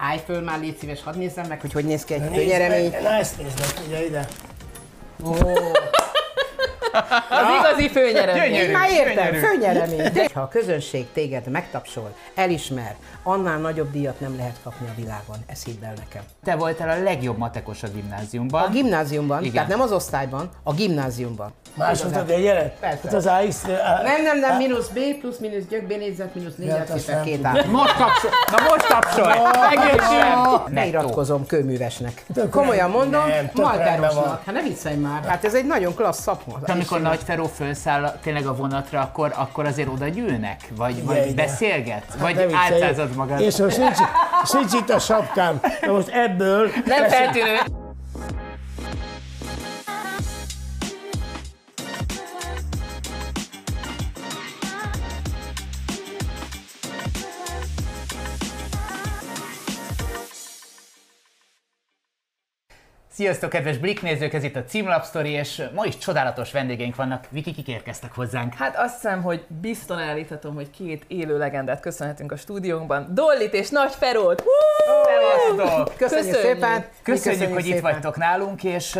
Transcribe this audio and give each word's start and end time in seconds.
Állj 0.00 0.20
föl 0.26 0.40
már, 0.40 0.60
légy 0.60 0.76
szíves, 0.78 1.02
hadd 1.02 1.16
nézzem 1.16 1.46
meg, 1.46 1.60
hogy 1.60 1.72
hogy 1.72 1.84
néz 1.84 2.04
ki 2.04 2.14
egy 2.14 2.22
főnyeremény. 2.34 2.90
Na 3.02 3.08
ezt 3.08 3.42
nézd 3.42 3.58
meg, 3.58 3.86
ugye 3.86 4.06
ide. 4.06 4.28
Az 7.30 7.46
igazi 7.60 7.88
főnyeremény. 7.88 8.52
Én 8.54 8.70
már 8.70 8.90
értem, 8.90 9.34
főnyeremény. 9.34 10.12
De 10.12 10.28
ha 10.34 10.40
a 10.40 10.48
közönség 10.48 11.06
téged 11.12 11.46
megtapsol, 11.50 12.14
elismer, 12.34 12.94
annál 13.22 13.58
nagyobb 13.58 13.90
díjat 13.92 14.20
nem 14.20 14.36
lehet 14.36 14.56
kapni 14.62 14.86
a 14.86 14.92
világon. 14.96 15.36
Ezt 15.46 15.64
hidd 15.64 15.84
el 15.84 15.92
nekem. 15.98 16.22
Te 16.44 16.54
voltál 16.54 16.88
a 16.98 17.02
legjobb 17.02 17.38
matekos 17.38 17.82
a 17.82 17.88
gimnáziumban. 17.94 18.62
A 18.62 18.68
gimnáziumban, 18.68 19.40
Igen. 19.40 19.52
tehát 19.52 19.68
nem 19.68 19.80
az 19.80 19.92
osztályban, 19.92 20.50
a 20.62 20.72
gimnáziumban. 20.74 21.52
Másodod 21.74 22.30
egyelet? 22.30 22.76
Persze. 22.80 23.00
Hát 23.04 23.12
az 23.14 23.26
AX... 23.26 23.62
Nem, 24.02 24.22
nem, 24.22 24.38
nem, 24.38 24.56
mínusz 24.56 24.86
B, 24.88 24.98
plusz 25.20 25.38
mínusz 25.38 25.64
gyök, 25.70 25.82
B 25.86 25.88
négyzet, 25.88 26.34
mínusz 26.34 26.54
négy, 26.56 26.68
Ja, 26.68 26.76
hát 26.76 26.98
szépen 26.98 27.22
két 27.24 27.44
át. 27.44 27.66
Most 27.66 27.96
tapsolj! 27.96 28.32
Na 28.50 28.68
most 28.68 28.86
tapsolj! 28.88 29.34
Egészen! 29.70 30.62
Beiratkozom 30.74 31.46
kőművesnek. 31.46 32.24
Tök 32.34 32.50
Komolyan 32.50 32.90
mondom, 32.90 33.26
nem, 33.26 33.50
tök 33.54 33.56
rendben 33.56 33.84
van. 34.00 34.14
malterosnak. 34.14 34.42
Hát 34.44 34.54
ne 34.54 34.62
viccelj 34.62 34.96
már. 34.96 35.24
Hát 35.24 35.44
ez 35.44 35.54
egy 35.54 35.66
nagyon 35.66 35.94
klassz 35.94 36.20
szakma. 36.20 36.60
Te, 36.64 36.74
amikor 36.90 37.10
Nagy 37.10 37.20
Feró 37.24 37.46
felszáll 37.46 38.18
tényleg 38.22 38.46
a 38.46 38.54
vonatra, 38.54 39.00
akkor, 39.00 39.32
akkor 39.36 39.66
azért 39.66 39.88
oda 39.88 40.08
gyűlnek? 40.08 40.60
Vagy, 40.76 41.04
vagy 41.04 41.34
beszélget? 41.34 42.04
Vagy 42.18 42.34
Ne 42.34 42.46
viccelj. 42.46 42.82
álcázod 42.82 43.14
magad? 43.14 43.40
És 43.40 43.56
most 43.56 43.78
nincs, 43.78 43.98
és 44.42 44.50
nincs 44.50 44.72
itt 44.72 44.90
a 44.90 44.98
sapkám. 44.98 45.60
Na 45.80 45.92
most 45.92 46.08
ebből... 46.08 46.70
Nem 46.84 47.08
feltűnő. 47.08 47.56
Sziasztok, 63.18 63.50
kedves 63.50 63.78
Blik 63.78 64.02
nézők, 64.02 64.32
ez 64.32 64.44
itt 64.44 64.56
a 64.56 64.64
Címlap 64.64 65.04
Story, 65.04 65.30
és 65.30 65.62
ma 65.74 65.84
is 65.84 65.98
csodálatos 65.98 66.52
vendégeink 66.52 66.96
vannak. 66.96 67.24
Viki, 67.30 67.52
kik 67.52 67.68
érkeztek 67.68 68.12
hozzánk? 68.14 68.54
Hát 68.54 68.76
azt 68.76 68.94
hiszem, 68.94 69.22
hogy 69.22 69.44
bizton 69.60 69.98
állíthatom, 69.98 70.54
hogy 70.54 70.70
két 70.70 71.04
élő 71.08 71.38
legendát 71.38 71.80
köszönhetünk 71.80 72.32
a 72.32 72.36
stúdiónkban. 72.36 73.06
Dollit 73.10 73.54
és 73.54 73.68
Nagy 73.68 73.92
Ferót! 73.92 74.44
Sziasztok! 75.04 75.96
Köszönjük, 75.96 75.96
Köszönjük. 75.96 76.34
szépen. 76.34 76.78
Mi 76.78 76.84
Köszönjük, 77.02 77.52
hogy 77.52 77.66
itt 77.66 77.74
szépen. 77.74 77.92
vagytok 77.92 78.16
nálunk, 78.16 78.64
és 78.64 78.96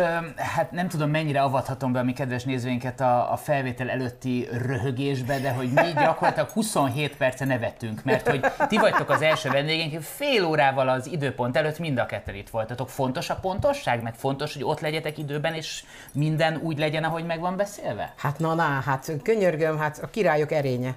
hát 0.55 0.71
nem 0.71 0.87
tudom 0.87 1.09
mennyire 1.09 1.41
avathatom 1.41 1.91
be 1.91 1.99
a 1.99 2.03
mi 2.03 2.13
kedves 2.13 2.43
nézőinket 2.43 3.01
a, 3.01 3.31
a 3.31 3.35
felvétel 3.37 3.89
előtti 3.89 4.47
röhögésbe, 4.51 5.39
de 5.39 5.51
hogy 5.51 5.69
mi 5.69 5.93
gyakorlatilag 5.95 6.49
27 6.49 7.17
perce 7.17 7.45
nevettünk, 7.45 8.03
mert 8.03 8.29
hogy 8.29 8.45
ti 8.67 8.77
vagytok 8.77 9.09
az 9.09 9.21
első 9.21 9.49
vendégeink, 9.49 10.01
fél 10.01 10.45
órával 10.45 10.89
az 10.89 11.07
időpont 11.07 11.57
előtt 11.57 11.79
mind 11.79 11.97
a 11.97 12.05
ketten 12.05 12.35
itt 12.35 12.49
voltatok. 12.49 12.89
Fontos 12.89 13.29
a 13.29 13.35
pontosság, 13.35 14.07
meg 14.09 14.17
fontos, 14.17 14.53
hogy 14.53 14.63
ott 14.63 14.79
legyetek 14.79 15.17
időben, 15.17 15.53
és 15.53 15.83
minden 16.11 16.59
úgy 16.63 16.77
legyen, 16.77 17.03
ahogy 17.03 17.25
meg 17.25 17.39
van 17.39 17.55
beszélve? 17.55 18.13
Hát 18.17 18.39
na, 18.39 18.53
na, 18.53 18.63
hát 18.63 19.11
könyörgöm, 19.23 19.77
hát 19.77 19.99
a 20.03 20.07
királyok 20.07 20.51
erénye. 20.51 20.95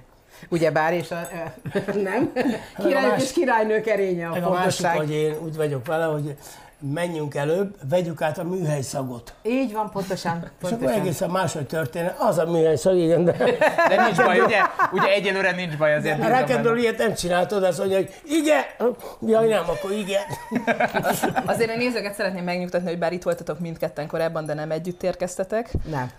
Ugyebár, 0.49 0.93
és 0.93 1.11
a, 1.11 1.27
nem? 2.09 2.33
Királyok 2.77 3.21
és 3.21 3.31
királynők 3.31 3.87
erénye 3.87 4.27
a 4.27 4.29
a 4.29 4.31
másik, 4.31 4.51
fontosság. 4.51 4.95
hogy 4.95 5.11
én 5.11 5.35
úgy 5.43 5.55
vagyok 5.55 5.85
vele, 5.85 6.05
hogy 6.05 6.35
menjünk 6.91 7.35
előbb, 7.35 7.75
vegyük 7.89 8.21
át 8.21 8.37
a 8.37 8.43
műhely 8.43 8.81
szagot. 8.81 9.33
Így 9.41 9.73
van, 9.73 9.89
pontosan. 9.91 10.37
És 10.37 10.67
akkor 10.67 10.69
pontosan. 10.77 11.01
egészen 11.01 11.29
máshogy 11.29 11.65
történne. 11.65 12.15
Az 12.19 12.37
a 12.37 12.45
műhely 12.45 12.75
szag, 12.75 12.97
igen, 12.97 13.23
de 13.23 13.31
De 13.87 14.03
nincs 14.05 14.17
baj, 14.17 14.39
ugye? 14.39 14.61
Ugye 14.91 15.07
egyelőre 15.07 15.51
nincs 15.51 15.77
baj, 15.77 15.95
azért 15.95 16.23
a 16.23 16.45
benne. 16.45 16.79
ilyet 16.79 16.97
nem 16.97 17.13
csináltod, 17.13 17.63
azt 17.63 17.77
mondja, 17.77 17.97
hogy 17.97 18.13
igen, 18.25 18.61
jaj 19.27 19.47
nem, 19.47 19.63
akkor 19.67 19.91
igen. 19.91 20.21
Azért 21.53 21.69
a 21.69 21.75
nézőket 21.75 22.13
szeretném 22.13 22.43
megnyugtatni, 22.43 22.87
hogy 22.87 22.99
bár 22.99 23.13
itt 23.13 23.23
voltatok 23.23 23.59
mindketten 23.59 24.07
korábban, 24.07 24.45
de 24.45 24.53
nem 24.53 24.71
együtt 24.71 25.03
érkeztetek, 25.03 25.69
Nem. 25.89 26.11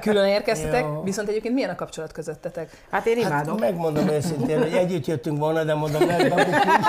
külön 0.00 0.26
érkeztetek, 0.26 0.80
Jó. 0.82 1.02
viszont 1.02 1.28
egyébként 1.28 1.54
milyen 1.54 1.70
a 1.70 1.74
kapcsolat 1.74 2.12
közöttetek? 2.12 2.70
Hát 2.90 3.06
én 3.06 3.18
imádom. 3.18 3.52
Hát 3.52 3.70
megmondom 3.70 4.08
őszintén, 4.08 4.58
hogy 4.58 4.72
együtt 4.72 5.06
jöttünk 5.06 5.38
volna, 5.38 5.64
de 5.64 5.74
mondom, 5.74 6.06
lehet 6.06 6.28
bebuknunk. 6.28 6.84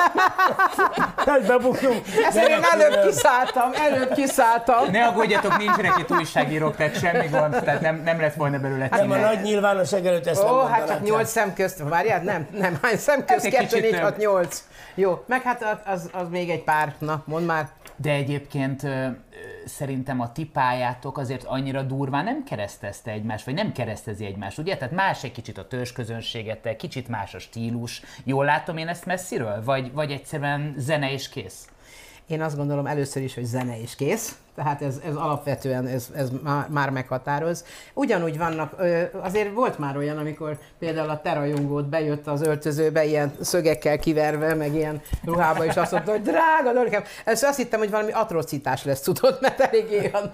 Lehet 1.26 1.48
bebuknunk. 1.48 2.02
Ezt 2.28 2.38
én 2.38 2.60
előbb 2.72 2.91
kiszálltam, 3.06 3.72
előbb 3.74 4.14
kiszálltam. 4.14 4.92
Ne 4.92 5.06
aggódjatok, 5.06 5.58
nincsenek 5.58 5.98
itt 6.00 6.12
újságírók, 6.12 6.76
tehát 6.76 7.00
semmi 7.00 7.28
gond, 7.28 7.52
tehát 7.64 7.82
nem, 7.82 8.02
nem 8.04 8.20
lett 8.20 8.34
volna 8.34 8.60
belőle 8.60 8.88
Nem 8.92 9.00
a 9.12 9.16
címe. 9.16 9.20
nagy 9.20 9.42
nyilvánosság 9.42 10.06
előtt 10.06 10.28
ezt 10.28 10.44
nem 10.44 10.52
Ó, 10.54 10.58
hát 10.58 10.68
mondanám 10.68 10.88
csak 10.88 10.98
csak. 10.98 11.06
nyolc 11.06 11.30
szem 11.30 11.54
közt, 11.54 11.84
várjál, 11.90 12.22
nem, 12.22 12.48
nem, 12.52 12.80
hány 12.82 12.98
szem 12.98 13.26
közt, 13.26 13.46
egy 13.46 13.52
2, 13.52 13.64
kicsit 13.66 13.82
4, 13.82 13.92
több. 13.92 14.02
6, 14.02 14.18
8. 14.18 14.64
Jó, 14.96 15.24
meg 15.28 15.42
hát 15.42 15.82
az, 15.86 16.10
az, 16.14 16.30
még 16.30 16.50
egy 16.50 16.64
pár, 16.64 16.94
na, 16.98 17.24
mondd 17.26 17.46
már. 17.46 17.70
De 17.96 18.10
egyébként 18.12 18.88
szerintem 19.66 20.20
a 20.22 20.32
ti 20.32 20.46
pályátok 20.46 21.18
azért 21.18 21.44
annyira 21.44 21.82
durván 21.82 22.24
nem 22.24 22.44
keresztezte 22.44 23.12
egymást, 23.12 23.46
vagy 23.46 23.54
nem 23.54 23.72
keresztezi 23.72 24.26
egymást, 24.26 24.58
ugye? 24.58 24.78
Tehát 24.78 24.94
más 24.94 25.24
egy 25.24 25.32
kicsit 25.32 25.58
a 25.58 25.68
törzsközönségetek, 25.68 26.76
kicsit 26.76 27.08
más 27.08 27.34
a 27.34 27.40
stílus. 27.40 28.02
Jól 28.24 28.46
látom 28.46 28.78
én 28.78 28.88
ezt 28.88 29.06
messziről? 29.06 29.62
Vagy, 29.64 29.94
vagy 29.94 30.12
egyszerűen 30.12 30.74
zene 30.78 31.12
és 31.12 31.30
kész? 31.30 31.68
Én 32.32 32.42
azt 32.42 32.58
gondolom 32.58 32.86
először 32.86 33.24
is, 33.24 33.34
hogy 33.34 33.46
zene 33.46 33.78
is 33.78 33.96
kész, 33.96 34.36
tehát 34.56 34.82
ez, 34.82 34.96
ez 35.06 35.16
alapvetően 35.16 35.88
ez, 35.88 36.08
ez 36.16 36.30
már, 36.44 36.68
már 36.70 36.90
meghatároz. 36.90 37.66
Ugyanúgy 37.94 38.38
vannak, 38.38 38.76
azért 39.22 39.54
volt 39.54 39.80
már 39.80 39.98
olyan, 39.98 40.18
amikor 40.18 40.58
például 40.80 41.10
a 41.10 41.22
terajongót 41.22 41.86
bejött 41.86 42.28
az 42.28 42.42
öltözőbe, 42.42 43.06
ilyen 43.06 43.34
szögekkel 43.42 44.00
kiverve, 44.00 44.54
meg 44.54 44.74
ilyen 44.74 45.02
ruhába, 45.24 45.66
és 45.66 45.76
azt 45.76 45.92
mondta, 45.92 46.12
hogy 46.12 46.22
drága 46.22 46.74
Dorikám, 46.74 47.04
ezt 47.26 47.44
azt 47.44 47.58
hittem, 47.58 47.80
hogy 47.80 47.90
valami 47.90 48.12
atrocitás 48.12 48.84
lesz, 48.84 49.02
tudod, 49.02 49.38
mert 49.42 49.60
elég 49.60 49.86
olyan, 49.92 50.32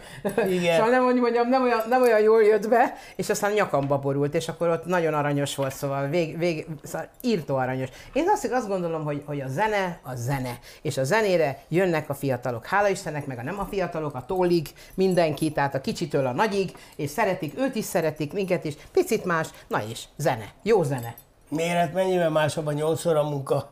Igen. 0.50 0.75
szóval 0.75 0.91
nem, 0.91 1.03
hogy 1.03 1.16
mondjam, 1.16 1.50
nem 1.50 1.63
olyan, 1.63 1.81
nem 1.89 2.01
olyan 2.01 2.19
jól 2.19 2.44
jött 2.44 2.69
be, 2.69 2.94
és 3.16 3.29
aztán 3.29 3.51
nyakamba 3.51 3.97
borult, 3.97 4.33
és 4.33 4.47
akkor 4.47 4.69
ott 4.69 4.85
nagyon 4.85 5.13
aranyos 5.13 5.56
volt, 5.56 5.73
szóval 5.73 6.07
vég, 6.07 6.38
vég, 6.38 6.67
szóval 6.83 7.07
írtó 7.22 7.56
aranyos. 7.56 7.89
Én 8.13 8.29
azt, 8.29 8.45
azt 8.51 8.67
gondolom, 8.67 9.03
hogy, 9.03 9.23
hogy 9.25 9.41
a 9.41 9.47
zene, 9.47 10.00
a 10.03 10.16
zene, 10.16 10.59
és 10.81 10.97
a 10.97 11.03
zenére 11.03 11.59
jönnek 11.67 12.09
a 12.09 12.13
fiatalok. 12.13 12.66
Hála 12.66 12.88
Istennek, 12.88 13.25
meg 13.25 13.38
a 13.38 13.44
nem 13.44 13.59
a 13.59 13.67
fiatalok, 13.69 14.06
a 14.16 14.25
tólig, 14.25 14.68
mindenki, 14.94 15.51
tehát 15.51 15.75
a 15.75 15.81
kicsitől 15.81 16.25
a 16.25 16.31
nagyig, 16.31 16.72
és 16.95 17.09
szeretik, 17.09 17.59
őt 17.59 17.75
is 17.75 17.85
szeretik, 17.85 18.34
minket 18.34 18.63
is, 18.63 18.73
picit 18.91 19.25
más, 19.25 19.47
na 19.68 19.84
és 19.90 20.03
zene, 20.18 20.53
jó 20.63 20.84
zene. 20.84 21.16
Méret 21.50 21.94
mennyivel 21.94 22.29
másabb 22.29 22.68
a 22.68 22.72
nyolcszor 22.72 23.16
a 23.16 23.23
munka? 23.23 23.69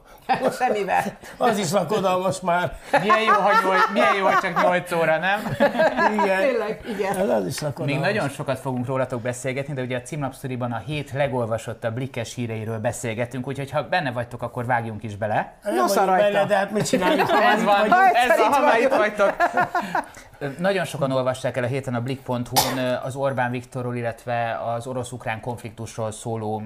Semmivel. 0.59 1.03
Az 1.37 1.57
is 1.57 1.71
lakodalmas 1.71 2.39
már. 2.41 2.73
Milyen 3.01 3.21
jó, 3.21 3.33
hogy, 3.33 3.55
nyolc- 3.63 3.91
milyen 3.93 4.15
jó, 4.15 4.25
hogy 4.25 4.37
csak 4.37 4.61
8 4.63 4.91
óra, 4.91 5.17
nem? 5.17 5.55
Igen. 6.13 6.39
Tényleg, 6.39 6.79
igen. 6.87 7.17
Ez 7.17 7.29
az 7.29 7.45
is 7.45 7.59
lakodalmas. 7.59 7.95
Még 7.95 8.13
nagyon 8.13 8.29
sokat 8.29 8.59
fogunk 8.59 8.85
rólatok 8.85 9.21
beszélgetni, 9.21 9.73
de 9.73 9.81
ugye 9.81 9.97
a 9.97 10.01
címlapszoriban 10.01 10.71
a 10.71 10.77
hét 10.77 11.11
legolvasottabb 11.11 11.93
blikkes 11.93 12.33
híreiről 12.35 12.79
beszélgetünk, 12.79 13.47
úgyhogy 13.47 13.71
ha 13.71 13.83
benne 13.83 14.11
vagytok, 14.11 14.41
akkor 14.41 14.65
vágjunk 14.65 15.03
is 15.03 15.15
bele. 15.15 15.53
Nosza 15.63 16.05
rajta. 16.05 16.23
benne, 16.31 16.45
de 16.45 16.55
hát 16.55 16.71
mit 16.71 16.87
csináljuk? 16.87 17.29
ha 17.29 17.43
Ez 17.43 17.63
van? 17.63 17.89
Ha 17.91 18.05
ez 18.07 18.37
van, 18.37 18.53
ha 18.53 18.61
már 18.61 18.79
itt 18.79 18.95
vagytok. 18.95 19.35
Nagyon 20.59 20.85
sokan 20.85 21.11
olvassák 21.11 21.57
el 21.57 21.63
a 21.63 21.67
héten 21.67 21.95
a 21.95 22.01
Blik.hu-n 22.01 22.77
az 23.03 23.15
Orbán 23.15 23.51
Viktorról, 23.51 23.95
illetve 23.95 24.59
az 24.59 24.87
orosz-ukrán 24.87 25.41
konfliktusról 25.41 26.11
szóló 26.11 26.63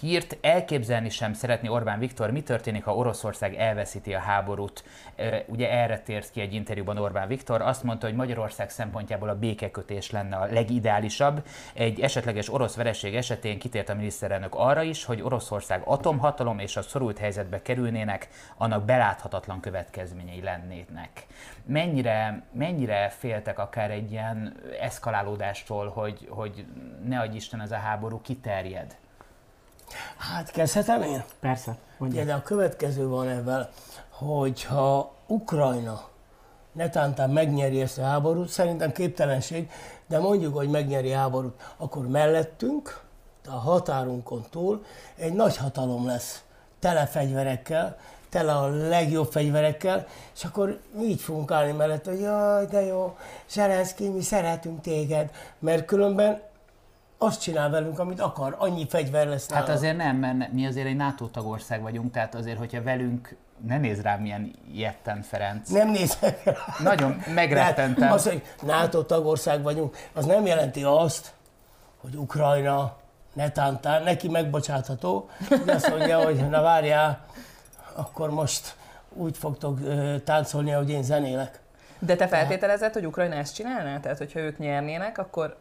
hírt. 0.00 0.38
Elképzelni 0.40 1.08
sem 1.08 1.32
szeretné 1.32 1.68
Orbán 1.68 1.98
Viktor, 1.98 2.30
mi 2.30 2.42
történik, 2.42 2.84
ha 2.84 2.96
Oroszország 2.96 3.54
elveszíti 3.54 4.14
a 4.14 4.18
háborút. 4.18 4.84
Ugye 5.46 5.70
erre 5.70 5.98
tért 5.98 6.30
ki 6.30 6.40
egy 6.40 6.54
interjúban 6.54 6.98
Orbán 6.98 7.28
Viktor. 7.28 7.60
Azt 7.60 7.82
mondta, 7.82 8.06
hogy 8.06 8.16
Magyarország 8.16 8.70
szempontjából 8.70 9.28
a 9.28 9.38
békekötés 9.38 10.10
lenne 10.10 10.36
a 10.36 10.46
legideálisabb. 10.46 11.46
Egy 11.74 12.00
esetleges 12.00 12.52
orosz 12.52 12.74
vereség 12.74 13.14
esetén 13.14 13.58
kitért 13.58 13.88
a 13.88 13.94
miniszterelnök 13.94 14.54
arra 14.54 14.82
is, 14.82 15.04
hogy 15.04 15.22
Oroszország 15.22 15.82
atomhatalom 15.84 16.58
és 16.58 16.76
a 16.76 16.82
szorult 16.82 17.18
helyzetbe 17.18 17.62
kerülnének, 17.62 18.28
annak 18.56 18.84
beláthatatlan 18.84 19.60
következményei 19.60 20.42
lennének. 20.42 21.26
Mennyire, 21.66 22.42
mennyire 22.52 23.08
féltek 23.08 23.58
akár 23.58 23.90
egy 23.90 24.10
ilyen 24.10 24.56
eszkalálódástól, 24.80 25.88
hogy, 25.88 26.26
hogy 26.30 26.66
ne 27.04 27.20
adj 27.20 27.36
Isten 27.36 27.60
ez 27.60 27.70
a 27.70 27.76
háború 27.76 28.20
kiterjed? 28.20 28.96
Hát 30.16 30.50
kezdhetem 30.50 31.02
én? 31.02 31.22
Persze, 31.40 31.70
Ugye, 31.70 31.78
mondja. 31.98 32.24
de 32.24 32.34
a 32.34 32.42
következő 32.42 33.08
van 33.08 33.28
ebben, 33.28 33.68
hogyha 34.08 35.14
Ukrajna 35.26 36.08
netántán 36.72 37.30
megnyeri 37.30 37.80
ezt 37.80 37.98
a 37.98 38.02
háborút, 38.02 38.48
szerintem 38.48 38.92
képtelenség, 38.92 39.70
de 40.06 40.18
mondjuk, 40.18 40.56
hogy 40.56 40.68
megnyeri 40.68 41.12
a 41.12 41.16
háborút, 41.16 41.74
akkor 41.76 42.08
mellettünk, 42.08 43.00
a 43.48 43.54
határunkon 43.54 44.44
túl 44.50 44.84
egy 45.16 45.32
nagy 45.32 45.56
hatalom 45.56 46.06
lesz, 46.06 46.42
tele 46.78 47.06
fegyverekkel, 47.06 47.98
tele 48.36 48.52
a 48.52 48.66
legjobb 48.88 49.30
fegyverekkel, 49.32 50.06
és 50.34 50.44
akkor 50.44 50.80
így 51.02 51.20
fogunk 51.20 51.50
állni 51.50 51.72
mellett, 51.72 52.04
hogy 52.04 52.20
jaj, 52.20 52.66
de 52.66 52.80
jó, 52.84 53.16
Zelenszky, 53.50 54.08
mi 54.08 54.22
szeretünk 54.22 54.80
téged, 54.80 55.30
mert 55.58 55.84
különben 55.84 56.40
azt 57.18 57.40
csinál 57.40 57.70
velünk, 57.70 57.98
amit 57.98 58.20
akar, 58.20 58.54
annyi 58.58 58.86
fegyver 58.88 59.26
lesz 59.26 59.50
Hát 59.50 59.60
nála. 59.66 59.76
azért 59.78 59.96
nem, 59.96 60.16
mert 60.16 60.36
ne- 60.36 60.48
mi 60.52 60.66
azért 60.66 60.86
egy 60.86 60.96
NATO 60.96 61.26
tagország 61.26 61.82
vagyunk, 61.82 62.12
tehát 62.12 62.34
azért, 62.34 62.58
hogyha 62.58 62.82
velünk 62.82 63.36
ne 63.66 63.78
nézz 63.78 64.00
rám 64.00 64.24
ilyen 64.24 64.52
ilyetten, 64.72 65.22
Ferenc. 65.22 65.68
Nem 65.70 65.90
nézek 65.90 66.44
rá. 66.44 66.52
Nagyon 66.82 67.22
megrettentem. 67.34 68.12
Az, 68.12 68.24
hogy 68.28 68.42
NATO 68.62 69.02
tagország 69.02 69.62
vagyunk, 69.62 69.96
az 70.14 70.24
nem 70.24 70.46
jelenti 70.46 70.82
azt, 70.82 71.32
hogy 72.00 72.14
Ukrajna 72.16 72.96
netántán, 73.32 74.02
neki 74.02 74.28
megbocsátható, 74.28 75.28
de 75.64 75.72
azt 75.72 75.88
mondja, 75.90 76.24
hogy 76.24 76.48
na 76.48 76.60
várjál, 76.62 77.24
akkor 77.96 78.30
most 78.30 78.76
úgy 79.12 79.36
fogtok 79.36 79.78
táncolni, 80.24 80.72
ahogy 80.72 80.90
én 80.90 81.02
zenélek. 81.02 81.60
De 81.98 82.16
te 82.16 82.26
feltételezed, 82.28 82.92
hogy 82.92 83.06
Ukrajna 83.06 83.34
ezt 83.34 83.54
csinálná? 83.54 84.00
Tehát, 84.00 84.18
hogyha 84.18 84.40
ők 84.40 84.58
nyernének, 84.58 85.18
akkor 85.18 85.56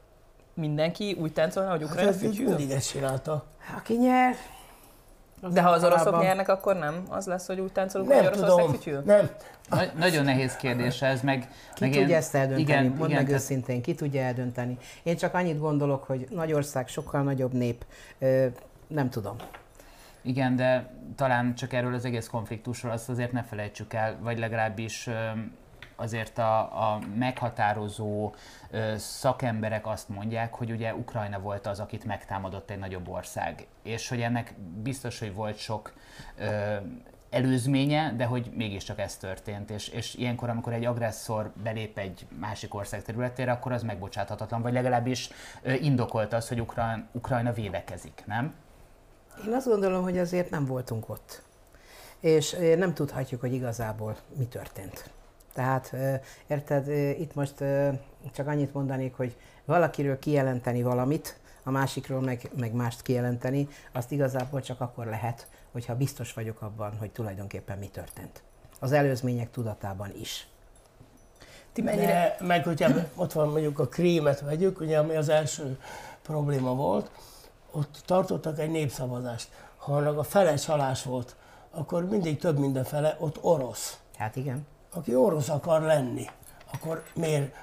mindenki 0.54 1.18
úgy 1.22 1.34
táncolna, 1.34 1.70
hogy 1.70 1.82
Hát 1.82 1.90
Ukrajna 1.90 2.10
ez 2.10 2.24
így 2.24 2.30
fütyül? 2.36 2.48
mindig 2.56 2.72
ezt 2.72 2.90
csinálta. 2.90 3.44
Aki 3.78 3.94
nyer, 3.98 4.36
De 5.54 5.62
ha 5.62 5.70
az 5.70 5.80
oroszok 5.84 5.98
általában- 5.98 6.26
nyernek, 6.26 6.50
akkor 6.50 6.76
nem 6.76 7.04
az 7.10 7.26
lesz, 7.26 7.48
hogy 7.48 7.60
úgy 7.60 7.72
táncolunk, 7.72 8.10
Nem 8.10 8.18
hogy 8.18 8.28
Oroszország 8.28 8.56
tudom, 8.58 8.72
fütyül? 8.72 9.02
nem. 9.06 9.30
Nagy, 9.70 9.92
nagyon 9.98 10.24
nehéz 10.24 10.56
kérdés 10.56 11.02
ez, 11.02 11.22
meg... 11.22 11.40
Ki 11.40 11.48
meg 11.80 11.90
tudja 11.90 12.06
ilyen- 12.08 12.20
ezt 12.20 12.36
eldönteni? 12.36 12.62
Igen, 12.62 12.84
Mondd 12.86 12.96
igen, 12.96 13.10
meg 13.10 13.26
tehát- 13.26 13.42
őszintén, 13.42 13.82
ki 13.82 13.96
tudja 13.96 14.22
eldönteni? 14.22 14.78
Én 15.04 15.18
csak 15.18 15.34
annyit 15.34 15.60
gondolok, 15.60 16.04
hogy 16.04 16.28
nagy 16.30 16.54
ország, 16.54 16.88
sokkal 16.88 17.22
nagyobb 17.22 17.54
nép, 17.54 17.86
ö, 18.20 18.46
nem 18.88 19.10
tudom. 19.10 19.36
Igen, 20.26 20.56
de 20.56 20.90
talán 21.16 21.56
csak 21.56 21.74
erről 21.74 21.94
az 21.94 22.06
egész 22.06 22.28
konfliktusról 22.28 22.92
azt 22.92 23.10
azért 23.10 23.32
ne 23.32 23.44
felejtsük 23.44 23.94
el, 23.94 24.18
vagy 24.20 24.40
legalábbis 24.40 25.10
azért 25.96 26.38
a, 26.38 26.60
a 26.60 27.00
meghatározó 27.18 28.34
szakemberek 28.96 29.88
azt 29.88 30.10
mondják, 30.10 30.54
hogy 30.54 30.72
ugye 30.72 30.96
Ukrajna 30.96 31.40
volt 31.40 31.68
az, 31.68 31.80
akit 31.80 32.06
megtámadott 32.06 32.70
egy 32.70 32.80
nagyobb 32.80 33.10
ország, 33.10 33.68
és 33.84 34.10
hogy 34.10 34.22
ennek 34.22 34.54
biztos, 34.84 35.20
hogy 35.20 35.34
volt 35.34 35.58
sok 35.58 35.94
ö, 36.38 36.76
előzménye, 37.30 38.14
de 38.18 38.26
hogy 38.26 38.52
mégiscsak 38.56 39.00
ez 39.00 39.18
történt, 39.18 39.70
és, 39.70 39.88
és 39.88 40.16
ilyenkor, 40.16 40.50
amikor 40.50 40.74
egy 40.74 40.86
agresszor 40.86 41.52
belép 41.64 41.98
egy 41.98 42.28
másik 42.40 42.74
ország 42.74 43.02
területére, 43.02 43.52
akkor 43.52 43.72
az 43.72 43.84
megbocsáthatatlan, 43.84 44.62
vagy 44.62 44.74
legalábbis 44.74 45.30
indokolt 45.82 46.34
az, 46.34 46.48
hogy 46.48 46.60
Ukrajna, 46.62 47.04
Ukrajna 47.12 47.54
védekezik, 47.54 48.24
nem? 48.26 48.54
Én 49.46 49.54
azt 49.54 49.68
gondolom, 49.68 50.04
hogy 50.04 50.18
azért 50.18 50.50
nem 50.50 50.66
voltunk 50.66 51.10
ott. 51.10 51.42
És 52.20 52.56
nem 52.78 52.94
tudhatjuk, 52.94 53.42
hogy 53.42 53.54
igazából 53.54 54.16
mi 54.38 54.46
történt. 54.46 55.10
Tehát, 55.54 55.96
érted, 56.48 56.88
itt 57.20 57.36
most 57.36 57.54
csak 58.34 58.48
annyit 58.48 58.74
mondanék, 58.74 59.16
hogy 59.16 59.36
valakiről 59.66 60.20
kijelenteni 60.20 60.84
valamit, 60.84 61.40
a 61.64 61.72
másikról 61.72 62.22
meg, 62.22 62.50
meg 62.56 62.74
mást 62.74 63.02
kijelenteni, 63.02 63.68
azt 63.92 64.12
igazából 64.12 64.62
csak 64.62 64.82
akkor 64.82 65.06
lehet, 65.06 65.48
hogyha 65.72 65.96
biztos 65.96 66.34
vagyok 66.34 66.62
abban, 66.62 66.98
hogy 66.98 67.12
tulajdonképpen 67.12 67.78
mi 67.78 67.88
történt. 67.88 68.42
Az 68.80 68.92
előzmények 68.92 69.52
tudatában 69.52 70.12
is. 70.20 70.48
Ti 71.74 71.82
mennyire... 71.82 72.36
De, 72.40 72.46
meg 72.46 72.64
hogyha 72.64 72.90
ott 73.16 73.32
van 73.32 73.50
mondjuk 73.50 73.80
a 73.80 73.88
krémet 73.88 74.42
vegyük, 74.42 74.80
ugye, 74.80 74.98
ami 74.98 75.16
az 75.16 75.30
első 75.30 75.80
probléma 76.22 76.76
volt, 76.76 77.12
ott 77.76 78.02
tartottak 78.06 78.60
egy 78.60 78.70
népszavazást. 78.70 79.48
Ha 79.78 79.96
annak 79.96 80.18
a 80.18 80.24
fele 80.24 80.56
csalás 80.56 81.04
volt, 81.04 81.36
akkor 81.72 82.06
mindig 82.06 82.38
több 82.40 82.58
minden 82.58 82.84
fele 82.84 83.16
ott 83.20 83.38
orosz. 83.42 84.00
Hát 84.18 84.36
igen. 84.36 84.68
Aki 84.94 85.16
orosz 85.16 85.50
akar 85.50 85.82
lenni, 85.82 86.26
akkor 86.74 87.04
miért, 87.14 87.56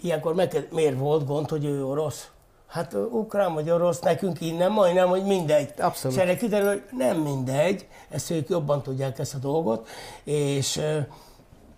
ilyenkor 0.00 0.34
meg, 0.34 0.68
miért 0.70 0.98
volt 0.98 1.26
gond, 1.26 1.48
hogy 1.48 1.64
ő 1.64 1.84
orosz? 1.84 2.30
Hát 2.66 2.94
ukrán 2.94 3.54
vagy 3.54 3.70
orosz, 3.70 4.00
nekünk 4.00 4.40
innen 4.40 4.72
majdnem, 4.72 5.08
hogy 5.08 5.24
mindegy. 5.24 5.72
Abszolút. 5.78 6.16
És 6.16 6.22
erre 6.22 6.36
kiderül, 6.36 6.68
hogy 6.68 6.84
nem 6.90 7.16
mindegy, 7.16 7.88
ezt 8.08 8.30
ők 8.30 8.48
jobban 8.48 8.82
tudják 8.82 9.18
ezt 9.18 9.34
a 9.34 9.38
dolgot, 9.38 9.88
és, 10.24 10.80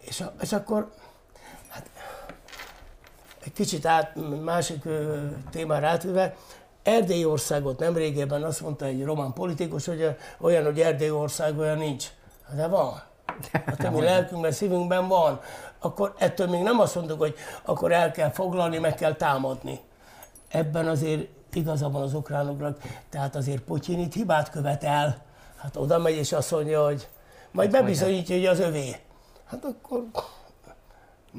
és, 0.01 0.25
és 0.41 0.53
akkor 0.53 0.91
hát, 1.69 1.91
egy 3.45 3.53
kicsit 3.53 3.87
át, 3.87 4.15
másik 4.43 4.89
témára 5.51 5.87
átvéve, 5.87 6.37
Erdély 6.83 7.25
országot 7.25 7.79
nem 7.79 7.97
régében 7.97 8.43
azt 8.43 8.61
mondta 8.61 8.85
egy 8.85 9.05
román 9.05 9.33
politikus, 9.33 9.87
hogy 9.87 10.17
olyan, 10.41 10.65
hogy 10.65 10.81
Erdély 10.81 11.11
ország 11.11 11.59
olyan 11.59 11.79
nincs. 11.79 12.07
Hát 12.47 12.57
De 12.57 12.67
van. 12.67 13.03
Hát 13.53 13.85
a 13.85 13.91
mi 13.91 14.01
lelkünkben, 14.01 14.53
szívünkben 14.53 15.09
van. 15.09 15.41
Akkor 15.79 16.15
ettől 16.19 16.47
még 16.47 16.63
nem 16.63 16.81
azt 16.81 16.95
mondjuk, 16.95 17.19
hogy 17.19 17.35
akkor 17.65 17.93
el 17.93 18.11
kell 18.11 18.31
foglalni, 18.31 18.79
meg 18.79 18.95
kell 18.95 19.15
támadni. 19.15 19.81
Ebben 20.49 20.89
azért 20.89 21.29
igaza 21.53 21.91
van 21.91 22.03
az 22.03 22.15
ukránoknak, 22.15 22.79
tehát 23.11 23.37
azért 23.37 23.61
Putyin 23.61 23.99
itt 23.99 24.13
hibát 24.13 24.51
követel. 24.51 25.23
Hát 25.57 25.77
oda 25.77 25.99
megy 25.99 26.17
és 26.17 26.33
azt 26.33 26.51
mondja, 26.51 26.85
hogy 26.85 27.09
majd 27.51 27.71
bebizonyítja, 27.71 28.37
hogy 28.37 28.47
az 28.47 28.59
övé. 28.59 28.97
Hát 29.45 29.65
akkor 29.65 30.05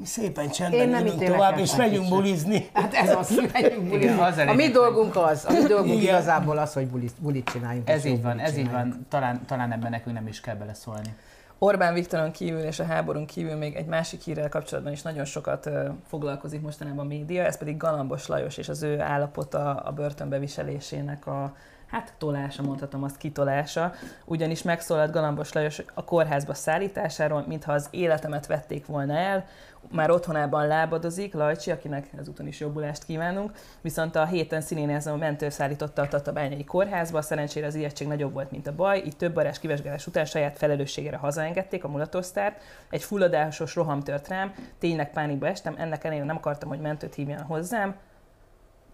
szépen 0.02 0.50
csendben 0.50 0.80
Én 0.80 0.88
nem 0.88 1.06
ülünk 1.06 1.24
tovább, 1.24 1.52
el 1.52 1.58
és 1.58 1.76
megyünk 1.76 2.08
bulizni. 2.08 2.68
Hát 2.72 2.94
ez 2.94 3.16
az, 3.16 3.34
hogy 3.34 3.50
megyünk 3.60 3.82
bulizni. 3.82 4.04
Igen, 4.04 4.18
az 4.18 4.38
A 4.38 4.54
mi 4.54 4.68
dolgunk 4.68 5.16
az, 5.16 5.44
a 5.48 5.52
mi 5.52 5.62
dolgunk 5.62 6.00
Igen. 6.00 6.02
igazából 6.02 6.58
az, 6.58 6.72
hogy 6.72 6.86
bulit, 6.86 7.12
bulit 7.18 7.50
csináljunk. 7.50 7.88
Ez 7.88 8.04
így 8.04 8.22
van, 8.22 8.38
ez 8.38 8.56
így 8.56 8.70
van. 8.70 9.06
Talán, 9.08 9.44
talán 9.46 9.72
ebben 9.72 9.90
nekünk 9.90 10.16
nem 10.16 10.26
is 10.26 10.40
kell 10.40 10.54
beleszólni. 10.54 11.14
Orbán 11.58 11.94
Viktoron 11.94 12.30
kívül 12.30 12.60
és 12.60 12.78
a 12.78 12.84
háborún 12.84 13.26
kívül 13.26 13.54
még 13.54 13.74
egy 13.74 13.86
másik 13.86 14.20
hírrel 14.20 14.48
kapcsolatban 14.48 14.92
is 14.92 15.02
nagyon 15.02 15.24
sokat 15.24 15.70
foglalkozik 16.08 16.60
mostanában 16.60 17.04
a 17.04 17.08
média, 17.08 17.44
ez 17.44 17.58
pedig 17.58 17.76
Galambos 17.76 18.26
Lajos 18.26 18.56
és 18.56 18.68
az 18.68 18.82
ő 18.82 19.00
állapota 19.00 19.74
a 19.74 19.92
börtönbeviselésének 19.92 21.26
a 21.26 21.56
hát 21.94 22.14
tolása, 22.18 22.62
mondhatom 22.62 23.02
azt 23.02 23.16
kitolása, 23.16 23.92
ugyanis 24.24 24.62
megszólalt 24.62 25.12
Galambos 25.12 25.52
Lajos 25.52 25.82
a 25.94 26.04
kórházba 26.04 26.54
szállításáról, 26.54 27.44
mintha 27.46 27.72
az 27.72 27.88
életemet 27.90 28.46
vették 28.46 28.86
volna 28.86 29.16
el, 29.16 29.46
már 29.90 30.10
otthonában 30.10 30.66
lábadozik, 30.66 31.34
Lajcsi, 31.34 31.70
akinek 31.70 32.08
ezúton 32.18 32.46
is 32.46 32.60
jobbulást 32.60 33.04
kívánunk, 33.04 33.50
viszont 33.80 34.16
a 34.16 34.24
héten 34.24 34.60
színénézem 34.60 35.14
a 35.14 35.16
mentő 35.16 35.48
szállította 35.48 36.02
a 36.02 36.08
Tatabányai 36.08 36.64
kórházba, 36.64 37.22
szerencsére 37.22 37.66
az 37.66 37.74
ijegység 37.74 38.06
nagyobb 38.06 38.32
volt, 38.32 38.50
mint 38.50 38.66
a 38.66 38.74
baj, 38.74 39.02
így 39.06 39.16
több 39.16 39.34
barás 39.34 39.58
kivesgálás 39.58 40.06
után 40.06 40.24
saját 40.24 40.58
felelősségére 40.58 41.16
hazaengedték 41.16 41.84
a 41.84 41.88
mulatosztárt, 41.88 42.60
egy 42.90 43.02
fulladásos 43.02 43.74
roham 43.74 44.00
tört 44.00 44.28
rám, 44.28 44.54
tényleg 44.78 45.10
pánikba 45.10 45.46
estem, 45.46 45.74
ennek 45.78 46.04
ellenére 46.04 46.26
nem 46.26 46.36
akartam, 46.36 46.68
hogy 46.68 46.80
mentőt 46.80 47.14
hívjan 47.14 47.42
hozzám, 47.42 47.94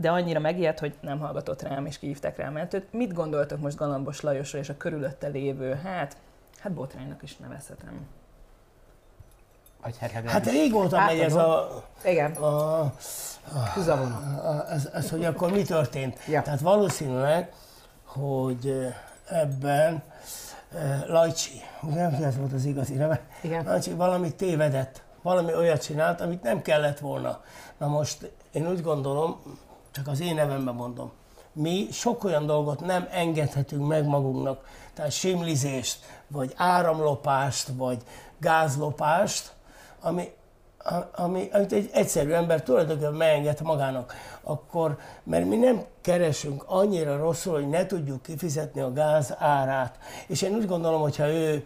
de 0.01 0.11
annyira 0.11 0.41
megijedt, 0.41 0.79
hogy 0.79 0.95
nem 1.01 1.19
hallgatott 1.19 1.63
rám, 1.63 1.87
és 1.87 1.99
kihívták 1.99 2.37
rá 2.37 2.47
a 2.47 2.51
mentőt. 2.51 2.93
Mit 2.93 3.13
gondoltok 3.13 3.61
most 3.61 3.77
Galambos 3.77 4.21
Lajosról 4.21 4.63
és 4.63 4.69
a 4.69 4.77
körülötte 4.77 5.27
lévő, 5.29 5.75
hát, 5.75 6.17
hát 6.59 6.73
botránynak 6.73 7.23
is 7.23 7.37
nevezhetem. 7.37 8.07
Vagy 9.83 9.99
hát 9.99 10.13
legalábbis- 10.13 10.33
Hát 10.33 10.51
régóta 10.63 10.97
Hát, 10.97 11.09
megy 11.11 11.21
ez 11.21 11.35
a, 11.35 11.83
Igen, 12.05 12.33
a 12.33 12.93
húzavona. 13.75 14.17
a- 14.43 14.71
ez, 14.71 14.89
ez, 14.93 15.11
hogy 15.11 15.25
akkor 15.25 15.51
mi 15.51 15.63
történt. 15.63 16.19
Ja. 16.29 16.43
Tehát 16.43 16.61
valószínűleg, 16.61 17.53
hogy 18.05 18.67
eh, 18.67 19.41
ebben 19.43 20.03
eh, 20.75 21.03
Lajcsi, 21.07 21.53
nem 21.95 22.15
ez 22.15 22.37
volt 22.37 22.53
az 22.53 22.65
igazi 22.65 22.95
neve, 22.95 23.21
Igen. 23.41 23.65
Lajcsi 23.65 23.93
valamit 23.95 24.35
tévedett, 24.37 25.03
valami 25.23 25.55
olyat 25.55 25.83
csinált, 25.83 26.21
amit 26.21 26.43
nem 26.43 26.63
kellett 26.63 26.99
volna. 26.99 27.41
Na 27.79 27.87
most 27.87 28.31
én 28.53 28.69
úgy 28.69 28.83
gondolom, 28.83 29.41
csak 29.91 30.09
az 30.09 30.21
én 30.21 30.35
nevemben 30.35 30.75
mondom, 30.75 31.11
mi 31.53 31.89
sok 31.93 32.25
olyan 32.25 32.47
dolgot 32.47 32.81
nem 32.81 33.09
engedhetünk 33.11 33.87
meg 33.87 34.07
magunknak, 34.07 34.65
tehát 34.95 35.13
simlizést, 35.13 35.99
vagy 36.27 36.53
áramlopást, 36.57 37.69
vagy 37.77 38.03
gázlopást, 38.39 39.53
ami, 40.01 40.33
ami, 41.15 41.49
amit 41.53 41.73
egy 41.73 41.91
egyszerű 41.93 42.31
ember 42.31 42.63
tulajdonképpen 42.63 43.13
megenged 43.13 43.61
magának, 43.61 44.15
akkor, 44.43 44.99
mert 45.23 45.47
mi 45.47 45.57
nem 45.57 45.85
keresünk 46.01 46.65
annyira 46.67 47.17
rosszul, 47.17 47.53
hogy 47.53 47.69
ne 47.69 47.87
tudjuk 47.87 48.23
kifizetni 48.23 48.81
a 48.81 48.93
gáz 48.93 49.35
árát. 49.39 49.99
És 50.27 50.43
én 50.43 50.55
úgy 50.55 50.67
gondolom, 50.67 51.01
hogyha 51.01 51.29
ő 51.29 51.65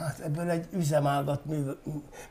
hát 0.00 0.18
ebből 0.24 0.50
egy 0.50 0.66
üzemágat 0.72 1.44
mű, 1.44 1.56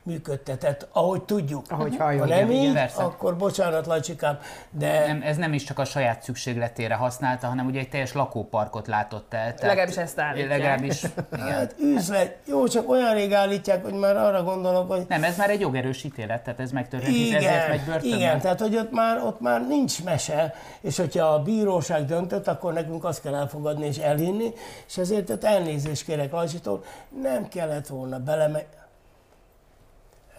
működtetett, 0.03 0.87
ahogy 0.91 1.23
tudjuk. 1.23 1.65
Ahogy 1.69 1.95
Ha 1.97 2.03
halljuk. 2.03 2.27
nem 2.27 2.49
igen, 2.51 2.63
így, 2.63 2.73
persze. 2.73 3.03
akkor 3.03 3.37
bocsánat, 3.37 3.85
Lajcsikám, 3.85 4.39
de 4.71 5.05
nem, 5.07 5.21
ez 5.23 5.37
nem 5.37 5.53
is 5.53 5.63
csak 5.63 5.79
a 5.79 5.85
saját 5.85 6.23
szükségletére 6.23 6.93
használta, 6.95 7.47
hanem 7.47 7.65
ugye 7.65 7.79
egy 7.79 7.89
teljes 7.89 8.13
lakóparkot 8.13 8.87
látott 8.87 9.33
el. 9.33 9.39
Tehát 9.53 9.61
Legalábbis 9.61 9.97
ezt 9.97 10.19
állítják. 10.19 10.49
Legalábbis, 10.49 11.03
igen. 11.33 11.47
hát 11.47 11.75
üzlet, 11.79 12.37
jó, 12.45 12.67
csak 12.67 12.89
olyan 12.89 13.13
rég 13.13 13.33
állítják, 13.33 13.83
hogy 13.83 13.93
már 13.93 14.17
arra 14.17 14.43
gondolok, 14.43 14.91
hogy 14.91 15.05
Nem, 15.07 15.23
ez 15.23 15.37
már 15.37 15.49
egy 15.49 15.59
jogerős 15.59 16.03
ítélet, 16.03 16.43
tehát 16.43 16.59
ez 16.59 16.71
megtörtént, 16.71 17.33
ezért 17.35 17.67
megy 17.67 17.83
börtönbe. 17.85 18.15
igen, 18.17 18.39
tehát 18.39 18.59
hogy 18.59 18.75
ott 18.77 18.91
már, 18.91 19.23
ott 19.23 19.39
már 19.39 19.67
nincs 19.67 20.03
mese, 20.03 20.53
és 20.81 20.97
hogyha 20.97 21.25
a 21.25 21.41
bíróság 21.41 22.05
döntött, 22.05 22.47
akkor 22.47 22.73
nekünk 22.73 23.03
azt 23.03 23.21
kell 23.21 23.35
elfogadni 23.35 23.85
és 23.85 23.97
elhinni, 23.97 24.53
és 24.87 24.97
ezért 24.97 25.29
ott 25.29 25.43
elnézést 25.43 26.05
kérek 26.05 26.31
Lajcsitól, 26.31 26.83
nem 27.21 27.47
kellett 27.59 27.87
volna 27.87 28.19
beleme... 28.19 28.65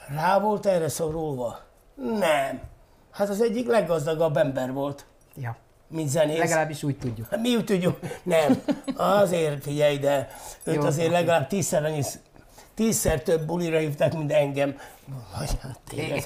Rá 0.09 0.39
volt 0.39 0.67
erre 0.67 0.89
szorulva? 0.89 1.59
Nem. 1.95 2.61
Hát 3.11 3.29
az 3.29 3.41
egyik 3.41 3.67
leggazdagabb 3.67 4.37
ember 4.37 4.73
volt. 4.73 5.07
Ja. 5.37 5.57
mint 5.89 6.09
zenész. 6.09 6.39
Legalábbis 6.39 6.83
úgy 6.83 6.99
tudjuk. 6.99 7.29
Hát 7.31 7.41
mi 7.41 7.57
úgy 7.57 7.65
tudjuk, 7.65 7.99
nem. 8.23 8.63
Azért 8.97 9.63
figyelj, 9.63 9.99
de 9.99 10.29
őt 10.65 10.75
Jó, 10.75 10.83
azért 10.83 11.11
legalább 11.11 11.47
tízszer 11.47 11.85
annyi, 11.85 12.03
tízszer 12.75 13.23
több 13.23 13.47
bulira 13.47 13.79
hívták, 13.79 14.13
mint 14.13 14.33
engem. 14.33 14.79
Vagy 15.39 15.59
hát 15.61 15.81
téged. 15.89 16.25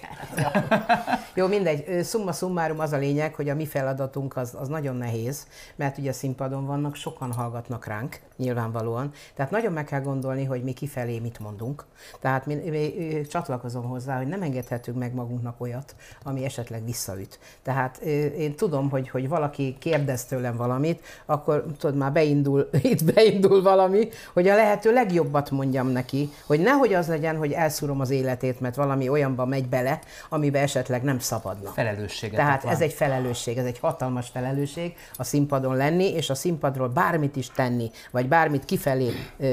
Jó, 1.34 1.46
mindegy. 1.46 2.04
Summa 2.04 2.32
summarum 2.32 2.80
az 2.80 2.92
a 2.92 2.96
lényeg, 2.96 3.34
hogy 3.34 3.48
a 3.48 3.54
mi 3.54 3.66
feladatunk 3.66 4.36
az, 4.36 4.56
az 4.60 4.68
nagyon 4.68 4.96
nehéz, 4.96 5.46
mert 5.76 5.98
ugye 5.98 6.12
színpadon 6.12 6.66
vannak, 6.66 6.94
sokan 6.94 7.32
hallgatnak 7.32 7.86
ránk, 7.86 8.20
nyilvánvalóan. 8.36 9.12
Tehát 9.34 9.50
nagyon 9.50 9.72
meg 9.72 9.84
kell 9.84 10.00
gondolni, 10.00 10.44
hogy 10.44 10.62
mi 10.62 10.72
kifelé 10.72 11.18
mit 11.18 11.38
mondunk. 11.38 11.84
Tehát 12.20 12.46
mi, 12.46 12.54
mi, 12.54 12.94
ö, 12.98 13.26
csatlakozom 13.26 13.84
hozzá, 13.84 14.16
hogy 14.16 14.26
nem 14.26 14.42
engedhetünk 14.42 14.98
meg 14.98 15.14
magunknak 15.14 15.60
olyat, 15.60 15.94
ami 16.22 16.44
esetleg 16.44 16.84
visszaüt. 16.84 17.38
Tehát 17.62 17.96
én 18.36 18.54
tudom, 18.56 18.90
hogy, 18.90 19.08
hogy 19.08 19.28
valaki 19.28 19.76
kérdez 19.78 20.24
tőlem 20.24 20.56
valamit, 20.56 21.02
akkor 21.26 21.64
tudod, 21.78 21.96
már 21.96 22.12
beindul, 22.12 22.68
itt 22.92 23.14
beindul 23.14 23.62
valami, 23.62 24.08
hogy 24.32 24.48
a 24.48 24.54
lehető 24.54 24.92
legjobbat 24.92 25.50
mondjam 25.50 25.86
neki, 25.86 26.30
hogy 26.46 26.60
nehogy 26.60 26.94
az 26.94 27.08
legyen, 27.08 27.36
hogy 27.36 27.52
elszúrom 27.52 28.00
az 28.00 28.10
életét, 28.10 28.60
mert 28.60 28.73
valami 28.74 29.08
olyanba 29.08 29.44
megy 29.44 29.68
bele, 29.68 29.98
amiben 30.28 30.62
esetleg 30.62 31.02
nem 31.02 31.18
szabadna. 31.18 31.70
Felelősséget. 31.70 32.36
Tehát 32.36 32.64
ez 32.64 32.80
egy 32.80 32.92
felelősség, 32.92 33.58
ez 33.58 33.64
egy 33.64 33.78
hatalmas 33.78 34.28
felelősség 34.28 34.96
a 35.16 35.24
színpadon 35.24 35.76
lenni, 35.76 36.12
és 36.12 36.30
a 36.30 36.34
színpadról 36.34 36.88
bármit 36.88 37.36
is 37.36 37.50
tenni, 37.50 37.90
vagy 38.10 38.28
bármit 38.28 38.64
kifelé 38.64 39.10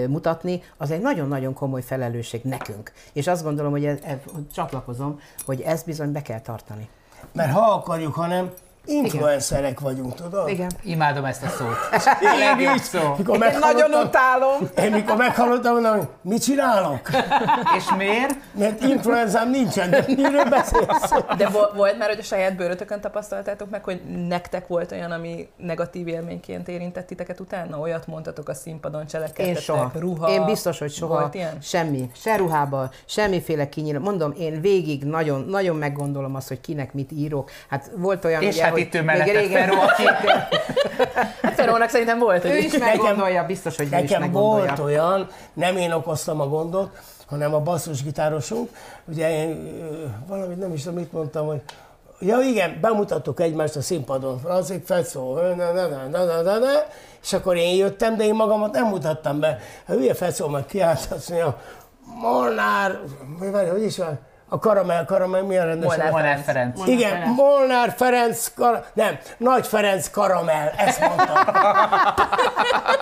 mutatni, 0.08 0.62
az 0.78 0.92
egy 0.92 1.02
nagyon-nagyon 1.02 1.54
komoly 1.54 1.82
felelősség 1.82 2.42
nekünk. 2.44 2.92
És 3.14 3.28
azt 3.28 3.44
gondolom, 3.44 3.72
hogy 3.72 3.86
ez, 3.86 3.98
ez, 4.04 4.18
csatlakozom, 4.54 5.20
hogy 5.46 5.62
ezt 5.62 5.86
bizony 5.86 6.12
be 6.12 6.22
kell 6.22 6.42
tartani. 6.42 6.90
Mert 7.34 7.52
ha 7.52 7.72
akarjuk, 7.72 8.14
ha 8.14 8.28
nem, 8.28 8.52
influencerek 8.86 9.80
vagyunk, 9.80 10.16
tudod? 10.16 10.50
Igen. 10.50 10.72
Imádom 10.84 11.26
ezt 11.26 11.44
a 11.44 11.48
szót. 11.48 11.76
Én 12.60 12.74
is, 12.76 12.82
szó. 12.82 13.14
mikor 13.18 13.36
Én 13.44 13.58
nagyon 13.60 13.94
utálom. 14.06 14.70
én 14.78 14.92
mikor 14.92 15.16
meghallottam, 15.16 15.74
mondom, 15.74 15.98
hogy 15.98 16.08
mit 16.22 16.44
csinálok? 16.44 17.10
És 17.78 17.84
miért? 17.98 18.36
Mert 18.54 18.82
influenzám 18.84 19.50
nincsen, 19.50 19.90
de 19.90 20.04
miről 20.08 20.44
beszélsz? 20.50 21.12
De 21.38 21.50
vo- 21.50 21.74
volt 21.76 21.98
már, 21.98 22.10
hogy 22.10 22.20
a 22.20 22.24
saját 22.24 22.56
bőrötökön 22.56 23.02
tapasztaltátok 23.02 23.70
meg, 23.70 23.84
hogy 23.84 24.02
nektek 24.28 24.68
volt 24.68 24.92
olyan, 24.92 25.12
ami 25.12 25.48
negatív 25.58 26.08
élményként 26.08 26.68
érintett 26.68 27.08
titeket 27.08 27.40
utána? 27.40 27.80
Olyat 27.80 28.08
mondtatok 28.08 28.50
a 28.50 28.54
színpadon, 28.54 29.02
Én 29.02 29.08
cselekedtetek, 29.08 29.58
soha. 29.62 29.92
ruha? 30.00 30.30
Én 30.32 30.46
biztos, 30.46 30.80
hogy 30.80 30.92
soha. 30.92 31.20
Volt 31.20 31.34
ilyen? 31.34 31.58
Semmi. 31.62 32.10
Se 32.16 32.36
ruhába, 32.36 32.90
semmiféle 33.06 33.70
kinyíl. 33.70 34.00
Mondom, 34.00 34.34
én 34.38 34.62
végig 34.62 35.04
nagyon, 35.04 35.46
nagyon 35.50 35.76
meggondolom 35.76 36.36
azt, 36.36 36.48
hogy 36.48 36.62
kinek 36.62 36.94
mit 36.94 37.12
írok. 37.12 37.52
Hát 37.70 37.92
volt 37.96 38.26
olyan, 38.26 38.42
És 38.42 38.56
ugye, 38.56 38.70
hát 38.78 38.80
hogy 38.80 38.82
itt 38.82 38.96
ő 38.96 38.98
még 38.98 39.06
mellette 39.06 39.32
régen- 39.40 39.62
Feró, 39.64 39.82
aki 39.82 40.04
Hát 41.42 41.90
szerintem 41.90 42.20
volt, 42.20 42.46
Ő 42.46 42.58
is 42.58 42.78
meggondolja, 42.78 43.46
biztos, 43.46 43.76
hogy 43.78 43.86
ő 43.86 43.96
is 43.96 44.02
Nekem 44.10 44.22
meggondolja. 44.22 44.66
volt 44.66 44.80
olyan, 44.80 45.28
nem 45.54 45.78
én 45.78 45.92
okoztam 45.92 46.40
a 46.42 46.48
gondot, 46.48 46.90
hanem 47.28 47.54
a 47.54 47.60
basszusgitárosunk. 47.60 48.70
Ugye 49.06 49.30
én 49.32 49.72
valamit 50.28 50.58
nem 50.60 50.74
is 50.74 50.84
tudom, 50.84 50.98
mit 50.98 51.12
mondtam, 51.12 51.46
hogy 51.46 51.62
Ja 52.24 52.40
igen, 52.40 52.78
bemutattuk 52.82 53.40
egymást 53.40 53.76
a 53.76 53.82
színpadon, 53.82 54.40
Franzik 54.40 54.86
Fecó, 54.86 55.34
na, 55.36 55.56
na, 55.56 55.72
na, 55.72 55.88
na, 56.12 56.24
na, 56.26 56.42
na, 56.42 56.58
na, 56.58 56.68
és 57.22 57.34
akkor 57.34 57.56
én 57.56 57.76
jöttem, 57.76 58.18
de 58.18 58.24
én 58.24 58.34
magamat 58.34 58.72
nem 58.74 58.86
mutattam 58.88 59.40
be. 59.40 59.60
A 59.88 59.92
hülye 59.92 60.14
Fecó 60.14 60.48
meg 60.48 60.66
kiállt, 60.66 61.08
azt 61.16 61.30
mondja, 61.30 61.62
Molnár, 62.22 63.00
várj, 63.52 63.70
hogy 63.70 63.84
is 63.84 63.98
van? 63.98 64.20
A 64.54 64.60
karamell, 64.60 65.06
karamell, 65.06 65.42
mi 65.42 65.58
a 65.58 65.64
rendes? 65.64 65.88
Molnár 65.88 66.12
Molnár 66.12 66.40
Ferenc. 66.40 66.80
Ferenc. 66.80 67.00
Igen, 67.00 67.28
Molnár 67.28 67.94
Ferenc, 67.98 68.54
kar... 68.56 68.86
nem, 68.94 69.18
Nagy 69.38 69.68
Ferenc 69.68 70.10
karamell, 70.10 70.68
ezt 70.78 71.00
mondtam. 71.00 71.36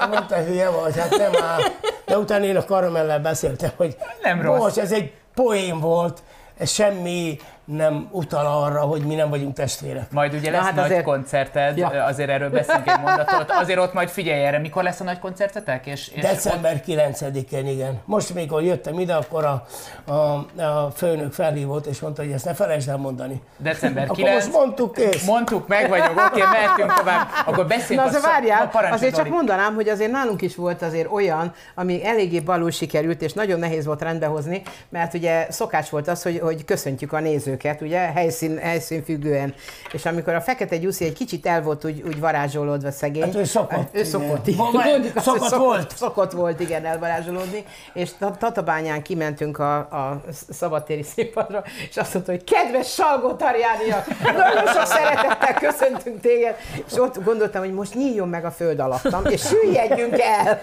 Mondta, 0.10 0.36
hülye 0.48 0.70
vagy, 0.70 1.00
hát 1.00 1.18
nem 1.18 1.32
áll. 1.44 1.60
De 2.06 2.18
utána 2.18 2.46
én 2.46 2.56
a 2.58 2.66
karamellel 2.66 3.20
beszéltem, 3.20 3.70
hogy 3.78 3.98
Nem 4.22 4.42
rossz. 4.42 4.60
Most, 4.60 4.78
ez 4.78 4.92
egy 4.92 5.14
poén 5.36 5.80
volt, 5.80 6.24
ez 6.58 6.70
semmi 6.72 7.38
nem 7.76 8.08
utal 8.12 8.46
arra, 8.64 8.80
hogy 8.82 9.02
mi 9.02 9.16
nem 9.16 9.30
vagyunk 9.30 9.54
testvérek. 9.54 10.12
Majd 10.12 10.34
ugye 10.34 10.50
Na 10.52 10.58
lesz 10.58 10.66
hát 10.66 10.76
nagy 10.76 10.86
azért- 10.86 11.04
koncerted, 11.04 11.78
Ja. 11.78 11.88
azért 12.04 12.30
erről 12.30 12.50
beszélünk 12.50 12.88
egy 12.88 13.00
mondatot. 13.00 13.52
Azért 13.52 13.80
ott 13.80 13.94
majd 13.94 14.10
figyelj 14.10 14.46
erre, 14.46 14.58
mikor 14.60 14.84
lesz 14.84 15.00
a 15.00 15.04
nagy 15.04 15.20
koncertetek? 15.20 15.86
És, 15.86 16.08
és 16.08 16.22
December 16.22 16.82
9-én, 16.86 17.68
igen. 17.68 18.00
Most, 18.06 18.34
mikor 18.34 18.64
jöttem 18.64 19.00
ide, 19.00 19.16
akkor 19.16 19.46
a, 19.46 19.66
a, 20.12 20.14
a 20.62 20.92
főnök 20.96 21.34
felhívott, 21.34 21.86
és 21.86 22.00
mondta, 22.00 22.22
hogy 22.24 22.32
ezt 22.32 22.46
ne 22.46 22.54
felejtsd 22.54 22.90
el 22.90 22.98
mondani. 22.98 23.42
December 23.58 24.04
Akkor 24.04 24.16
9. 24.16 24.34
most 24.46 24.56
mondtuk, 24.58 24.94
kész. 24.94 25.26
Mondtuk, 25.26 25.68
meg 25.68 25.90
vagyunk, 25.90 26.22
oké, 26.32 26.42
mehetünk 26.52 26.94
tovább. 26.94 27.28
Akkor 27.46 27.68
beszéljünk 27.68 28.00
Na 28.02 28.04
azért 28.12 28.24
a 28.24 28.28
várjál, 28.28 28.60
Na, 28.64 28.68
parancsolj, 28.70 28.94
azért 28.96 29.14
csak 29.16 29.24
Dori. 29.24 29.36
mondanám, 29.36 29.74
hogy 29.76 29.88
azért 29.88 30.12
nálunk 30.12 30.42
is 30.42 30.56
volt 30.56 30.82
azért 30.82 31.12
olyan, 31.12 31.54
ami 31.76 32.06
eléggé 32.06 32.40
balul 32.40 32.72
sikerült, 32.72 33.22
és 33.22 33.34
nagyon 33.34 33.60
nehéz 33.60 33.86
volt 33.86 34.02
rendbehozni, 34.02 34.62
mert 34.90 35.14
ugye 35.14 35.48
szokás 35.50 35.90
volt 35.90 36.08
az, 36.08 36.24
hogy, 36.24 36.40
hogy 36.40 36.66
köszöntjük 36.66 37.14
a 37.14 37.20
nézőket, 37.64 37.82
ugye, 37.82 38.00
helyszín, 38.00 38.58
helyszín 38.58 39.04
függően. 39.04 39.54
És 39.92 40.06
amikor 40.06 40.34
a 40.34 40.42
Fekete 40.42 40.78
Gyuszi 40.78 41.06
egy 41.06 41.14
kicsit 41.14 41.46
el 41.46 41.62
volt 41.62 41.86
úgy, 41.86 42.04
úgy 42.08 42.20
varázsolódva 42.20 42.92
szegény. 42.92 43.22
Hát 43.24 43.36
ő 43.36 43.44
szokott, 43.44 43.96
Ő 43.96 44.04
szokott, 44.04 44.48
igen. 44.48 44.66
igen. 44.74 44.90
Mondjuk 44.90 45.20
szokott 45.20 45.42
szokott 45.42 45.66
volt. 45.66 45.98
Szokott 45.98 46.32
volt, 46.32 46.60
igen, 46.60 46.86
elvarázsolódni. 46.86 47.64
És 47.94 48.10
Ta- 48.20 48.38
Tatabányán 48.38 49.02
kimentünk 49.02 49.60
a, 49.60 49.78
a 49.78 50.22
szabadtéri 50.50 51.04
színpadra, 51.04 51.64
és 51.90 51.98
azt 51.98 52.14
mondta, 52.14 52.32
hogy 52.32 52.44
kedves 52.44 52.94
Salgó 52.94 53.34
Tarjániak, 53.34 54.06
nagyon 54.24 54.74
sok 54.74 54.86
szeretettel 54.86 55.54
köszöntünk 55.54 56.22
téged. 56.22 56.56
És 56.88 56.94
ott 56.98 57.24
gondoltam, 57.24 57.62
hogy 57.62 57.74
most 57.74 57.94
nyíljon 57.96 58.30
meg 58.30 58.46
a 58.46 58.52
föld 58.52 58.80
alattam, 58.80 59.26
és 59.26 59.42
süllyedjünk 59.42 60.20
el. 60.20 60.62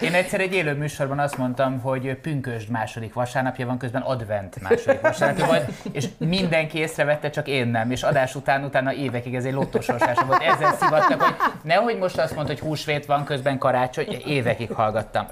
Én 0.00 0.12
egyszer 0.14 0.40
egy 0.40 0.54
élő 0.54 0.74
műsorban 0.74 1.18
azt 1.18 1.36
mondtam, 1.38 1.80
hogy 1.80 2.14
pünkösd 2.14 2.68
második 2.68 3.14
vasárnapja 3.14 3.66
van, 3.66 3.78
közben 3.78 4.02
advent 4.02 4.60
második 4.60 5.00
vasárnapja 5.00 5.46
volt, 5.46 5.64
és 5.92 6.06
mindenki 6.18 6.78
észrevette, 6.78 7.30
csak 7.30 7.48
én 7.48 7.66
nem. 7.66 7.90
És 7.90 8.02
adás 8.02 8.34
után, 8.34 8.64
utána 8.64 8.92
évekig 8.92 9.34
ez 9.34 9.44
egy 9.44 9.52
lottosorsása 9.52 10.24
volt. 10.24 10.42
Ezzel 10.42 10.74
szivattak, 10.74 11.22
hogy 11.22 11.34
nehogy 11.62 11.98
most 11.98 12.18
azt 12.18 12.34
mondta, 12.34 12.52
hogy 12.52 12.62
húsvét 12.62 13.06
van, 13.06 13.24
közben 13.24 13.58
karácsony, 13.58 14.22
évekig 14.26 14.72
hallgattam. 14.72 15.26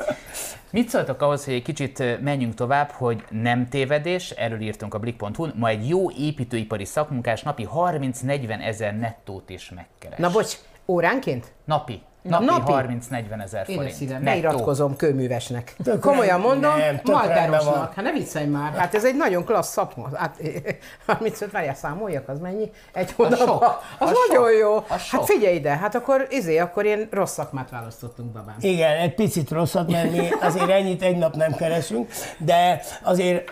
Mit 0.70 0.88
szóltok 0.88 1.22
ahhoz, 1.22 1.44
hogy 1.44 1.54
egy 1.54 1.62
kicsit 1.62 2.20
menjünk 2.20 2.54
tovább, 2.54 2.90
hogy 2.90 3.25
nem 3.30 3.68
tévedés, 3.68 4.30
erről 4.30 4.60
írtunk 4.60 4.94
a 4.94 4.99
Blik.hu-n, 4.99 5.52
ma 5.56 5.68
egy 5.68 5.88
jó 5.88 6.10
építőipari 6.10 6.84
szakmunkás 6.84 7.42
napi 7.42 7.68
30-40 7.75 8.64
ezer 8.66 8.99
nettót 8.99 9.50
is 9.50 9.70
megkeres. 9.70 10.18
Na 10.18 10.30
bocs, 10.30 10.54
óránként? 10.87 11.52
Napi. 11.64 12.02
Napi, 12.23 12.45
Napi? 12.45 12.73
30-40 13.11 13.43
ezer 13.43 13.65
forint. 13.65 13.93
szívem, 13.95 14.23
beiratkozom 14.25 14.97
kőművesnek. 14.97 15.75
Tök 15.85 16.00
Komolyan 16.00 16.41
mondom, 16.41 16.77
nem, 16.79 17.00
Maltárosnak. 17.05 17.95
Hát 17.95 18.05
ne 18.05 18.12
viccelj 18.12 18.47
már, 18.47 18.73
hát 18.75 18.95
ez 18.95 19.05
egy 19.05 19.17
nagyon 19.17 19.45
klassz 19.45 19.73
szakma. 19.73 20.09
Hát, 20.17 20.37
35, 21.07 21.50
várjál, 21.50 21.75
számoljak, 21.75 22.29
az 22.29 22.39
mennyi? 22.41 22.71
Egy 22.93 23.12
hónapban. 23.12 23.47
sok, 23.47 23.62
Az 23.99 24.09
az 24.11 24.17
nagyon 24.29 24.50
sok, 24.50 24.59
jó. 24.59 24.75
az 24.77 24.85
Hát 24.89 24.99
sok. 25.00 25.27
figyelj 25.27 25.55
ide, 25.55 25.77
hát 25.77 25.95
akkor 25.95 26.27
izé, 26.31 26.59
akkor 26.59 26.85
én 26.85 27.09
rossz 27.11 27.33
szakmát 27.33 27.71
választottunk, 27.71 28.33
babám. 28.33 28.57
Igen, 28.61 28.97
egy 28.97 29.15
picit 29.15 29.50
rosszat, 29.50 29.91
mert 29.91 30.11
mi 30.11 30.29
azért 30.41 30.69
ennyit 30.71 31.03
egy 31.03 31.17
nap 31.17 31.35
nem 31.35 31.55
keresünk, 31.55 32.11
de 32.39 32.81
azért 33.03 33.50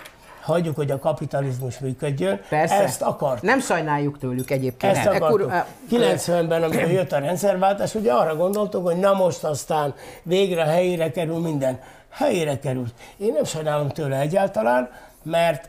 hagyjuk, 0.48 0.76
hogy 0.76 0.90
a 0.90 0.98
kapitalizmus 0.98 1.78
működjön. 1.78 2.40
Persze. 2.48 2.74
Ezt 2.74 3.02
akart. 3.02 3.42
Nem 3.42 3.60
sajnáljuk 3.60 4.18
tőlük 4.18 4.50
egyébként. 4.50 4.96
Ezt 4.96 5.06
E, 5.06 5.10
akartuk. 5.10 5.40
kur- 5.40 5.52
e, 5.52 5.66
90-ben, 5.90 6.62
amikor 6.62 6.90
jött 6.90 7.12
a 7.12 7.18
rendszerváltás, 7.18 7.94
ugye 7.94 8.12
arra 8.12 8.36
gondoltuk, 8.36 8.84
hogy 8.86 8.96
na 8.96 9.12
most 9.12 9.44
aztán 9.44 9.94
végre 10.22 10.64
helyére 10.64 11.10
kerül 11.10 11.38
minden. 11.38 11.80
Helyére 12.10 12.58
került. 12.58 12.94
Én 13.16 13.32
nem 13.32 13.44
sajnálom 13.44 13.88
tőle 13.88 14.18
egyáltalán, 14.20 14.90
mert 15.22 15.68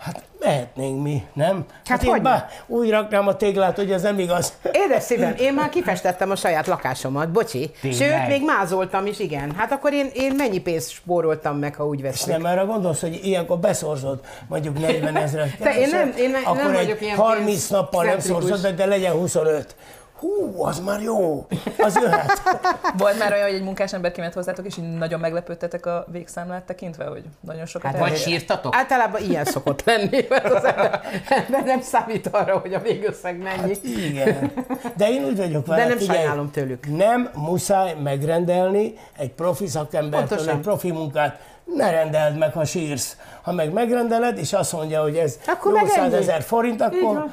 hát 0.00 0.22
mehetnénk 0.40 1.02
mi, 1.02 1.22
nem? 1.32 1.64
Hát 1.84 2.02
én 2.02 2.10
hogyne? 2.10 2.22
bár 2.30 2.48
úgy 2.66 2.90
raknám 2.90 3.26
a 3.28 3.36
téglát, 3.36 3.76
hogy 3.76 3.90
ez 3.92 4.02
nem 4.02 4.18
igaz. 4.18 4.52
Édes 4.72 5.02
szívem, 5.02 5.34
én 5.38 5.54
már 5.54 5.68
kifestettem 5.68 6.30
a 6.30 6.36
saját 6.36 6.66
lakásomat, 6.66 7.28
bocsi. 7.30 7.70
Tényleg? 7.80 8.00
Sőt, 8.00 8.28
még 8.28 8.44
mázoltam 8.44 9.06
is, 9.06 9.18
igen. 9.18 9.52
Hát 9.56 9.72
akkor 9.72 9.92
én, 9.92 10.10
én 10.14 10.34
mennyi 10.36 10.58
pénzt 10.60 10.90
spóroltam 10.90 11.58
meg, 11.58 11.74
ha 11.74 11.86
úgy 11.86 11.98
És 11.98 12.04
veszük. 12.04 12.26
nem 12.28 12.44
arra 12.44 12.66
gondolsz, 12.66 13.00
hogy 13.00 13.20
ilyenkor 13.22 13.58
beszorzod 13.58 14.20
mondjuk 14.48 14.78
40 14.78 15.16
ezeret 15.16 15.56
Te, 15.58 15.78
én 15.78 15.88
nem- 15.88 16.12
én 16.18 16.30
ne- 16.30 16.38
akkor 16.38 16.56
nem 16.56 16.70
egy 16.70 16.74
vagyok 16.76 17.00
ilyen 17.00 17.16
30 17.16 17.68
nappal 17.68 18.04
nem 18.04 18.18
szorzod, 18.18 18.66
de 18.68 18.86
legyen 18.86 19.12
25. 19.12 19.74
Hú, 20.18 20.62
az 20.64 20.80
már 20.80 21.00
jó, 21.00 21.46
az 21.78 21.98
jöhet. 22.02 22.42
Volt 22.98 23.18
már 23.18 23.32
olyan, 23.32 23.44
hogy 23.46 23.54
egy 23.54 23.62
munkásember 23.62 24.12
kiment 24.12 24.34
hozzátok, 24.34 24.66
és 24.66 24.76
így 24.76 24.92
nagyon 24.96 25.20
meglepődtetek 25.20 25.86
a 25.86 26.06
végszámlát 26.12 26.62
tekintve, 26.62 27.04
hogy 27.04 27.22
nagyon 27.40 27.66
sokat 27.66 27.90
Hát 27.90 28.00
Vagy 28.00 28.16
sírtatok? 28.16 28.76
Általában 28.76 29.22
ilyen 29.22 29.44
szokott 29.44 29.84
lenni, 29.84 30.24
mert 30.28 30.44
az 30.52 30.64
ember, 30.64 31.00
ember 31.28 31.64
nem 31.64 31.80
számít 31.80 32.26
arra, 32.26 32.58
hogy 32.58 32.74
a 32.74 32.80
végösszeg 32.80 33.42
mennyi. 33.42 33.74
Igen. 33.82 34.52
De 34.96 35.08
én 35.08 35.24
úgy 35.24 35.36
vagyok 35.36 35.66
vele, 35.66 35.82
De 35.82 35.88
nem 35.88 35.98
figyelj, 35.98 36.18
sajnálom 36.18 36.50
tőlük. 36.50 36.86
Nem 36.96 37.30
muszáj 37.34 37.94
megrendelni 38.02 38.94
egy 39.18 39.30
profi 39.32 39.66
szakembertől 39.66 40.28
Pontosan. 40.28 40.54
egy 40.56 40.60
profi 40.62 40.90
munkát. 40.90 41.40
Ne 41.74 41.90
rendeld 41.90 42.38
meg, 42.38 42.52
ha 42.52 42.64
sírsz. 42.64 43.16
Ha 43.42 43.52
meg 43.52 43.72
megrendeled, 43.72 44.38
és 44.38 44.52
azt 44.52 44.72
mondja, 44.72 45.02
hogy 45.02 45.16
ez 45.16 45.38
Akkor 45.46 45.72
meg 45.72 45.82
800 45.82 46.04
ennyi. 46.04 46.14
ezer 46.22 46.42
forint, 46.42 46.80
akkor 46.82 47.30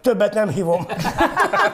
többet 0.00 0.34
nem 0.34 0.48
hívom. 0.48 0.86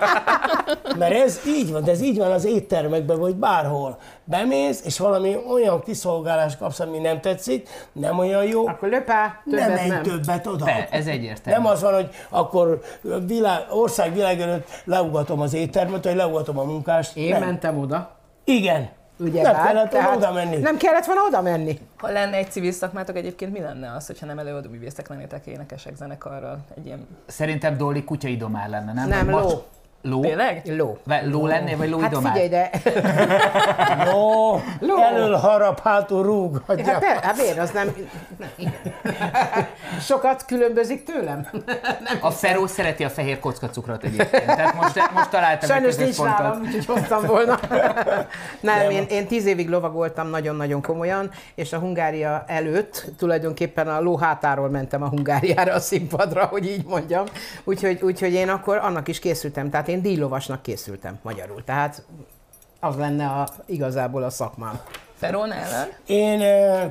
Mert 0.99 1.15
ez 1.15 1.41
így 1.47 1.73
van, 1.73 1.85
de 1.85 1.91
ez 1.91 2.01
így 2.01 2.19
van 2.19 2.31
az 2.31 2.45
éttermekben, 2.45 3.19
vagy 3.19 3.35
bárhol. 3.35 3.99
Bemész, 4.25 4.83
és 4.85 4.99
valami 4.99 5.37
olyan 5.53 5.81
kiszolgálást 5.83 6.59
kapsz, 6.59 6.81
ami 6.81 6.99
nem 6.99 7.21
tetszik, 7.21 7.69
nem 7.93 8.19
olyan 8.19 8.45
jó, 8.45 8.67
Akkor 8.69 8.89
löpá, 8.89 9.41
nem 9.45 9.59
többet 9.59 9.75
menj 9.77 9.89
nem. 9.89 10.03
többet 10.03 10.47
oda. 10.47 10.65
De, 10.65 10.89
ez 10.91 11.07
egyértelmű. 11.07 11.59
Nem 11.63 11.71
az 11.73 11.83
van, 11.83 11.95
hogy 11.95 12.09
akkor 12.29 12.81
világ, 13.27 13.61
ország 13.71 14.15
világ 14.15 14.41
előtt 14.41 14.69
leugatom 14.85 15.41
az 15.41 15.55
éttermet, 15.55 16.05
vagy 16.05 16.17
leugatom 16.17 16.59
a 16.59 16.65
munkást. 16.65 17.17
Én 17.17 17.29
nem. 17.33 17.41
mentem 17.41 17.79
oda. 17.79 18.11
Igen. 18.45 18.91
Ugye 19.23 19.43
nem 19.43 19.53
bár, 19.53 19.67
kellett 19.67 19.91
volna 19.93 20.07
tehát 20.07 20.17
oda 20.17 20.33
menni. 20.33 20.57
Nem 20.57 20.77
kellett 20.77 21.05
volna 21.05 21.21
oda 21.23 21.43
menni. 21.43 21.79
Ha 21.97 22.11
lenne 22.11 22.37
egy 22.37 22.51
civil 22.51 22.73
szakmátok, 22.73 23.17
egyébként 23.17 23.53
mi 23.53 23.61
lenne 23.61 23.93
az, 23.95 24.07
hogyha 24.07 24.27
nem 24.27 24.39
előadó 24.39 24.71
művészek 24.71 25.09
lennétek 25.09 25.47
énekesek 25.47 25.97
zenekarral? 25.97 26.59
Egy 26.77 26.87
ilyen... 26.87 27.07
Szerintem 27.27 27.77
Dolly 27.77 28.05
kutyaidomár 28.05 28.69
lenne, 28.69 28.93
nem? 28.93 29.09
Nem, 29.09 29.31
ló. 29.31 29.39
macs- 29.39 29.63
Ló? 30.03 30.21
Tényleg? 30.21 30.63
Ló. 30.65 30.99
Ve- 31.05 31.25
Ló 31.27 31.47
lennél, 31.47 31.77
vagy 31.77 31.91
Hát 31.91 32.01
lóidomár? 32.01 32.33
figyelj, 32.33 32.49
de... 32.49 32.71
Ó, 34.15 34.53
Ló. 34.81 34.97
elől 35.03 35.35
harap, 35.37 35.81
hátul 35.83 36.23
rúg. 36.23 36.55
Hát, 36.55 36.63
Hagyja. 36.67 36.99
per, 36.99 37.19
hát 37.23 37.37
miért, 37.37 37.59
az 37.59 37.71
nem... 37.71 37.95
nem. 38.39 38.51
Sokat 40.01 40.45
különbözik 40.47 41.05
tőlem? 41.05 41.47
A 42.21 42.31
Feró 42.31 42.67
szereti 42.67 43.05
a 43.05 43.09
fehér 43.11 43.39
kockacukrot 43.41 44.05
egyébként. 44.05 44.47
Tehát 44.47 44.75
most, 44.75 45.11
most 45.15 45.31
találtam 45.31 45.69
Sajnos 45.69 45.95
egy 45.95 45.99
nincs 46.01 46.17
pontot. 46.17 46.39
nálam, 46.39 46.61
úgyhogy 46.61 46.87
hoztam 46.87 47.27
volna. 47.27 47.59
Nem, 48.61 48.79
Nem. 48.79 48.91
én, 48.91 49.07
én 49.11 49.27
tíz 49.27 49.47
évig 49.47 49.69
lovagoltam 49.69 50.29
nagyon-nagyon 50.29 50.83
komolyan, 50.83 51.31
és 51.55 51.73
a 51.73 51.79
Hungária 51.79 52.45
előtt 52.47 53.05
tulajdonképpen 53.19 53.89
a 53.89 54.01
ló 54.01 54.17
hátáról 54.17 54.69
mentem 54.69 55.03
a 55.03 55.09
Hungáriára 55.09 55.75
a 55.75 55.81
színpadra, 55.81 56.45
hogy 56.45 56.67
így 56.67 56.85
mondjam. 56.87 57.25
Úgyhogy, 57.65 58.03
úgyhogy 58.03 58.33
én 58.33 58.49
akkor 58.49 58.77
annak 58.77 59.09
is 59.09 59.19
készültem, 59.19 59.71
tehát 59.71 59.89
én 59.93 60.03
díjlovasnak 60.03 60.63
készültem 60.63 61.19
magyarul. 61.23 61.65
Tehát 61.65 62.03
az 62.81 62.97
lenne 62.97 63.27
a, 63.27 63.49
igazából 63.67 64.23
a 64.23 64.31
szakmám. 64.31 64.81
Feró 65.19 65.45
nála? 65.45 65.87
Én 66.07 66.43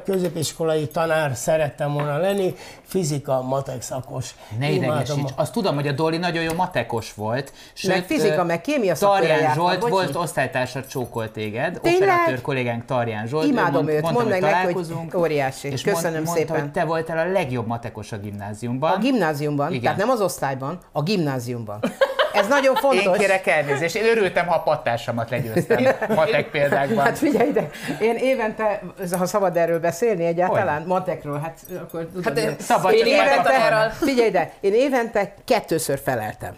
középiskolai 0.04 0.88
tanár 0.88 1.36
szerettem 1.36 1.94
volna 1.94 2.18
lenni, 2.18 2.56
fizika, 2.84 3.42
matek 3.42 3.82
szakos. 3.82 4.36
Ne 4.60 4.70
idegesíts. 4.70 5.32
a- 5.36 5.42
Azt 5.42 5.52
tudom, 5.54 5.76
hogy 5.76 5.88
a 5.88 5.92
Dolly 5.92 6.18
nagyon 6.18 6.44
jó 6.44 6.54
matekos 6.54 7.14
volt. 7.14 7.54
Meg 7.88 8.04
fizika, 8.06 8.44
meg 8.44 8.62
kémia 8.62 8.96
Tarján 8.96 9.54
Zsolt 9.54 9.80
bocsi. 9.80 9.92
volt 9.92 10.16
osztálytársad, 10.16 10.86
csókolt 10.88 11.32
téged. 11.32 11.80
Tényleg? 11.82 12.02
Operatőr 12.10 12.42
kollégánk 12.42 12.86
Tarján 12.86 13.28
Zsolt. 13.28 13.46
ő 13.46 13.48
Imádom 13.48 13.74
mond- 13.84 13.90
őt, 13.90 14.02
mondta, 14.02 14.20
mondd 14.20 14.32
meg 14.32 14.42
hogy 14.42 14.50
találkozunk, 14.52 15.16
óriási. 15.16 15.68
És 15.68 15.82
Köszönöm 15.82 16.12
mond, 16.14 16.26
mondta, 16.26 16.34
szépen. 16.46 16.62
hogy 16.62 16.72
te 16.72 16.84
voltál 16.84 17.18
a 17.28 17.32
legjobb 17.32 17.68
matekos 17.68 18.12
a 18.12 18.18
gimnáziumban. 18.18 18.92
A 18.92 18.98
gimnáziumban, 18.98 19.70
Igen. 19.70 19.82
tehát 19.82 19.98
nem 19.98 20.10
az 20.10 20.22
osztályban, 20.22 20.80
a 20.92 21.02
gimnáziumban. 21.04 21.80
Ez 22.34 22.48
nagyon 22.48 22.76
fontos. 22.76 23.04
Én 23.06 23.12
kérek 23.14 23.48
elnézést, 23.48 23.96
én 23.96 24.06
örültem, 24.06 24.48
ha 24.48 24.56
a 24.56 24.60
pattársamat 24.62 25.30
legyőztem 25.30 25.84
matek 26.08 26.50
példákban. 26.50 27.04
Hát 27.06 27.18
figyelj 27.18 27.50
ide, 27.50 27.70
én 28.00 28.16
évente, 28.16 28.82
ha 29.18 29.26
szabad 29.26 29.58
erről 29.58 29.80
beszélni 29.80 30.26
egyáltalán, 30.26 30.84
matekról, 30.88 31.40
hát 31.40 31.58
akkor 31.82 32.06
tudod, 32.06 32.24
Hát 32.24 32.38
én- 32.38 32.50
én 32.50 32.56
Szabad, 32.60 32.94
én 32.94 33.06
évente. 33.06 33.92
Figyelj 34.02 34.28
ide, 34.28 34.52
én 34.60 34.74
évente 34.74 35.34
kettőször 35.46 36.00
feleltem. 36.04 36.56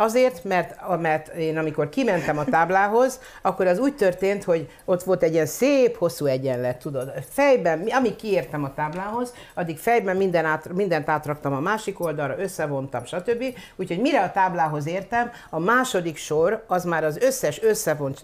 Azért, 0.00 0.44
mert, 0.44 0.98
mert 1.00 1.28
én 1.28 1.58
amikor 1.58 1.88
kimentem 1.88 2.38
a 2.38 2.44
táblához, 2.44 3.20
akkor 3.42 3.66
az 3.66 3.78
úgy 3.78 3.94
történt, 3.94 4.44
hogy 4.44 4.70
ott 4.84 5.02
volt 5.02 5.22
egy 5.22 5.32
ilyen 5.32 5.46
szép, 5.46 5.96
hosszú 5.96 6.26
egyenlet, 6.26 6.78
tudod. 6.78 7.12
Fejben, 7.28 7.86
amíg 7.90 8.16
kiértem 8.16 8.64
a 8.64 8.74
táblához, 8.74 9.34
addig 9.54 9.78
fejben 9.78 10.16
minden 10.16 10.44
át, 10.44 10.68
mindent 10.72 11.08
átraktam 11.08 11.52
a 11.52 11.60
másik 11.60 12.00
oldalra, 12.00 12.38
összevontam, 12.38 13.04
stb. 13.04 13.44
Úgyhogy 13.76 14.00
mire 14.00 14.22
a 14.22 14.30
táblához 14.30 14.86
értem, 14.86 15.30
a 15.50 15.58
második 15.58 16.16
sor 16.16 16.64
az 16.66 16.84
már 16.84 17.04
az 17.04 17.16
összes 17.16 17.62
összevont 17.62 18.22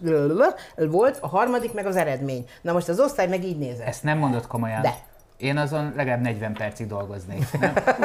volt, 0.77 1.19
a 1.21 1.29
harmadik 1.29 1.73
meg 1.73 1.87
az 1.87 1.97
eredmény. 1.97 2.45
Na 2.61 2.73
most 2.73 2.89
az 2.89 3.01
osztály 3.01 3.29
meg 3.29 3.45
így 3.45 3.59
nézett. 3.59 3.87
Ezt 3.87 4.03
nem 4.03 4.19
mondod 4.19 4.47
komolyan? 4.47 4.83
De. 4.83 4.95
Én 5.37 5.57
azon 5.57 5.93
legalább 5.97 6.21
40 6.21 6.53
percig 6.53 6.87
dolgoznék. 6.87 7.43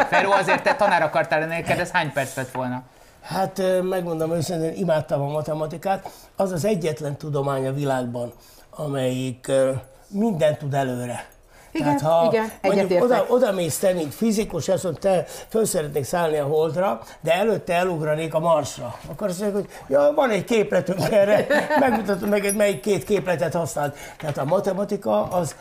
Feró, 0.10 0.32
azért 0.32 0.64
te 0.64 0.76
tanár 0.76 1.02
akartál 1.02 1.40
lenni, 1.40 1.52
neked 1.52 1.80
ez 1.80 1.92
hány 1.92 2.12
perc 2.14 2.36
lett 2.36 2.52
volna? 2.52 2.84
Hát 3.22 3.62
megmondom 3.82 4.32
őszintén, 4.32 4.74
imádtam 4.74 5.22
a 5.22 5.32
matematikát. 5.32 6.12
Az 6.36 6.52
az 6.52 6.66
egyetlen 6.66 7.18
tudomány 7.18 7.68
a 7.68 7.74
világban, 7.74 8.34
amelyik 8.70 9.52
mindent 10.08 10.58
tud 10.58 10.74
előre. 10.74 11.30
Igen, 11.72 11.98
Tehát, 11.98 12.02
ha 12.02 12.28
igen, 12.32 12.52
mondjuk 12.62 13.04
oda, 13.04 13.26
oda 13.30 13.52
mész 13.52 13.78
te, 13.78 13.94
mint 13.94 14.14
fizikus, 14.14 14.70
azt 14.70 14.84
mondod, 14.84 15.02
te 15.02 15.26
föl 15.50 15.66
szeretnék 15.66 16.04
szállni 16.04 16.38
a 16.38 16.46
holdra, 16.46 17.02
de 17.22 17.34
előtte 17.34 17.74
elugranék 17.74 18.34
a 18.34 18.40
Marsra. 18.40 18.96
Akkor 19.10 19.28
azt 19.28 19.40
mondják, 19.40 19.64
hogy 19.64 19.74
ja, 19.88 20.12
van 20.16 20.30
egy 20.30 20.44
képletünk 20.44 21.12
erre, 21.12 21.48
megmutatom 21.80 22.30
neked, 22.30 22.56
melyik 22.56 22.80
két 22.80 23.04
képletet 23.04 23.54
használt. 23.54 23.98
Tehát 24.18 24.38
a 24.38 24.46
matematika 24.46 25.24
az 25.24 25.56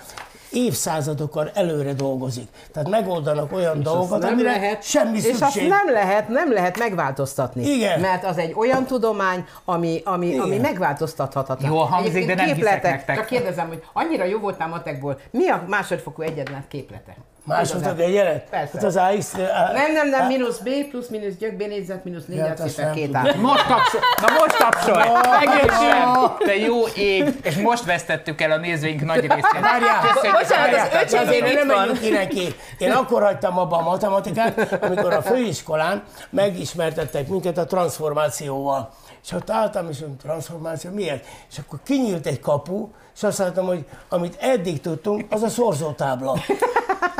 évszázadokkal 0.53 1.51
előre 1.55 1.93
dolgozik. 1.93 2.49
Tehát 2.73 2.89
megoldanak 2.89 3.53
olyan 3.53 3.83
dolgokat, 3.83 4.21
nem 4.21 4.33
amire 4.33 4.51
lehet, 4.51 4.83
semmi 4.83 5.17
és 5.17 5.23
szükség. 5.23 5.43
azt 5.45 5.61
nem 5.69 5.91
lehet, 5.93 6.29
nem 6.29 6.53
lehet 6.53 6.79
megváltoztatni. 6.79 7.63
Igen. 7.65 8.01
Mert 8.01 8.25
az 8.25 8.39
egy 8.39 8.53
olyan 8.57 8.87
tudomány, 8.87 9.45
ami, 9.65 10.01
ami, 10.05 10.39
ami 10.39 10.57
megváltoztathatatlan. 10.59 11.71
Jól 11.71 11.85
hangzik, 11.85 12.11
Egyébként 12.11 12.39
de 12.39 12.45
nem 12.45 12.55
hiszek 12.55 12.73
képletek, 12.73 12.91
nektek. 12.93 13.17
Csak 13.17 13.27
kérdezem, 13.27 13.69
hogy 13.69 13.83
annyira 13.93 14.25
jó 14.25 14.39
voltál 14.39 14.69
matekból, 14.69 15.19
mi 15.31 15.49
a 15.49 15.65
másodfokú 15.69 16.23
egyenlet 16.23 16.69
képlete? 16.69 17.17
Másodszor 17.45 17.81
Igazán. 17.81 18.07
egy 18.07 18.15
jelet? 18.15 18.49
Persze. 18.51 18.71
Hát 18.73 18.85
az 18.85 18.97
AX... 18.97 19.33
Nem, 19.73 19.93
nem, 19.93 20.09
nem, 20.09 20.27
mínusz 20.27 20.59
B 20.59 20.69
plusz 20.91 21.09
mínusz 21.09 21.35
gyök, 21.35 21.57
B 21.57 21.59
négyzet, 21.59 22.05
mínusz 22.05 22.25
négy 22.27 22.39
hát 22.39 22.57
cipet, 22.57 22.77
nem 22.77 22.95
két 22.95 23.15
át. 23.15 23.37
Most 23.37 23.67
tapsol! 23.67 24.01
Na 24.21 24.33
most 24.39 24.59
tapsolj! 24.59 25.09
Megértsem! 25.39 26.37
Te 26.39 26.57
jó 26.57 26.87
ég! 26.87 27.35
És 27.43 27.57
most 27.57 27.85
vesztettük 27.85 28.41
el 28.41 28.51
a 28.51 28.57
nézőink 28.57 29.05
nagy 29.05 29.21
részét. 29.21 29.61
Várjál! 29.61 30.03
Bocsánat, 30.41 30.95
az 30.95 31.03
öcsém 31.03 31.29
még 31.29 31.55
nem 31.55 31.71
itt 31.71 32.01
van. 32.01 32.13
neki. 32.13 32.55
Én 32.79 32.91
akkor 32.91 33.23
hagytam 33.23 33.59
abba 33.59 33.77
a 33.77 33.83
matematikát, 33.83 34.79
amikor 34.83 35.13
a 35.13 35.23
főiskolán 35.23 36.03
megismertettek 36.31 37.29
minket 37.29 37.59
a 37.59 37.65
transformációval. 37.65 38.91
És 39.25 39.33
ott 39.33 39.51
álltam, 39.51 39.89
és 39.91 39.99
mondtam, 39.99 40.31
transformáció 40.31 40.91
miért? 40.91 41.27
És 41.51 41.59
akkor 41.59 41.79
kinyílt 41.85 42.27
egy 42.27 42.41
kapu, 42.41 42.89
és 43.15 43.23
azt 43.23 43.39
láttam, 43.39 43.67
hogy 43.67 43.85
amit 44.09 44.37
eddig 44.41 44.81
tudtunk, 44.81 45.25
az 45.31 45.43
a 45.43 45.49
szorzótábla. 45.49 46.39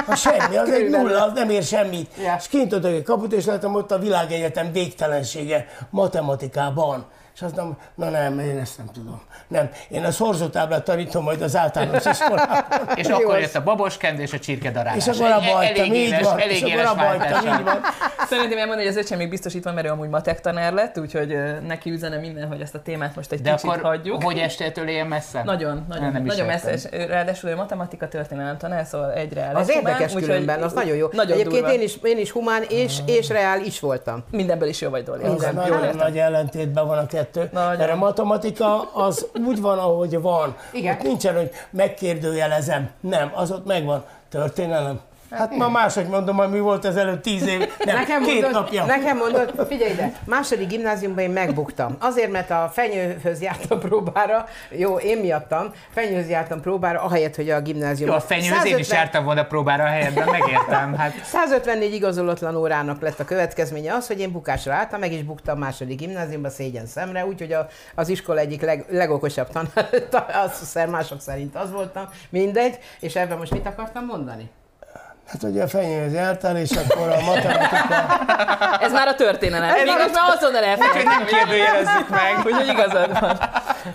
A 0.07 0.15
semmi, 0.15 0.57
az 0.57 0.71
egy 0.71 0.91
nulla, 0.91 1.25
az 1.25 1.33
nem 1.35 1.51
ér 1.51 1.63
semmit. 1.63 2.11
Ja. 2.23 2.37
És 2.39 2.49
kint 2.49 2.73
adok 2.73 2.93
egy 2.93 3.03
kaput, 3.03 3.33
és 3.33 3.45
láttam 3.45 3.75
ott 3.75 3.91
a 3.91 3.99
világegyetem 3.99 4.73
végtelensége 4.73 5.67
matematikában. 5.91 7.07
És 7.41 7.47
azt 7.47 7.57
mondom, 7.57 7.77
na 7.95 8.09
nem, 8.09 8.39
én 8.39 8.59
ezt 8.59 8.77
nem 8.79 8.87
tudom. 8.93 9.21
Nem, 9.49 9.71
én 9.89 10.05
a 10.05 10.11
szorzótáblát 10.11 10.85
tanítom 10.85 11.25
majd 11.25 11.43
az 11.43 11.57
általános 11.57 12.05
iskolában. 12.05 12.65
És 13.01 13.07
Jó 13.09 13.15
akkor 13.15 13.35
az. 13.35 13.41
jött 13.41 13.55
a 13.55 13.63
baboskend 13.63 14.19
és 14.19 14.33
a 14.33 14.39
csirkedarálás. 14.39 15.07
És 15.07 15.19
akkor 15.19 15.31
abba 15.31 15.45
Egy- 15.45 15.53
hagytam, 15.53 15.95
így 15.95 16.23
van. 16.23 16.39
elég 16.39 16.51
És 16.57 16.61
akkor 16.63 16.73
éles 16.75 16.87
abba 16.89 17.01
hagytam, 17.03 17.59
így 17.59 17.65
van. 17.65 17.81
Szeretném 18.29 18.59
elmondani, 18.59 18.87
hogy 18.87 18.97
az 18.97 19.05
öcsém 19.05 19.19
még 19.19 19.29
biztos 19.29 19.55
itt 19.55 19.65
van, 19.65 19.75
mert 19.75 19.87
ő 19.87 19.91
amúgy 19.91 20.09
matek 20.09 20.41
tanár 20.41 20.73
lett, 20.73 20.99
úgyhogy 20.99 21.37
neki 21.67 21.91
üzene 21.91 22.17
minden, 22.17 22.49
hogy 22.49 22.61
ezt 22.61 22.75
a 22.75 22.83
témát 22.83 23.17
most 23.17 23.33
egy 23.33 23.41
De 23.41 23.51
kicsit 23.55 23.71
akkor 23.71 23.83
hagyjuk. 23.83 24.23
hogy 24.23 24.39
estétől 24.39 24.89
ilyen 24.89 25.07
messze? 25.07 25.43
Nagyon, 25.45 25.85
nagyon, 25.89 26.13
Nem 26.13 26.25
is 26.27 26.31
nagyon 26.33 26.47
messze, 26.47 26.73
és 26.73 26.85
ráadásul 27.09 27.51
ő 27.51 27.57
matematika 27.57 28.09
történelem 28.09 28.57
tanár, 28.59 28.87
szóval 28.87 29.13
egyre 29.13 29.51
Az 29.55 29.67
lesz 29.67 29.77
érdekes 29.77 30.13
humán, 30.13 30.25
különben, 30.29 30.63
az 30.63 30.73
nagyon 30.73 30.97
jó. 30.97 31.09
Nagyon 31.13 31.33
Egyébként 31.33 31.61
durva. 31.61 31.73
én 31.75 31.81
is, 31.83 31.97
én 32.03 32.19
is 32.19 32.31
humán 32.31 32.63
és, 32.69 32.99
és 33.07 33.29
reál 33.29 33.61
is 33.61 33.81
voltam. 33.81 34.25
Mindenből 34.31 34.69
is 34.69 34.81
jó 34.81 34.91
vagy, 34.91 35.03
Doli. 35.05 35.23
Az 35.25 35.49
nagyon 35.55 35.97
nagy 35.97 36.19
ellentétben 36.19 36.87
van 36.87 36.99
a 36.99 37.07
kettő. 37.07 37.30
Nagyon. 37.35 37.77
Mert 37.77 37.91
a 37.91 37.97
matematika 37.97 38.93
az 38.93 39.27
úgy 39.47 39.61
van, 39.61 39.79
ahogy 39.79 40.21
van. 40.21 40.57
Igen. 40.73 40.97
Ott 40.97 41.03
nincsen, 41.03 41.37
hogy 41.37 41.51
megkérdőjelezem. 41.71 42.91
Nem, 43.01 43.31
az 43.35 43.51
ott 43.51 43.67
megvan. 43.67 44.05
Történelem. 44.29 45.01
Hát 45.31 45.57
ma 45.57 45.69
máshogy 45.69 46.07
mondom, 46.07 46.37
hogy 46.37 46.51
mi 46.51 46.61
volt 46.61 46.85
ezelőtt 46.85 47.23
tíz 47.23 47.47
év. 47.47 47.59
Nem, 47.85 47.97
Nekem 47.97 48.23
két 48.23 48.33
mondod, 48.33 48.53
napja. 48.53 48.85
Nekem 48.85 49.17
mondod, 49.17 49.67
figyelj 49.69 49.93
ide, 49.93 50.13
második 50.25 50.69
gimnáziumban 50.69 51.25
én 51.25 51.31
megbuktam. 51.31 51.97
Azért, 51.99 52.31
mert 52.31 52.51
a 52.51 52.71
fenyőhöz 52.73 53.43
jártam 53.43 53.79
próbára, 53.79 54.47
jó, 54.71 54.97
én 54.97 55.19
miattam, 55.19 55.73
fenyőhöz 55.91 56.29
jártam 56.29 56.61
próbára, 56.61 57.01
ahelyett, 57.01 57.37
hogy 57.37 57.51
a 57.51 57.57
Jó, 57.57 57.63
gimnáziumban. 57.63 58.17
a 58.17 58.21
fenyőhöz 58.21 58.65
én 58.65 58.79
is 58.79 58.91
jártam 58.91 59.25
volna 59.25 59.45
próbára 59.45 59.85
a 59.85 59.87
helyedben, 59.87 60.29
megértem. 60.29 60.95
Hát 60.95 61.25
154 61.25 61.95
igazolatlan 61.95 62.57
órának 62.57 63.01
lett 63.01 63.21
a 63.21 63.25
következménye 63.25 63.95
az, 63.95 64.07
hogy 64.07 64.21
én 64.21 64.33
bukásra 64.33 64.73
álltam, 64.73 65.01
meg 65.01 65.13
is 65.13 65.23
buktam 65.23 65.59
második 65.59 65.99
gimnáziumba 65.99 66.51
szégyen 66.51 66.87
szemre, 66.87 67.27
úgyhogy 67.27 67.53
a, 67.53 67.67
az 67.95 68.09
iskola 68.09 68.39
egyik 68.41 68.63
leg, 68.63 68.85
legokosabb 68.89 69.49
tanár, 69.49 69.89
az, 70.45 70.79
mások 70.91 71.21
szerint 71.21 71.57
az 71.57 71.71
voltam, 71.73 72.09
mindegy, 72.29 72.79
és 73.01 73.17
ebben 73.17 73.39
most 73.39 73.53
mit 73.53 73.67
akartam 73.67 74.05
mondani? 74.05 74.51
Hát 75.31 75.43
ugye 75.43 75.63
a 75.63 75.69
fenyőhöz 75.69 76.13
jártál, 76.13 76.57
és 76.57 76.71
akkor 76.71 77.09
a 77.09 77.21
matematika... 77.21 77.87
Ez 78.81 78.93
már 78.93 79.09
a 79.09 79.15
történelem. 79.15 79.73
Még 79.73 79.87
már 79.87 79.99
a- 79.99 80.03
most 80.03 80.15
már 80.15 80.37
azonnal 80.37 80.65
elfelejtettem. 80.65 81.19
nem 81.19 81.25
kérdőjelezzük 81.27 82.09
meg. 82.09 82.39
Úgyhogy 82.45 82.69
igazad 82.69 83.21
van. 83.21 83.39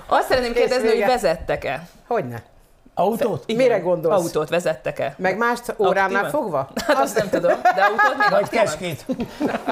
Azt 0.07 0.27
szeretném 0.27 0.53
kérdezni, 0.53 0.87
hogy 0.87 1.05
vezettek-e? 1.05 1.81
Hogyne? 2.07 2.37
Autót? 2.97 3.43
Igen. 3.45 3.61
Mire 3.61 3.79
gondolsz? 3.79 4.21
Autót 4.21 4.49
vezettek-e? 4.49 5.13
Meg 5.17 5.37
mást 5.37 5.75
óránál 5.77 6.23
Aktívan? 6.23 6.29
fogva? 6.29 6.69
Hát 6.87 6.97
azt 6.97 7.17
nem 7.17 7.29
tudom, 7.29 7.51
de 7.75 7.81
autót 7.81 8.17
még 8.17 8.29
Vagy 8.29 8.49
keskét? 8.49 9.05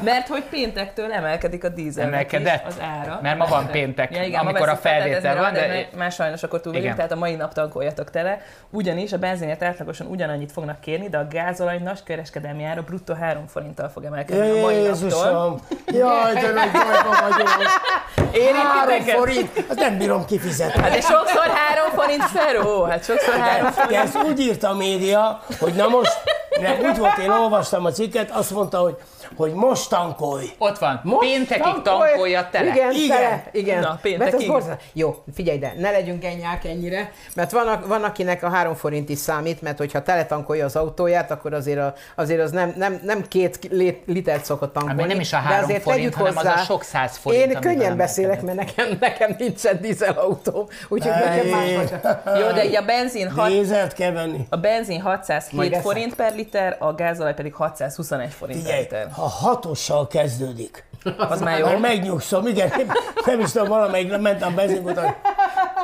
Mert 0.04 0.28
hogy 0.28 0.44
péntektől 0.44 1.12
emelkedik 1.12 1.64
a 1.64 1.70
dízelnek 1.70 2.14
Emelkedett? 2.34 2.66
az 2.68 2.76
ára. 3.02 3.20
Mert 3.22 3.38
ma 3.38 3.46
van 3.46 3.68
péntek, 3.72 4.32
ma 4.32 4.40
amikor 4.40 4.70
a 4.70 4.76
felvétel 4.76 5.36
van, 5.38 5.54
de-. 5.54 5.88
Már 5.98 6.12
sajnos 6.12 6.44
akkor 6.44 6.62
túl 6.62 6.72
vagyunk, 6.74 6.84
Igen. 6.84 6.96
tehát 6.96 7.12
a 7.12 7.16
mai 7.16 7.36
nap 7.36 7.54
tankoljatok 7.54 8.10
tele. 8.10 8.42
Ugyanis 8.70 9.14
a 9.14 9.18
benzinért 9.18 9.64
átlagosan 9.64 10.08
ugyanannyit 10.08 10.52
fognak 10.52 10.80
kérni, 10.80 11.10
de 11.10 11.18
a 11.18 11.28
gázolaj 11.28 11.78
nagy 11.78 12.04
kereskedelmi 12.04 12.64
ára 12.64 12.82
bruttó 12.82 13.14
3 13.14 13.48
forinttal 13.48 13.90
fog 13.90 14.04
emelkedni 14.04 14.50
a 14.50 14.62
mai 14.62 14.62
naptól. 14.62 14.72
Jézusom! 14.72 15.60
Jaj, 15.86 16.34
de 16.34 16.52
nagy 16.52 16.72
vagyok! 16.72 17.14
Három 18.34 18.90
Érintiteket? 18.90 19.18
forint! 19.18 19.66
Hát 19.68 19.78
nem 19.78 19.98
bírom 19.98 20.26
kifizetni. 20.26 20.82
Hát 20.82 20.92
de 20.92 21.02
sokszor 21.02 21.46
3 21.46 21.90
forint 21.96 22.24
feró, 22.24 22.84
hát 22.84 23.04
sokszor 23.17 23.39
3 23.39 23.88
De 23.89 23.99
ezt 23.99 24.17
úgy 24.23 24.39
írta 24.39 24.69
a 24.69 24.73
média, 24.76 25.41
hogy 25.60 25.73
na 25.73 25.88
most, 25.88 26.17
nem, 26.62 26.80
úgy 26.89 26.97
volt, 26.97 27.17
én 27.17 27.30
olvastam 27.30 27.86
a 27.86 27.91
cikket, 27.91 28.32
azt 28.32 28.52
mondta, 28.52 28.78
hogy, 28.78 28.95
hogy 29.36 29.54
most 29.54 29.89
tankolj. 29.89 30.45
Ott 30.58 30.78
van, 30.78 30.99
Most 31.04 31.19
péntekig 31.19 31.63
tankolj? 31.63 32.10
tankolja 32.10 32.47
tele. 32.52 32.71
Igen, 32.71 32.91
Igen. 32.91 33.17
tele. 33.17 33.43
Igen. 33.52 33.80
Na, 33.80 33.88
mert 33.88 34.02
péntekig. 34.02 34.47
borzal... 34.47 34.78
Jó, 34.93 35.23
figyelj 35.34 35.58
ide, 35.58 35.73
ne 35.78 35.91
legyünk 35.91 36.26
ennyák 36.26 36.65
ennyire, 36.65 37.12
mert 37.36 37.52
van, 37.52 37.84
van 37.88 38.04
akinek 38.04 38.43
a 38.43 38.49
három 38.49 38.76
forint 38.76 39.10
is 39.10 39.17
számít, 39.17 39.62
mert 39.62 39.78
hogyha 39.78 40.02
teletankolja 40.02 40.65
az 40.65 40.76
autóját, 40.76 41.32
akkor 41.32 41.54
azért, 41.54 41.80
a, 41.80 41.93
azért 42.15 42.41
az 42.41 42.52
nem, 42.52 42.73
nem, 42.78 43.02
nem 43.04 43.28
két 43.28 43.69
litert 44.06 44.45
szokott 44.45 44.73
tankolni. 44.73 45.02
Hát 45.02 45.10
nem 45.10 45.19
is 45.19 45.34
a 45.34 45.38
de 45.38 45.41
három 45.41 45.63
azért 45.63 45.82
forint, 45.82 46.13
hanem 46.13 46.38
az 46.38 46.45
a 46.45 46.49
hozzá, 46.49 46.63
sok 46.63 46.84
száz 46.84 47.17
forint, 47.17 47.43
Én 47.43 47.60
könnyen 47.60 47.97
beszélek, 47.97 48.41
mert 48.41 48.58
nekem, 48.58 48.97
nekem 48.99 49.36
nincsen 49.38 49.82
dízelautóm, 49.82 50.65
úgyhogy 50.88 51.12
nekem 51.12 51.47
más. 51.47 51.89
Jó, 52.39 52.52
de 52.52 52.65
így 52.65 52.76
a 52.76 52.86
benzin, 53.04 53.30
hat, 53.30 53.50
Nézert 53.50 53.94
kell 53.94 54.12
venni. 54.12 54.46
a 54.50 54.58
benzin 54.58 55.02
Majd 55.02 55.16
607 55.18 55.72
eszek. 55.72 55.82
forint 55.84 56.16
per 56.16 56.36
liter, 56.36 56.76
a 56.80 56.94
gázolaj 56.94 57.34
pedig 57.34 57.54
621 57.54 58.32
forint 58.32 58.58
per 58.63 58.66
Figyelj, 58.68 58.82
liter. 58.84 59.08
ha 59.12 59.28
hatossal 59.28 60.08
kezdődik, 60.08 60.84
Az 61.18 61.42
már 61.42 61.60
jó. 61.60 61.66
Már 61.66 61.78
megnyugszom, 61.78 62.48
igen, 62.48 62.72
nem, 63.26 63.39
is 63.39 63.52
tudom, 63.52 63.68
valamelyik 63.68 64.18
mentem 64.18 64.52
a 64.52 64.56
benzinkutat, 64.56 65.16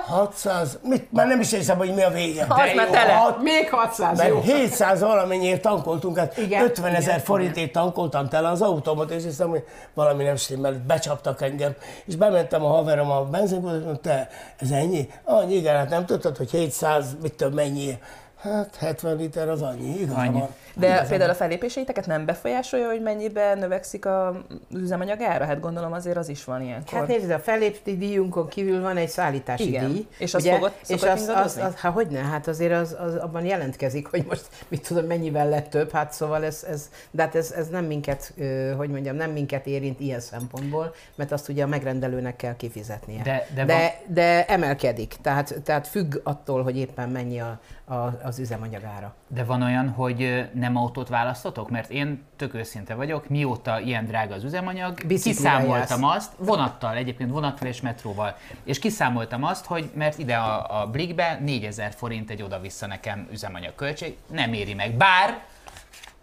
600, 0.07 0.79
mit, 0.83 1.11
már 1.11 1.27
nem 1.27 1.39
is 1.39 1.51
hiszem, 1.53 1.77
hogy 1.77 1.93
mi 1.93 2.01
a 2.03 2.09
vége. 2.09 2.45
Az 2.49 2.57
már 2.75 2.87
tele. 2.87 3.13
hat- 3.13 3.41
Még 3.41 3.69
600, 3.69 4.17
Mert 4.17 4.29
jó. 4.29 4.41
700 4.41 4.99
valamennyiért 5.01 5.61
tankoltunk, 5.61 6.17
hát 6.17 6.37
Igen, 6.37 6.63
50 6.63 6.93
ezer 6.95 7.19
forintért 7.21 7.71
tankoltam 7.71 8.27
tele 8.29 8.47
az 8.49 8.61
autómat, 8.61 9.11
és 9.11 9.23
hiszem, 9.23 9.49
hogy 9.49 9.63
valami 9.93 10.23
nem 10.23 10.35
stimmel, 10.35 10.83
becsaptak 10.87 11.41
engem. 11.41 11.71
És 12.05 12.15
bementem 12.15 12.63
a 12.65 12.67
haverom 12.67 13.11
a 13.11 13.21
benzinkutat, 13.23 13.83
mondta, 13.83 14.01
te, 14.09 14.29
ez 14.59 14.71
ennyi? 14.71 15.09
Annyi, 15.23 15.55
igen, 15.55 15.75
hát 15.75 15.89
nem 15.89 16.05
tudtad, 16.05 16.37
hogy 16.37 16.51
700, 16.51 17.05
mit 17.21 17.33
tudom, 17.33 17.53
mennyi? 17.53 17.97
Hát 18.41 18.75
70 18.79 19.15
liter 19.15 19.49
az 19.49 19.61
annyi, 19.61 19.99
igaza 19.99 20.19
Annyi. 20.19 20.31
van. 20.39 20.47
De 20.79 21.05
például 21.09 21.29
a 21.29 21.33
fellépéseiteket 21.33 22.05
nem 22.05 22.25
befolyásolja, 22.25 22.87
hogy 22.87 23.01
mennyiben 23.01 23.57
növekszik 23.57 24.05
a 24.05 24.41
üzemanyag 24.73 25.21
ára? 25.21 25.45
Hát 25.45 25.59
gondolom 25.59 25.93
azért 25.93 26.17
az 26.17 26.29
is 26.29 26.43
van 26.43 26.61
ilyenkor. 26.61 26.99
Hát 26.99 27.07
nézd, 27.07 27.29
a 27.29 27.39
fellépti 27.39 27.97
díjunkon 27.97 28.47
kívül 28.47 28.81
van 28.81 28.97
egy 28.97 29.09
szállítási 29.09 29.67
Igen. 29.67 29.91
díj. 29.91 30.07
És 30.17 30.33
az 30.33 30.41
ugye? 30.41 30.53
fogott- 30.53 30.87
és 30.87 31.03
az, 31.03 31.27
az, 31.27 31.57
az, 31.57 31.75
hát 31.75 31.93
hogyne, 31.93 32.19
hát 32.19 32.47
azért 32.47 32.73
az, 32.73 32.95
az, 32.99 33.15
abban 33.15 33.45
jelentkezik, 33.45 34.07
hogy 34.07 34.25
most 34.29 34.47
mit 34.67 34.87
tudom, 34.87 35.05
mennyivel 35.05 35.49
lett 35.49 35.69
több, 35.69 35.91
hát 35.91 36.11
szóval 36.13 36.43
ez, 36.45 36.65
ez 36.69 36.89
de 37.11 37.21
hát 37.21 37.35
ez, 37.35 37.51
ez 37.51 37.67
nem 37.67 37.85
minket, 37.85 38.33
hogy 38.77 38.89
mondjam, 38.89 39.15
nem 39.15 39.31
minket 39.31 39.67
érint 39.67 39.99
ilyen 39.99 40.19
szempontból, 40.19 40.93
mert 41.15 41.31
azt 41.31 41.49
ugye 41.49 41.63
a 41.63 41.67
megrendelőnek 41.67 42.35
kell 42.35 42.55
kifizetnie. 42.55 43.21
De- 43.23 43.47
de 43.55 43.65
de, 43.65 43.73
van- 43.73 44.13
de 44.13 44.45
emelkedik, 44.45 45.15
tehát, 45.21 45.61
tehát 45.63 45.87
függ 45.87 46.15
attól, 46.23 46.63
hogy 46.63 46.77
éppen 46.77 47.09
mennyi 47.09 47.39
a, 47.39 47.59
a, 47.85 48.19
az 48.23 48.39
üzemanyagára. 48.39 49.13
De 49.27 49.43
van 49.43 49.61
olyan, 49.61 49.89
hogy 49.89 50.21
ö, 50.23 50.41
nem 50.69 50.81
autót 50.81 51.07
választotok? 51.09 51.69
Mert 51.69 51.89
én 51.89 52.23
tök 52.35 52.53
őszinte 52.53 52.93
vagyok, 52.93 53.29
mióta 53.29 53.79
ilyen 53.79 54.05
drága 54.05 54.33
az 54.33 54.43
üzemanyag, 54.43 54.93
kiszámoltam 55.07 56.03
azt, 56.03 56.31
vonattal, 56.37 56.95
egyébként 56.95 57.31
vonattal 57.31 57.67
és 57.67 57.81
metróval, 57.81 58.35
és 58.63 58.79
kiszámoltam 58.79 59.43
azt, 59.43 59.65
hogy 59.65 59.89
mert 59.93 60.17
ide 60.17 60.35
a, 60.35 60.81
a 60.81 60.87
Blikbe 60.87 61.39
4000 61.41 61.93
forint 61.93 62.29
egy 62.29 62.41
oda-vissza 62.41 62.87
nekem 62.87 63.27
üzemanyag 63.31 63.75
költség, 63.75 64.17
nem 64.31 64.53
éri 64.53 64.73
meg. 64.73 64.93
Bár 64.93 65.39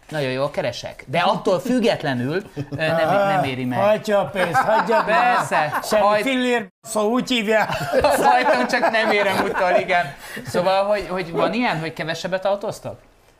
nagyon 0.09 0.31
jól 0.31 0.51
keresek, 0.51 1.03
de 1.07 1.19
attól 1.19 1.59
függetlenül 1.59 2.41
nem, 2.69 2.95
nem 3.07 3.43
éri 3.43 3.65
meg. 3.65 3.79
Hagyja 3.79 4.19
a 4.19 4.25
pénzt, 4.25 4.61
hagyja 4.61 5.03
be. 5.03 5.11
Persze, 5.11 5.79
Semmi 5.83 6.01
hagyd- 6.01 6.27
fillér, 6.27 6.67
szóval 6.81 7.09
úgy 7.09 7.29
hívják. 7.29 7.71
Hajtom, 8.31 8.67
csak 8.67 8.91
nem 8.91 9.11
érem 9.11 9.43
utol, 9.43 9.71
igen. 9.79 10.05
Szóval, 10.45 10.85
hogy, 10.85 11.07
hogy 11.09 11.31
van 11.31 11.53
ilyen, 11.53 11.79
hogy 11.79 11.93
kevesebbet 11.93 12.45
autóztok? 12.45 12.99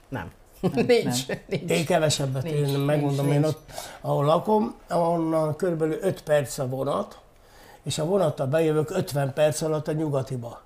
Nem. 0.09 0.31
Nincs, 0.61 1.27
nincs. 1.47 1.71
Én 1.71 1.85
kevesebbet, 1.85 2.43
Nincs, 2.43 2.67
én 2.69 2.79
megmondom, 2.79 3.25
nincs, 3.25 3.37
én 3.37 3.43
ott, 3.43 3.71
ahol 4.01 4.25
lakom, 4.25 4.75
onnan 4.89 5.55
körülbelül 5.55 5.97
5 6.01 6.21
perc 6.23 6.57
a 6.57 6.67
vonat, 6.67 7.17
és 7.83 7.97
a 7.97 8.05
vonattal 8.05 8.45
bejövök 8.47 8.89
50 8.89 9.33
perc 9.33 9.61
alatt 9.61 9.87
a 9.87 9.91
nyugatiba. 9.91 10.61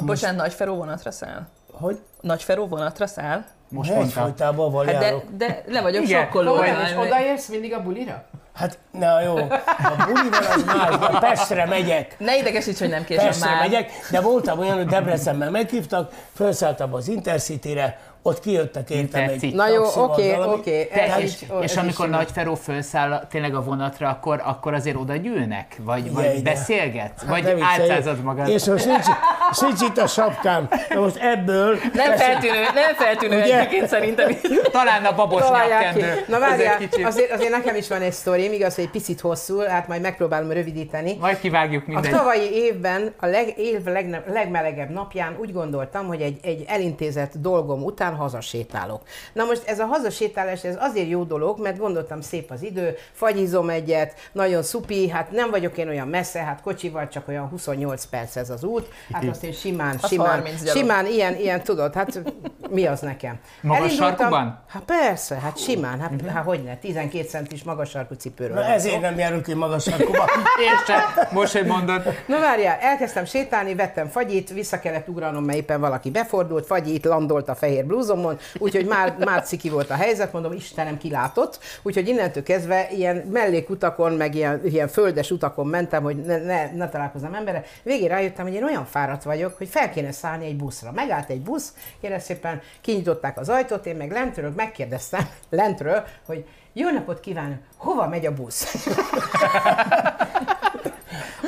Bocsánat, 0.00 0.36
Nagyferó 0.36 0.74
vonatra 0.76 1.10
száll? 1.10 1.46
Hogy? 1.72 1.98
Nagyferó 2.20 2.66
vonatra 2.66 3.06
száll? 3.06 3.44
Most 3.68 3.90
mondta. 3.94 4.06
Egyfolytában 4.20 4.72
van 4.72 4.86
Hát 4.86 4.98
de, 4.98 5.14
de 5.36 5.62
le 5.66 5.80
vagyok 5.80 6.02
Igen. 6.04 6.22
sokkolva. 6.22 6.66
És 6.66 6.94
odaérsz 7.06 7.48
mindig 7.48 7.72
a 7.74 7.82
bulira? 7.82 8.24
Hát, 8.52 8.78
na 8.90 9.20
jó, 9.20 9.36
a 9.36 10.04
bulival 10.06 10.44
az 10.56 10.64
más, 10.64 10.98
de 10.98 11.18
Pestre 11.18 11.66
megyek. 11.66 12.18
Ne 12.18 12.36
idegesíts, 12.38 12.78
hogy 12.78 12.88
nem 12.88 13.04
késem 13.04 13.26
Pestre 13.26 13.50
már. 13.50 13.58
megyek, 13.60 13.90
de 14.10 14.20
voltam 14.20 14.58
olyan, 14.58 14.76
hogy 14.76 14.86
Debrecenben 14.86 15.50
meghívtak, 15.50 16.12
felszálltam 16.32 16.94
az 16.94 17.08
Intercity-re, 17.08 18.00
ott 18.22 18.40
kijöttek 18.40 18.90
értem 18.90 19.22
egy 19.22 19.28
Intercity. 19.28 19.54
Na 19.54 19.68
jó, 19.68 19.84
oké, 19.96 20.36
oké. 20.36 20.88
Ez 20.92 21.18
és, 21.18 21.44
és 21.60 21.76
amikor 21.76 22.06
is 22.06 22.12
Nagy 22.12 22.30
Feró 22.32 22.54
felszáll 22.54 23.26
tényleg 23.30 23.54
a 23.54 23.62
vonatra, 23.62 24.08
akkor, 24.08 24.42
akkor 24.44 24.74
azért 24.74 24.96
oda 24.96 25.16
gyűlnek? 25.16 25.76
Vagy, 25.78 25.98
Igen, 25.98 26.12
vagy 26.12 26.24
igen. 26.24 26.42
beszélget? 26.42 27.12
Hát 27.18 27.28
Vagy 27.28 27.60
álcázod 27.60 28.22
magad? 28.22 28.48
És 28.48 28.64
most 28.64 28.86
nincs, 28.86 29.06
nincs 29.60 29.80
itt 29.80 29.98
a 29.98 30.06
sapkám. 30.06 30.68
Na 30.94 31.00
most 31.00 31.16
ebből... 31.16 31.76
Nem 31.94 32.16
feltűnő, 32.16 32.62
nem 32.74 32.94
feltűnő 32.94 33.40
egyébként 33.40 33.88
szerintem. 33.88 34.36
Talán 34.70 35.04
a 35.04 35.14
babos 35.14 35.42
nyakkendő. 35.48 36.24
Na 36.28 36.34
egy 36.34 36.40
várjál, 36.40 36.76
kicsit. 36.78 37.06
azért, 37.06 37.32
azért 37.32 37.50
nekem 37.50 37.76
is 37.76 37.88
van 37.88 38.00
egy 38.00 38.12
sztorim, 38.12 38.52
igaz, 38.52 38.74
hogy 38.74 38.84
egy 38.84 38.90
picit 38.90 39.20
hosszú, 39.20 39.58
hát 39.60 39.88
majd 39.88 40.00
megpróbálom 40.00 40.50
rövidíteni. 40.50 41.16
Majd 41.20 41.38
kivágjuk 41.38 41.82
A 41.86 41.90
mindegy. 41.90 42.10
tavalyi 42.12 42.50
évben, 42.52 43.12
a 43.20 43.26
leg, 43.26 43.58
év 43.58 43.84
legne, 43.84 44.22
legmelegebb 44.26 44.90
napján 44.90 45.36
úgy 45.40 45.52
gondoltam, 45.52 46.06
hogy 46.06 46.20
egy, 46.20 46.38
egy 46.42 46.64
elintézett 46.66 47.32
dolgom 47.38 47.82
után 48.12 48.20
hazasétálok. 48.20 49.02
Na 49.32 49.44
most 49.44 49.62
ez 49.66 49.78
a 49.78 49.84
hazasétálás, 49.84 50.64
ez 50.64 50.76
azért 50.78 51.08
jó 51.08 51.24
dolog, 51.24 51.60
mert 51.60 51.78
gondoltam 51.78 52.20
szép 52.20 52.50
az 52.50 52.62
idő, 52.62 52.96
fagyizom 53.12 53.70
egyet, 53.70 54.14
nagyon 54.32 54.62
szupi, 54.62 55.08
hát 55.08 55.30
nem 55.30 55.50
vagyok 55.50 55.78
én 55.78 55.88
olyan 55.88 56.08
messze, 56.08 56.40
hát 56.40 56.62
kocsival 56.62 57.08
csak 57.08 57.28
olyan 57.28 57.48
28 57.48 58.04
perc 58.04 58.36
ez 58.36 58.50
az 58.50 58.64
út, 58.64 58.88
hát 59.12 59.24
azt 59.24 59.44
én 59.44 59.52
simán, 59.52 59.98
simán, 59.98 60.28
30 60.28 60.62
gyalog. 60.62 60.76
simán, 60.76 61.06
ilyen, 61.06 61.36
ilyen 61.36 61.62
tudod, 61.62 61.94
hát 61.94 62.22
mi 62.70 62.86
az 62.86 63.00
nekem? 63.00 63.38
Magas 63.60 63.94
sarkuban? 63.94 64.62
Hát 64.68 64.82
persze, 64.82 65.34
hát 65.34 65.58
simán, 65.58 66.00
hát, 66.00 66.12
uh-huh. 66.12 66.30
hát 66.30 66.44
hogy 66.44 66.62
ne, 66.62 66.76
12 66.76 67.28
centis 67.28 67.62
magas 67.62 67.90
sarkú 67.90 68.14
cipőről. 68.14 68.54
Na 68.54 68.64
ezért 68.64 69.00
nem 69.00 69.18
járunk 69.18 69.42
ki 69.42 69.54
magas 69.54 69.82
sarkuba. 69.82 70.24
És 70.58 70.84
se, 70.86 71.28
most, 71.32 71.52
hogy 71.52 71.66
mondod. 71.66 72.02
Na 72.26 72.38
várjál, 72.38 72.78
elkezdtem 72.80 73.24
sétálni, 73.24 73.74
vettem 73.74 74.08
fagyit, 74.08 74.50
vissza 74.50 74.78
kellett 74.78 75.08
ugranom, 75.08 75.44
mert 75.44 75.58
éppen 75.58 75.80
valaki 75.80 76.10
befordult, 76.10 76.66
fagyit 76.66 77.04
landolt 77.04 77.48
a 77.48 77.54
fehér 77.54 77.86
blúzomon, 78.02 78.38
úgyhogy 78.58 78.86
már, 78.86 79.16
már 79.18 79.42
ciki 79.42 79.68
volt 79.68 79.90
a 79.90 79.94
helyzet, 79.94 80.32
mondom, 80.32 80.52
Istenem 80.52 80.98
kilátott, 80.98 81.58
úgyhogy 81.82 82.08
innentől 82.08 82.42
kezdve 82.42 82.88
ilyen 82.90 83.16
mellékutakon, 83.16 84.12
meg 84.12 84.34
ilyen, 84.34 84.60
ilyen 84.64 84.88
földes 84.88 85.30
utakon 85.30 85.66
mentem, 85.66 86.02
hogy 86.02 86.16
ne, 86.16 86.38
ne, 86.38 86.72
ne 86.72 86.88
találkozzam 86.88 87.34
emberre. 87.34 87.64
Végén 87.82 88.08
rájöttem, 88.08 88.44
hogy 88.44 88.54
én 88.54 88.64
olyan 88.64 88.84
fáradt 88.84 89.22
vagyok, 89.22 89.56
hogy 89.58 89.68
fel 89.68 89.90
kéne 89.90 90.12
szállni 90.12 90.46
egy 90.46 90.56
buszra. 90.56 90.92
Megállt 90.92 91.30
egy 91.30 91.40
busz, 91.40 91.74
kérlek 92.00 92.20
szépen 92.20 92.60
kinyitották 92.80 93.38
az 93.38 93.48
ajtót, 93.48 93.86
én 93.86 93.96
meg 93.96 94.10
lentről 94.10 94.52
megkérdeztem, 94.56 95.28
lentről, 95.50 96.04
hogy 96.26 96.44
jó 96.72 96.90
napot 96.90 97.20
kívánok, 97.20 97.58
hova 97.76 98.08
megy 98.08 98.26
a 98.26 98.34
busz? 98.34 98.86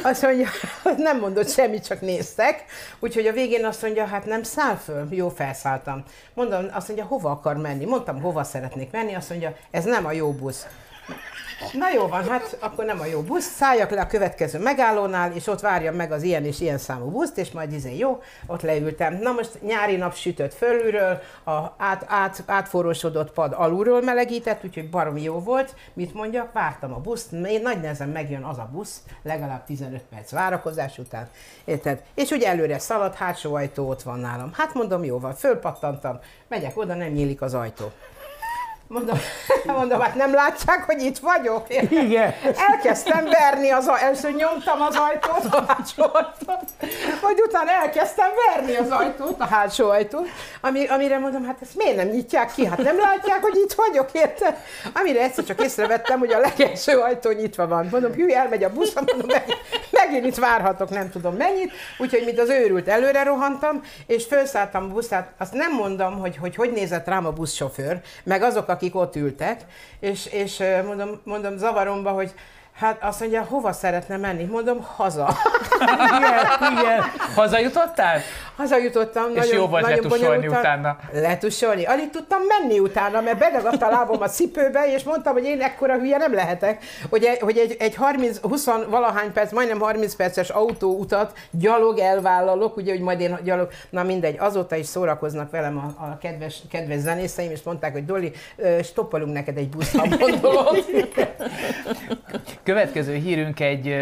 Azt 0.04 0.22
mondja, 0.22 0.48
nem 0.96 1.18
mondott 1.18 1.50
semmit, 1.50 1.86
csak 1.86 2.00
néztek. 2.00 2.64
Úgyhogy 2.98 3.26
a 3.26 3.32
végén 3.32 3.64
azt 3.64 3.82
mondja, 3.82 4.04
hát 4.04 4.24
nem 4.24 4.42
száll 4.42 4.76
föl. 4.76 5.06
Jó, 5.10 5.28
felszálltam. 5.28 6.02
Mondom, 6.34 6.66
azt 6.72 6.86
mondja, 6.88 7.06
hova 7.06 7.30
akar 7.30 7.56
menni? 7.56 7.84
Mondtam, 7.84 8.20
hova 8.20 8.44
szeretnék 8.44 8.90
menni. 8.90 9.14
Azt 9.14 9.28
mondja, 9.30 9.56
ez 9.70 9.84
nem 9.84 10.06
a 10.06 10.12
jó 10.12 10.32
busz. 10.32 10.66
Na 11.72 11.90
jó 11.90 12.06
van, 12.06 12.28
hát 12.28 12.56
akkor 12.60 12.84
nem 12.84 13.00
a 13.00 13.04
jó 13.04 13.20
busz, 13.20 13.44
szálljak 13.44 13.90
le 13.90 14.00
a 14.00 14.06
következő 14.06 14.58
megállónál, 14.58 15.32
és 15.32 15.46
ott 15.46 15.60
várjam 15.60 15.94
meg 15.94 16.12
az 16.12 16.22
ilyen 16.22 16.44
és 16.44 16.60
ilyen 16.60 16.78
számú 16.78 17.10
buszt, 17.10 17.38
és 17.38 17.50
majd 17.50 17.72
izé 17.72 17.96
jó, 17.96 18.22
ott 18.46 18.62
leültem. 18.62 19.14
Na 19.14 19.32
most 19.32 19.62
nyári 19.62 19.96
nap 19.96 20.14
sütött 20.14 20.54
fölülről, 20.54 21.20
a 21.44 21.52
át, 21.76 22.04
át, 22.08 22.42
átforrósodott 22.46 23.32
pad 23.32 23.52
alulról 23.56 24.02
melegített, 24.02 24.64
úgyhogy 24.64 24.90
baromi 24.90 25.22
jó 25.22 25.38
volt. 25.38 25.74
Mit 25.92 26.14
mondjak, 26.14 26.52
vártam 26.52 26.92
a 26.94 27.00
buszt, 27.00 27.32
én 27.32 27.62
nagy 27.62 27.80
nehezen 27.80 28.08
megjön 28.08 28.42
az 28.42 28.58
a 28.58 28.68
busz, 28.72 29.02
legalább 29.22 29.64
15 29.64 30.02
perc 30.10 30.30
várakozás 30.30 30.98
után, 30.98 31.28
érted? 31.64 32.02
És 32.14 32.30
ugye 32.30 32.48
előre 32.48 32.78
szalad, 32.78 33.14
hátsó 33.14 33.54
ajtó 33.54 33.88
ott 33.88 34.02
van 34.02 34.18
nálam. 34.18 34.52
Hát 34.52 34.74
mondom, 34.74 35.04
jó 35.04 35.18
van, 35.18 35.34
fölpattantam, 35.34 36.18
megyek 36.48 36.76
oda, 36.76 36.94
nem 36.94 37.10
nyílik 37.10 37.42
az 37.42 37.54
ajtó. 37.54 37.92
Mondom, 38.88 39.18
mondom, 39.78 40.00
hát 40.00 40.14
nem 40.14 40.34
látják, 40.34 40.84
hogy 40.86 41.02
itt 41.02 41.18
vagyok? 41.18 41.66
Igen. 41.90 42.34
Elkezdtem 42.70 43.24
verni, 43.24 43.70
az 43.70 43.86
aj- 43.86 44.02
először 44.02 44.34
nyomtam 44.34 44.80
az 44.80 44.96
ajtót, 44.96 45.54
a 45.54 45.64
hátsó 45.68 46.02
ajtót, 46.02 46.64
majd 47.22 47.40
utána 47.40 47.70
elkezdtem 47.70 48.28
verni 48.46 48.76
az 48.76 48.90
ajtót, 48.90 49.40
a 49.40 49.46
hátsó 49.46 49.88
ajtót, 49.88 50.28
ami, 50.60 50.86
amire 50.86 51.18
mondom, 51.18 51.44
hát 51.44 51.56
ezt 51.62 51.74
miért 51.76 51.96
nem 51.96 52.06
nyitják 52.08 52.52
ki? 52.52 52.66
Hát 52.66 52.82
nem 52.82 52.98
látják, 52.98 53.42
hogy 53.42 53.56
itt 53.56 53.72
vagyok, 53.72 54.08
érted? 54.12 54.56
Amire 54.94 55.22
egyszer 55.22 55.44
csak 55.44 55.62
észrevettem, 55.62 56.18
hogy 56.18 56.32
a 56.32 56.38
legelső 56.38 56.98
ajtó 56.98 57.30
nyitva 57.30 57.66
van. 57.66 57.88
Mondom, 57.90 58.12
hű, 58.12 58.28
elmegy 58.28 58.64
a 58.64 58.72
busz, 58.72 58.94
mondom, 58.94 59.18
meg, 59.26 59.44
megint 59.90 60.26
itt 60.26 60.36
várhatok, 60.36 60.90
nem 60.90 61.10
tudom 61.10 61.34
mennyit, 61.34 61.72
úgyhogy 61.98 62.22
mint 62.24 62.38
az 62.38 62.48
őrült 62.48 62.88
előre 62.88 63.22
rohantam, 63.22 63.80
és 64.06 64.24
felszálltam 64.24 64.82
a 64.84 64.86
buszát, 64.92 65.32
azt 65.38 65.52
nem 65.52 65.72
mondom, 65.72 66.18
hogy 66.18 66.36
hogy, 66.36 66.54
hogy 66.54 66.72
nézett 66.72 67.06
rám 67.06 67.26
a 67.26 67.30
buszsofőr, 67.30 68.00
meg 68.24 68.42
azok, 68.42 68.68
akik 68.74 68.96
ott 68.96 69.16
ültek, 69.16 69.60
és, 70.00 70.26
és 70.26 70.62
mondom, 70.86 71.20
mondom 71.24 71.56
zavaromba, 71.56 72.10
hogy 72.10 72.34
hát 72.74 73.02
azt 73.02 73.20
mondja, 73.20 73.42
hova 73.42 73.72
szeretne 73.72 74.16
menni? 74.16 74.44
Mondom, 74.44 74.82
haza. 74.82 75.28
Igen, 76.06 76.72
igen. 76.78 77.02
Hazajutottál? 77.34 78.20
Hazajutottam. 78.56 79.34
És 79.34 79.52
jó 79.52 79.66
volt 79.66 79.86
letussolni 79.86 80.24
bonyolultan. 80.24 80.58
utána. 80.58 80.96
Letussolni. 81.12 81.84
Alig 81.84 82.10
tudtam 82.10 82.38
menni 82.48 82.78
utána, 82.78 83.20
mert 83.20 83.38
bedagadt 83.38 83.82
a 83.82 83.88
lábom 83.88 84.22
a 84.22 84.28
cipőbe, 84.28 84.92
és 84.94 85.02
mondtam, 85.02 85.32
hogy 85.32 85.44
én 85.44 85.60
ekkora 85.60 85.98
hülye 85.98 86.16
nem 86.16 86.34
lehetek, 86.34 86.84
hogy 87.10 87.38
hogy 87.40 87.58
egy, 87.58 87.76
egy 87.78 87.94
30, 87.94 88.40
20 88.40 88.64
valahány 88.88 89.32
perc, 89.32 89.52
majdnem 89.52 89.80
30 89.80 90.14
perces 90.14 90.48
autóutat 90.48 91.38
gyalog 91.50 91.98
elvállalok, 91.98 92.76
ugye, 92.76 92.92
hogy 92.92 93.00
majd 93.00 93.20
én 93.20 93.38
gyalog, 93.44 93.68
na 93.90 94.02
mindegy, 94.02 94.36
azóta 94.38 94.76
is 94.76 94.86
szórakoznak 94.86 95.50
velem 95.50 95.78
a, 95.78 96.04
a 96.04 96.18
kedves, 96.18 96.62
kedves 96.70 96.98
zenészeim, 96.98 97.50
és 97.50 97.62
mondták, 97.62 97.92
hogy 97.92 98.04
Doli, 98.04 98.32
stoppolunk 98.82 99.32
neked 99.32 99.56
egy 99.56 99.68
buszt, 99.68 99.96
ha 99.96 100.08
gondolod. 100.18 100.84
Következő 102.62 103.14
hírünk 103.14 103.60
egy 103.60 103.94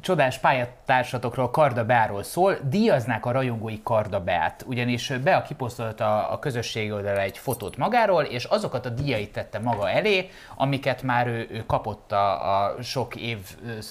csodás 0.00 0.38
pályatársatokról, 0.38 1.50
Karda 1.50 1.84
Beáról 1.84 2.22
szól. 2.22 2.58
Díjaznák 2.68 3.26
a 3.26 3.30
rajongói 3.30 3.82
Karda 3.98 4.20
Beát, 4.20 4.64
ugyanis 4.66 5.08
Bea 5.08 5.42
kiposztolta 5.42 6.28
a 6.28 6.38
közösségi 6.38 6.92
oldalra 6.92 7.20
egy 7.20 7.38
fotót 7.38 7.76
magáról, 7.76 8.22
és 8.22 8.44
azokat 8.44 8.86
a 8.86 8.88
díjait 8.88 9.32
tette 9.32 9.58
maga 9.58 9.90
elé, 9.90 10.30
amiket 10.56 11.02
már 11.02 11.26
ő, 11.26 11.48
ő 11.50 11.64
kapott 11.66 12.12
a, 12.12 12.64
a 12.64 12.82
sok, 12.82 13.16
év, 13.16 13.38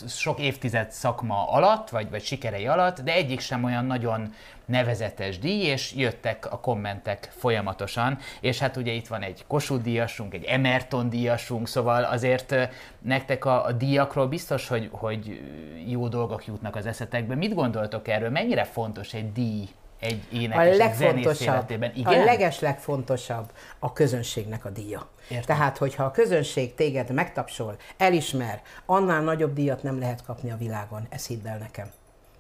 sok 0.08 0.39
évtized 0.39 0.91
szakma 0.91 1.50
alatt, 1.50 1.89
vagy, 1.89 2.10
vagy 2.10 2.24
sikerei 2.24 2.67
alatt, 2.67 3.02
de 3.02 3.13
egyik 3.13 3.39
sem 3.39 3.63
olyan 3.63 3.86
nagyon 3.86 4.34
nevezetes 4.65 5.39
díj, 5.39 5.63
és 5.63 5.93
jöttek 5.96 6.52
a 6.52 6.60
kommentek 6.60 7.30
folyamatosan, 7.36 8.17
és 8.39 8.60
hát 8.60 8.78
ugye 8.78 8.91
itt 8.91 9.08
van 9.08 9.22
egy 9.22 9.43
Kossuth 9.48 9.84
díjasunk, 9.84 10.34
egy 10.34 10.43
Emerton 10.43 11.10
díjasunk, 11.10 11.67
szóval 11.67 12.04
azért 12.04 12.56
nektek 13.02 13.46
a, 13.46 13.65
a 13.65 13.72
díjakról 13.72 14.28
biztos, 14.28 14.67
hogy, 14.67 14.89
hogy 14.91 15.41
jó 15.88 16.08
dolgok 16.08 16.46
jutnak 16.46 16.76
az 16.76 16.86
eszetekbe. 16.86 17.36
Mit 17.36 17.54
gondoltok 17.54 18.08
erről? 18.08 18.30
Mennyire 18.30 18.63
fontos 18.63 19.13
egy 19.13 19.32
díj 19.32 19.67
egy 20.00 20.28
A 20.32 20.36
énekes, 20.36 20.76
zenész 20.76 20.78
legfontosabb, 20.78 21.56
életében? 21.56 21.90
a 21.90 21.94
Igen? 21.96 22.24
leges 22.24 22.60
legfontosabb 22.60 23.52
a 23.80 23.94
közönségnek 23.94 24.66
a 24.66 24.70
díja. 24.70 25.08
Értem. 25.30 25.46
Tehát, 25.58 25.78
hogyha 25.78 26.04
a 26.04 26.12
közönség 26.12 26.76
téged 26.76 27.12
megtapsol, 27.12 27.76
elismer, 27.98 28.62
annál 28.86 29.22
nagyobb 29.22 29.54
díjat 29.54 29.84
nem 29.84 30.00
lehet 30.00 30.24
kapni 30.24 30.52
a 30.52 30.58
világon. 30.58 31.08
Ezt 31.10 31.28
hidd 31.28 31.48
el 31.48 31.58
nekem. 31.58 31.92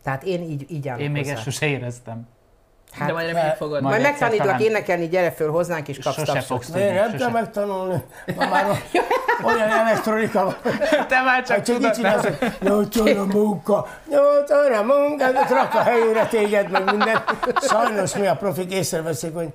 Tehát 0.03 0.23
én 0.23 0.41
így, 0.41 0.65
így 0.71 0.87
állok 0.87 1.01
Én 1.01 1.11
még 1.11 1.21
hozzá. 1.21 1.33
ezt 1.33 1.43
sose 1.43 1.65
éreztem. 1.65 2.27
Hát, 2.91 3.07
De 3.07 3.13
majd 3.13 3.27
reméljük 3.27 3.53
fogod. 3.55 3.81
majd 3.81 3.83
majd 3.83 4.01
megtanítlak 4.01 4.61
énekelni, 4.61 5.07
gyere 5.07 5.31
föl 5.31 5.51
hozzánk, 5.51 5.87
és 5.87 5.99
kapsz 6.03 6.15
Sose 6.15 6.25
tapsot. 6.31 6.45
fogsz 6.47 6.67
Én 6.67 6.73
tudni. 6.73 6.89
nem 6.89 7.05
sose. 7.05 7.17
kell 7.17 7.29
megtanulni. 7.29 8.03
Ma 8.35 8.45
már 8.47 8.65
olyan 9.45 9.69
elektronika 9.71 10.43
van. 10.43 10.55
Te 11.07 11.21
már 11.21 11.43
csak 11.43 11.55
Hát 11.55 11.65
tudod, 11.65 11.95
csinálsz, 11.95 12.23
hogy 12.23 12.37
nyolcol 12.59 13.07
a 13.17 13.25
munka, 13.25 13.87
nyolcol 14.09 14.73
a 14.73 14.81
munka, 14.83 15.31
de 15.31 15.47
rak 15.49 15.73
a 15.73 15.81
helyére 15.81 16.25
téged, 16.25 16.69
meg 16.69 16.83
minden. 16.91 17.23
Sajnos 17.61 18.15
mi 18.15 18.27
a 18.27 18.35
profik 18.35 18.71
észreveszik, 18.73 19.33
hogy 19.33 19.47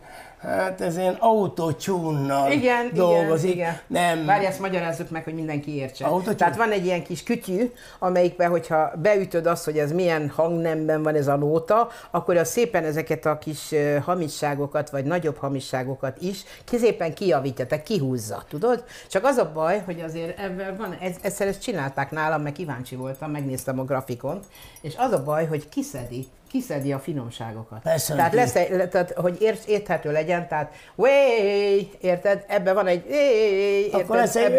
hát 0.43 0.81
ez 0.81 0.97
ilyen 0.97 1.17
autotune-nal 1.19 2.53
Igen, 2.53 2.91
dolgozik. 2.95 3.55
igen, 3.55 3.81
igen. 3.89 4.17
Nem, 4.17 4.27
Várj, 4.27 4.45
ezt 4.45 4.61
magyarázzuk 4.61 5.11
meg, 5.11 5.25
hogy 5.25 5.35
mindenki 5.35 5.77
értse. 5.77 6.05
Autotune? 6.05 6.35
Tehát 6.35 6.57
van 6.57 6.71
egy 6.71 6.85
ilyen 6.85 7.03
kis 7.03 7.23
kütyű, 7.23 7.73
amelyikben, 7.99 8.51
hogyha 8.51 8.93
beütöd 9.03 9.47
azt, 9.47 9.65
hogy 9.65 9.79
ez 9.79 9.93
milyen 9.93 10.29
hangnemben 10.29 11.03
van 11.03 11.15
ez 11.15 11.27
a 11.27 11.37
nóta, 11.37 11.89
akkor 12.11 12.37
az 12.37 12.49
szépen 12.49 12.85
ezeket 12.85 13.27
a 13.27 13.39
kis 13.39 13.75
hamisságokat, 14.05 14.91
vagy 14.91 15.05
nagyobb 15.05 15.37
hamisságokat 15.37 16.21
is 16.21 16.45
szépen 16.93 17.15
kijavítja, 17.15 17.67
tehát 17.67 17.85
kihúzza, 17.85 18.43
tudod? 18.49 18.85
Csak 19.09 19.25
az 19.25 19.37
a 19.37 19.51
baj, 19.55 19.83
hogy 19.85 20.01
azért 20.01 20.39
ebben 20.39 20.77
van, 20.77 20.97
ez, 21.01 21.17
egyszer 21.23 21.47
ezt 21.47 21.63
csinálták 21.63 22.11
nálam, 22.11 22.43
meg 22.43 22.53
kíváncsi 22.53 22.97
voltam, 22.97 23.31
megnéztem 23.31 23.79
a 23.79 23.85
grafikont, 23.85 24.45
és 24.81 24.95
az 24.97 25.13
a 25.13 25.23
baj, 25.23 25.47
hogy 25.47 25.69
kiszedi 25.69 26.29
kiszedi 26.53 26.93
a 26.93 26.99
finomságokat. 26.99 27.83
Persze, 27.83 28.15
tehát 28.15 28.33
lesz 28.33 28.55
egy, 28.55 28.89
tehát, 28.89 29.13
hogy 29.13 29.37
ért, 29.41 29.69
érthető 29.69 30.13
legyen, 30.13 30.49
tehát 30.49 30.75
way, 30.95 31.81
érted? 32.01 32.45
Ebben 32.49 32.75
van 32.75 32.87
egy 32.87 33.05
way, 33.11 34.01
akkor 34.01 34.17
lesz 34.17 34.37
egy... 34.37 34.53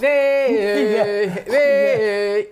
Way, 0.00 0.54
Igen. 0.54 1.06
way, 1.48 1.89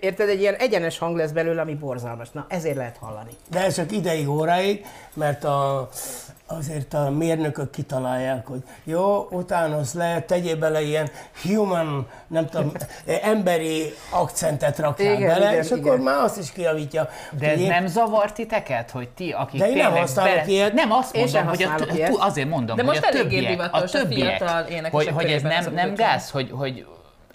érted? 0.01 0.29
Egy 0.29 0.39
ilyen 0.39 0.53
egyenes 0.55 0.97
hang 0.97 1.17
lesz 1.17 1.31
belőle, 1.31 1.61
ami 1.61 1.73
borzalmas. 1.73 2.29
Na, 2.31 2.45
ezért 2.49 2.75
lehet 2.75 2.97
hallani. 2.97 3.31
De 3.49 3.63
ez 3.63 3.75
csak 3.75 3.91
ideig, 3.91 4.29
óráig, 4.29 4.85
mert 5.13 5.43
a, 5.43 5.89
azért 6.47 6.93
a 6.93 7.09
mérnökök 7.09 7.69
kitalálják, 7.69 8.47
hogy 8.47 8.63
jó, 8.83 9.27
utánoz 9.31 9.93
le, 9.93 10.21
tegyél 10.21 10.55
bele 10.55 10.81
ilyen 10.81 11.09
human, 11.43 12.07
nem 12.27 12.47
tudom, 12.47 12.71
emberi 13.21 13.93
akcentet 14.09 14.79
rakjál 14.79 15.13
Igen, 15.13 15.27
bele, 15.27 15.51
igen, 15.51 15.63
és 15.63 15.71
akkor 15.71 15.93
igen. 15.93 15.99
már 15.99 16.23
azt 16.23 16.37
is 16.37 16.51
kijavítja. 16.51 17.09
De 17.39 17.51
ez 17.51 17.59
én- 17.59 17.67
nem 17.67 17.87
zavar 17.87 18.31
titeket, 18.31 18.91
hogy 18.91 19.09
ti, 19.09 19.31
akik 19.31 19.59
De 19.59 19.69
én 19.69 19.75
nem 19.77 19.91
használok 19.91 20.47
ilyet. 20.47 20.73
Nem, 20.73 20.91
azt 20.91 21.15
mondom, 21.15 21.45
hogy 21.47 21.63
a, 21.63 21.93
ilyet. 21.93 22.15
azért 22.19 22.49
mondom, 22.49 22.75
De 22.75 22.83
hogy 22.83 22.91
most 22.91 23.03
a 23.03 23.07
eléggé 23.07 23.39
többiek, 23.39 23.73
a 23.73 23.83
többiek, 23.83 24.41
énekesek 24.69 24.91
hogy, 24.91 25.07
hogy 25.07 25.31
ez 25.31 25.41
nem, 25.41 25.65
a 25.67 25.69
nem 25.69 25.93
gáz, 25.93 26.29
hogy, 26.29 26.51
hogy 26.51 26.85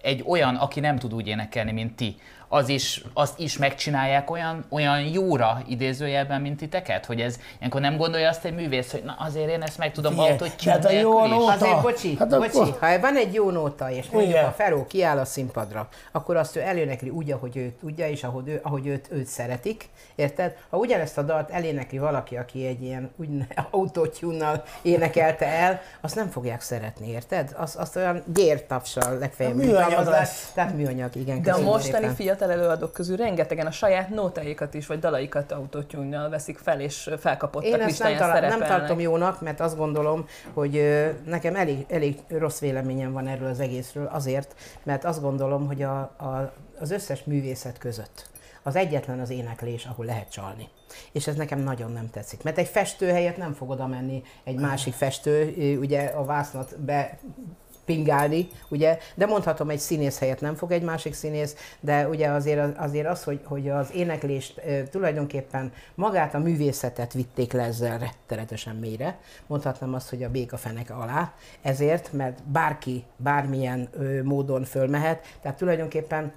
egy 0.02 0.24
olyan, 0.26 0.54
aki 0.54 0.80
nem 0.80 0.98
tud 0.98 1.14
úgy 1.14 1.26
énekelni, 1.26 1.72
mint 1.72 1.96
ti, 1.96 2.16
az 2.48 2.68
is, 2.68 3.04
azt 3.14 3.38
is 3.38 3.58
megcsinálják 3.58 4.30
olyan, 4.30 4.64
olyan 4.68 5.00
jóra 5.00 5.62
idézőjelben, 5.68 6.40
mint 6.40 6.56
titeket? 6.56 7.06
Hogy 7.06 7.20
ez, 7.20 7.38
ilyenkor 7.58 7.80
nem 7.80 7.96
gondolja 7.96 8.28
azt 8.28 8.44
egy 8.44 8.54
művész, 8.54 8.90
hogy 8.90 9.02
na 9.04 9.16
azért 9.18 9.48
én 9.50 9.62
ezt 9.62 9.78
meg 9.78 9.92
tudom 9.92 10.18
autotune 10.18 10.48
de 10.64 10.70
hát 10.70 10.84
a 10.84 10.90
jó 10.90 11.26
nóta- 11.26 11.54
Azért, 11.54 11.80
bocsi, 11.82 12.08
Hát 12.08 12.18
hát 12.18 12.32
akkor- 12.32 12.50
bocsi, 12.52 12.70
ha 12.80 13.00
van 13.00 13.16
egy 13.16 13.34
jó 13.34 13.50
nóta, 13.50 13.90
és 13.90 14.06
mondjuk 14.10 14.32
Igen. 14.32 14.44
a 14.44 14.50
Feró 14.52 14.86
kiáll 14.86 15.18
a 15.18 15.24
színpadra, 15.24 15.88
akkor 16.12 16.36
azt 16.36 16.56
ő 16.56 16.60
elénekli 16.60 17.08
úgy, 17.08 17.30
ahogy 17.30 17.56
ő 17.56 17.72
tudja, 17.80 18.08
és 18.08 18.24
ahogy, 18.24 18.48
ő, 18.48 18.60
ahogy 18.62 18.86
őt, 18.86 19.08
őt 19.10 19.26
szeretik, 19.26 19.88
érted? 20.14 20.56
Ha 20.70 20.76
ugyanezt 20.76 21.18
a 21.18 21.22
dalt 21.22 21.50
elénekli 21.50 21.98
valaki, 21.98 22.36
aki 22.36 22.66
egy 22.66 22.82
ilyen 22.82 23.10
úgy 23.16 23.28
autotune 23.70 24.62
énekelte 24.82 25.46
el, 25.46 25.80
azt 26.00 26.14
nem 26.14 26.28
fogják 26.30 26.60
szeretni, 26.60 27.08
érted? 27.10 27.54
Azt, 27.56 27.76
azt 27.76 27.96
olyan 27.96 28.22
gyértapsal 28.34 29.18
legfeljebb. 29.18 29.56
Műanyag 29.56 30.06
lesz. 30.06 30.50
Tehát 30.54 30.74
műanyag, 30.74 31.16
igen. 31.16 31.42
De 31.42 31.52
a 31.52 31.60
mostani 31.60 31.92
szépen. 31.92 32.14
Fiatal 32.36 32.60
előadók 32.60 32.92
közül 32.92 33.16
rengetegen 33.16 33.66
a 33.66 33.70
saját 33.70 34.08
nótáikat 34.08 34.74
is, 34.74 34.86
vagy 34.86 34.98
dalaikat 34.98 35.52
autotune 35.52 36.28
veszik 36.28 36.58
fel, 36.58 36.80
és 36.80 37.10
felkapottak 37.18 37.70
Én 37.70 37.80
ezt 37.80 38.02
nem, 38.02 38.16
talál, 38.16 38.40
nem 38.40 38.58
tartom 38.58 39.00
jónak, 39.00 39.40
mert 39.40 39.60
azt 39.60 39.76
gondolom, 39.76 40.26
hogy 40.52 41.02
nekem 41.26 41.56
elég, 41.56 41.86
elég 41.88 42.18
rossz 42.28 42.58
véleményem 42.58 43.12
van 43.12 43.26
erről 43.26 43.48
az 43.48 43.60
egészről, 43.60 44.06
azért, 44.06 44.54
mert 44.82 45.04
azt 45.04 45.20
gondolom, 45.20 45.66
hogy 45.66 45.82
a, 45.82 45.98
a, 46.00 46.52
az 46.80 46.90
összes 46.90 47.24
művészet 47.24 47.78
között 47.78 48.32
az 48.66 48.76
egyetlen 48.76 49.20
az 49.20 49.30
éneklés, 49.30 49.84
ahol 49.84 50.04
lehet 50.04 50.30
csalni. 50.30 50.68
És 51.12 51.26
ez 51.26 51.36
nekem 51.36 51.58
nagyon 51.58 51.92
nem 51.92 52.10
tetszik. 52.10 52.42
Mert 52.42 52.58
egy 52.58 52.68
festő 52.68 53.08
helyett 53.08 53.36
nem 53.36 53.52
fog 53.52 53.70
oda 53.70 53.86
menni 53.86 54.22
egy 54.44 54.60
másik 54.60 54.94
festő, 54.94 55.54
ugye 55.78 56.04
a 56.04 56.24
vásznat 56.24 56.80
be 56.80 57.18
pingálni, 57.84 58.48
ugye, 58.68 58.98
de 59.14 59.26
mondhatom, 59.26 59.70
egy 59.70 59.78
színész 59.78 60.18
helyett 60.18 60.40
nem 60.40 60.54
fog 60.54 60.72
egy 60.72 60.82
másik 60.82 61.14
színész, 61.14 61.56
de 61.80 62.08
ugye 62.08 62.28
azért, 62.28 62.78
azért 62.78 63.06
az, 63.06 63.24
hogy, 63.24 63.40
hogy 63.44 63.68
az 63.68 63.94
éneklést 63.94 64.60
tulajdonképpen 64.90 65.72
magát 65.94 66.34
a 66.34 66.38
művészetet 66.38 67.12
vitték 67.12 67.52
le 67.52 67.62
ezzel 67.62 67.98
rettenetesen 67.98 68.76
mélyre, 68.76 69.18
mondhatnám 69.46 69.94
azt, 69.94 70.10
hogy 70.10 70.22
a 70.22 70.30
béka 70.30 70.56
fenek 70.56 70.90
alá, 70.90 71.32
ezért, 71.62 72.12
mert 72.12 72.42
bárki 72.42 73.04
bármilyen 73.16 73.88
módon 74.22 74.64
fölmehet, 74.64 75.24
tehát 75.42 75.58
tulajdonképpen 75.58 76.32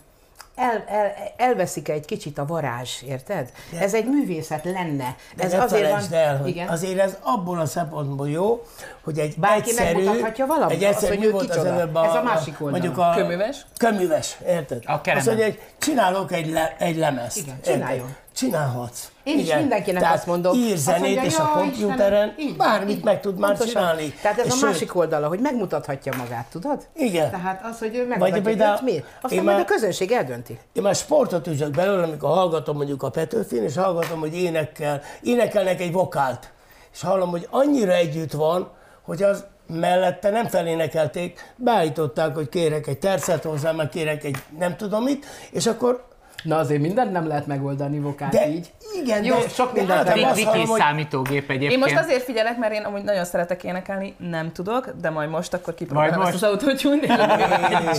el, 0.57 0.83
el, 0.87 1.13
elveszik 1.37 1.89
egy 1.89 2.05
kicsit 2.05 2.37
a 2.37 2.45
varázs, 2.45 3.01
érted? 3.01 3.51
De, 3.71 3.79
ez 3.79 3.93
egy 3.93 4.05
művészet 4.05 4.63
lenne. 4.63 5.15
De 5.35 5.43
ez 5.43 5.51
ne 5.51 5.61
azért 5.61 5.91
van, 5.91 6.19
el, 6.19 6.37
hogy 6.37 6.47
igen. 6.47 6.67
azért 6.67 6.99
ez 6.99 7.17
abból 7.21 7.59
a 7.59 7.65
szempontból 7.65 8.29
jó, 8.29 8.65
hogy 9.03 9.19
egy 9.19 9.35
Bárki 9.37 9.69
egyszerű, 9.69 9.93
megmutathatja 9.93 10.45
valamit, 10.45 10.75
egy 10.75 10.83
azt, 10.83 10.93
egyszerű, 10.93 11.11
hogy 11.11 11.19
mi 11.19 11.25
ő 11.25 11.31
volt 11.31 11.49
az 11.49 11.55
kicsoda. 11.55 11.73
előbb 11.73 11.95
Ez 11.95 12.13
a 12.13 12.21
másik 12.23 12.61
oldala. 12.61 12.71
Mondjuk 12.71 12.97
a 12.97 13.13
Köműves? 13.15 13.65
Köműves, 13.77 14.37
érted? 14.45 14.83
A 14.85 15.01
keremen. 15.01 15.17
Azt 15.17 15.25
mondja, 15.25 15.45
hogy 15.45 15.59
csinálok 15.77 16.31
egy, 16.31 16.49
le, 16.51 16.75
egy 16.79 16.97
lemezt. 16.97 17.37
Igen, 17.37 17.57
érted? 17.65 18.03
Csinálhatsz. 18.37 19.11
Én 19.23 19.39
is 19.39 19.53
mindenkinek 19.53 20.01
Tehát 20.01 20.15
azt 20.15 20.25
mondom. 20.25 20.53
ír 20.57 20.73
Azt 20.73 20.83
zenét, 20.83 21.01
mondja, 21.01 21.23
és 21.23 21.37
a 21.37 21.43
"Jaj, 21.43 21.53
komputeren 21.53 22.33
Istenem, 22.37 22.57
bármit 22.57 22.97
így 22.97 23.03
meg 23.03 23.19
tud 23.21 23.39
már 23.39 23.49
Pontosan. 23.57 23.73
csinálni. 23.81 24.13
Tehát 24.21 24.39
ez 24.39 24.45
És 24.45 24.51
a 24.51 24.55
sőt, 24.55 24.69
másik 24.69 24.95
oldala, 24.95 25.27
hogy 25.27 25.39
megmutathatja 25.39 26.13
magát, 26.17 26.45
tudod? 26.51 26.87
Igen. 26.95 27.29
Tehát 27.31 27.65
az, 27.65 27.79
hogy 27.79 27.95
ő 27.95 27.99
Vagy 27.99 28.07
megmutatja, 28.07 28.41
például 28.41 28.75
hogy 28.75 28.83
miért. 28.83 29.05
Aztán 29.21 29.43
majd 29.43 29.57
már- 29.57 29.69
a 29.69 29.73
közönség 29.73 30.11
eldönti. 30.11 30.59
Én 30.73 30.83
már 30.83 30.95
sportot 30.95 31.47
üzök 31.47 31.71
belőle, 31.71 32.03
amikor 32.03 32.29
hallgatom 32.29 32.75
mondjuk 32.77 33.03
a 33.03 33.09
Petőfin, 33.09 33.63
és 33.63 33.75
hallgatom, 33.75 34.19
hogy 34.19 34.35
énekel, 34.35 35.01
énekelnek 35.21 35.81
egy 35.81 35.91
vokált. 35.91 36.51
És 36.93 37.01
hallom, 37.01 37.29
hogy 37.29 37.47
annyira 37.49 37.91
együtt 37.93 38.31
van, 38.31 38.69
hogy 39.01 39.23
az 39.23 39.45
mellette 39.67 40.29
nem 40.29 40.47
felénekelték, 40.47 41.53
beállították, 41.55 42.35
hogy 42.35 42.49
kérek 42.49 42.87
egy 42.87 42.99
tercet 42.99 43.43
hozzá, 43.43 43.71
meg 43.71 43.89
kérek 43.89 44.23
egy 44.23 44.37
nem 44.59 44.75
tudom 44.77 45.03
mit, 45.03 45.25
és 45.51 45.65
akkor 45.67 46.05
Na 46.43 46.57
azért 46.57 46.81
mindent 46.81 47.11
nem 47.11 47.27
lehet 47.27 47.47
megoldani 47.47 47.99
vokát 47.99 48.31
de 48.31 48.49
igen, 48.95 49.23
Jó, 49.23 49.35
de, 49.35 49.47
sok 49.47 49.73
de 49.73 49.79
mindent 49.79 50.15
nem 50.15 50.33
Viki 50.33 50.43
hallom, 50.43 50.67
hogy 50.67 50.79
számítógép 50.79 51.49
egyébként. 51.49 51.71
Én 51.71 51.79
most 51.79 51.97
azért 51.97 52.23
figyelek, 52.23 52.57
mert 52.57 52.73
én 52.73 52.83
amúgy 52.83 53.03
nagyon 53.03 53.25
szeretek 53.25 53.63
énekelni, 53.63 54.15
nem 54.17 54.51
tudok, 54.51 54.89
de 55.01 55.09
majd 55.09 55.29
most 55.29 55.53
akkor 55.53 55.73
kipróbálom 55.73 56.15
Majd 56.15 56.33
ezt 56.33 56.43
az 56.43 56.49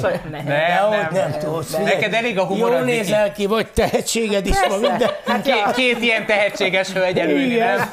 saját 0.00 0.30
Nem. 0.30 0.44
Dehogy 0.44 0.96
nem. 1.10 1.30
nem 1.30 1.38
tudsz. 1.40 1.76
Neked 1.76 2.12
elég 2.12 2.38
a 2.38 2.44
humorod, 2.44 2.72
Jól 2.72 2.84
nézel 2.84 3.32
ki, 3.32 3.46
vagy 3.46 3.70
tehetséged 3.70 4.46
is 4.46 4.60
van 4.68 4.80
minden. 4.80 5.10
Hát 5.26 5.42
Két, 5.42 5.70
két 5.74 6.02
ilyen 6.02 6.26
tehetséges 6.26 6.92
hölgy 6.92 7.16
Igen. 7.16 7.76
nem? 7.76 7.90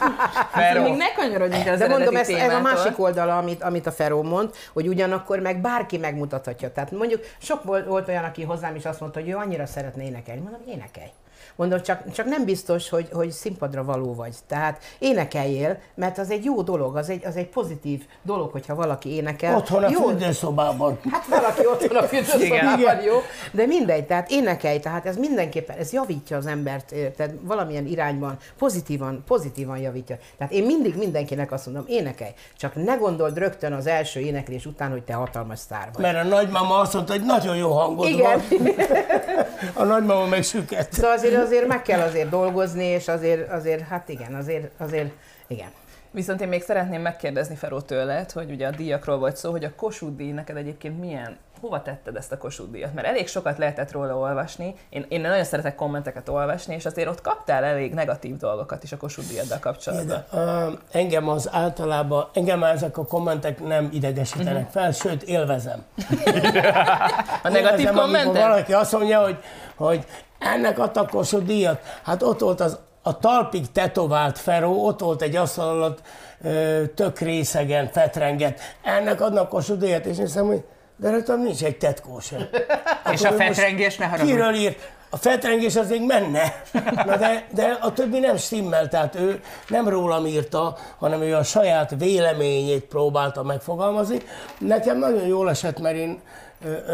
Feró. 0.51 0.83
Még 0.83 0.95
ne 0.95 1.11
kanyarodjunk 1.11 1.67
az 1.67 1.79
De 1.79 1.87
mondom, 1.87 2.15
ez, 2.15 2.29
ez 2.29 2.53
a 2.53 2.59
másik 2.59 2.99
oldala, 2.99 3.37
amit, 3.37 3.63
amit 3.63 3.87
a 3.87 3.91
Feró 3.91 4.23
mond, 4.23 4.49
hogy 4.73 4.87
ugyanakkor 4.87 5.39
meg 5.39 5.61
bárki 5.61 5.97
megmutathatja. 5.97 6.71
Tehát 6.71 6.91
mondjuk 6.91 7.21
sok 7.37 7.63
volt, 7.63 7.85
volt 7.85 8.07
olyan, 8.07 8.23
aki 8.23 8.43
hozzám 8.43 8.75
is 8.75 8.85
azt 8.85 8.99
mondta, 8.99 9.19
hogy 9.19 9.29
ő 9.29 9.35
annyira 9.35 9.65
szeretne 9.65 10.03
énekelni. 10.03 10.41
Mondom, 10.41 10.61
énekelj. 10.67 11.09
Mondom, 11.55 11.81
csak, 11.81 12.11
csak 12.11 12.25
nem 12.25 12.45
biztos, 12.45 12.89
hogy, 12.89 13.07
hogy 13.11 13.31
színpadra 13.31 13.83
való 13.83 14.15
vagy. 14.15 14.35
Tehát 14.47 14.83
énekeljél, 14.99 15.77
mert 15.95 16.17
az 16.17 16.31
egy 16.31 16.43
jó 16.43 16.61
dolog, 16.61 16.95
az 16.95 17.09
egy, 17.09 17.25
az 17.25 17.35
egy 17.35 17.47
pozitív 17.47 18.03
dolog, 18.21 18.51
hogyha 18.51 18.75
valaki 18.75 19.09
énekel. 19.09 19.55
Otthon 19.55 19.83
a 19.83 19.89
jó, 19.89 20.07
fürdőszobában. 20.07 20.99
Hát 21.11 21.27
valaki 21.27 21.65
otthon 21.65 21.95
a 21.97 22.03
fürdőszobában, 22.03 22.79
Igen. 22.79 23.01
jó, 23.01 23.15
de 23.51 23.65
mindegy, 23.65 24.05
tehát 24.05 24.31
énekelj, 24.31 24.79
tehát 24.79 25.05
ez 25.05 25.17
mindenképpen, 25.17 25.77
ez 25.77 25.91
javítja 25.91 26.37
az 26.37 26.45
embert, 26.45 26.93
tehát 27.15 27.33
valamilyen 27.41 27.85
irányban, 27.85 28.37
pozitívan, 28.57 29.23
pozitívan 29.27 29.77
javítja. 29.77 30.17
Tehát 30.37 30.53
én 30.53 30.65
mindig 30.65 30.95
mindenkinek 30.97 31.51
azt 31.51 31.65
mondom, 31.65 31.83
énekelj, 31.87 32.31
csak 32.57 32.75
ne 32.75 32.95
gondold 32.95 33.37
rögtön 33.37 33.73
az 33.73 33.87
első 33.87 34.19
éneklés 34.19 34.65
után, 34.65 34.91
hogy 34.91 35.03
te 35.03 35.13
hatalmas 35.13 35.59
sztár 35.59 35.89
vagy. 35.93 36.01
Mert 36.01 36.25
a 36.25 36.27
nagymama 36.27 36.77
azt 36.77 36.93
mondta, 36.93 37.13
hogy 37.13 37.23
nagyon 37.25 37.55
jó 37.55 37.71
hangod 37.71 38.07
Igen. 38.07 38.41
van. 38.49 38.67
A 39.73 39.83
nagymama 39.83 40.25
meg 40.25 40.43
süket. 40.43 40.93
Szóval 40.93 41.11
azért, 41.25 41.41
azért 41.41 41.67
meg 41.67 41.81
kell 41.81 41.99
azért 41.99 42.29
dolgozni, 42.29 42.85
és 42.85 43.07
azért, 43.07 43.51
azért 43.51 43.87
hát 43.87 44.09
igen, 44.09 44.35
azért, 44.35 44.71
azért, 44.77 45.11
igen. 45.47 45.69
Viszont 46.15 46.41
én 46.41 46.47
még 46.47 46.63
szeretném 46.63 47.01
megkérdezni 47.01 47.55
Feró 47.55 47.81
tőled, 47.81 48.31
hogy 48.31 48.51
ugye 48.51 48.67
a 48.67 48.71
díjakról 48.71 49.17
volt 49.17 49.35
szó, 49.35 49.51
hogy 49.51 49.63
a 49.63 49.75
Kossuth 49.75 50.15
díj 50.15 50.31
neked 50.31 50.57
egyébként 50.57 50.99
milyen, 50.99 51.37
hova 51.61 51.81
tetted 51.81 52.15
ezt 52.15 52.31
a 52.31 52.37
Kossuth 52.37 52.71
díjat? 52.71 52.93
Mert 52.93 53.07
elég 53.07 53.27
sokat 53.27 53.57
lehetett 53.57 53.91
róla 53.91 54.17
olvasni, 54.17 54.75
én, 54.89 55.05
én 55.09 55.21
nagyon 55.21 55.43
szeretek 55.43 55.75
kommenteket 55.75 56.29
olvasni, 56.29 56.75
és 56.75 56.85
azért 56.85 57.07
ott 57.07 57.21
kaptál 57.21 57.63
elég 57.63 57.93
negatív 57.93 58.37
dolgokat 58.37 58.83
is 58.83 58.91
a 58.91 58.97
Kossuth 58.97 59.27
díjaddal 59.27 59.59
kapcsolatban. 59.59 60.23
Uh, 60.31 60.79
engem 60.91 61.29
az 61.29 61.49
általában, 61.51 62.27
engem 62.33 62.59
már 62.59 62.73
ezek 62.73 62.97
a 62.97 63.05
kommentek 63.05 63.63
nem 63.63 63.89
idegesítenek 63.91 64.69
fel, 64.69 64.91
sőt 64.91 65.23
élvezem. 65.23 65.83
A 67.43 67.49
negatív 67.49 67.79
Élvezem, 67.79 67.95
kommentek? 67.95 68.41
valaki 68.41 68.73
azt 68.73 68.91
mondja, 68.91 69.21
hogy, 69.21 69.37
hogy 69.75 70.05
ennek 70.39 70.79
adtak 70.79 71.09
Kossuth 71.09 71.45
díjat. 71.45 71.79
Hát 72.03 72.23
ott 72.23 72.39
volt 72.39 72.61
az, 72.61 72.77
a 73.01 73.19
talpig 73.19 73.71
tetovált 73.71 74.39
Feró, 74.39 74.85
ott 74.85 74.99
volt 74.99 75.21
egy 75.21 75.35
asztal 75.35 75.69
alatt 75.69 76.01
ö, 76.41 76.83
tök 76.95 77.19
részegen, 77.19 77.89
fetrenget. 77.91 78.59
Ennek 78.83 79.21
adnak 79.21 79.49
Kossuth 79.49 79.79
díjat, 79.79 80.05
és 80.05 80.17
hiszem, 80.17 80.45
hogy 80.45 80.63
de 80.97 81.09
rajtam 81.09 81.41
nincs 81.41 81.63
egy 81.63 81.77
tetkó 81.77 82.19
sem. 82.19 82.39
És 83.13 83.23
a 83.23 83.31
fetrengés 83.31 83.97
ne 83.97 84.05
haragudj. 84.05 84.31
Kiről 84.31 84.53
írt? 84.53 84.93
A 85.09 85.17
fetrengés 85.17 85.75
az 85.75 85.89
még 85.89 86.05
menne, 86.05 86.61
Na 87.05 87.17
de, 87.17 87.47
de 87.51 87.77
a 87.81 87.93
többi 87.93 88.19
nem 88.19 88.37
stimmel, 88.37 88.87
tehát 88.87 89.15
ő 89.15 89.41
nem 89.67 89.87
rólam 89.87 90.25
írta, 90.25 90.77
hanem 90.97 91.21
ő 91.21 91.35
a 91.35 91.43
saját 91.43 91.95
véleményét 91.97 92.83
próbálta 92.85 93.43
megfogalmazni. 93.43 94.21
Nekem 94.57 94.97
nagyon 94.97 95.27
jól 95.27 95.49
esett, 95.49 95.79
mert 95.79 95.95
én 95.95 96.21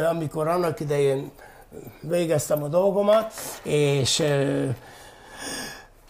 amikor 0.10 0.48
annak 0.48 0.80
idején 0.80 1.32
végeztem 2.02 2.64
a 2.64 2.68
dolgomat, 2.68 3.34
és 3.64 4.24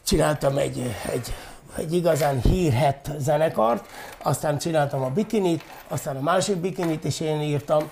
csináltam 0.06 0.58
egy, 0.58 0.96
egy, 1.12 1.34
egy 1.78 1.94
igazán 1.94 2.42
hírhet 2.42 3.10
zenekart, 3.18 3.86
aztán 4.24 4.58
csináltam 4.58 5.02
a 5.04 5.10
bikinit, 5.10 5.64
aztán 5.88 6.16
a 6.16 6.22
másik 6.22 6.56
bikinit 6.56 7.04
is 7.04 7.20
én 7.20 7.42
írtam, 7.42 7.90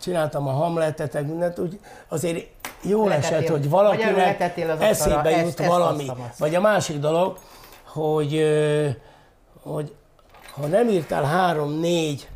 csináltam 0.00 0.48
a 0.48 0.50
Hamletet, 0.50 1.22
mindent, 1.22 1.58
úgy 1.58 1.78
azért 2.08 2.46
jó 2.82 3.08
Letettél- 3.08 3.32
esett, 3.38 3.48
hogy 3.48 3.68
valakinek 3.68 4.40
eszébe 4.80 5.22
ezt- 5.24 5.40
jut 5.44 5.60
ezt 5.60 5.68
valami. 5.68 6.08
alszom-azt. 6.08 6.38
Vagy 6.38 6.54
a 6.54 6.60
másik 6.60 6.98
dolog, 6.98 7.38
hogy, 7.84 8.44
hogy 9.62 9.94
ha 10.54 10.66
nem 10.66 10.88
írtál 10.88 11.22
három-négy 11.24 12.28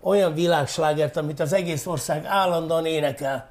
olyan 0.00 0.34
világslágert, 0.34 1.16
amit 1.16 1.40
az 1.40 1.52
egész 1.52 1.86
ország 1.86 2.24
állandóan 2.24 2.86
énekel, 2.86 3.48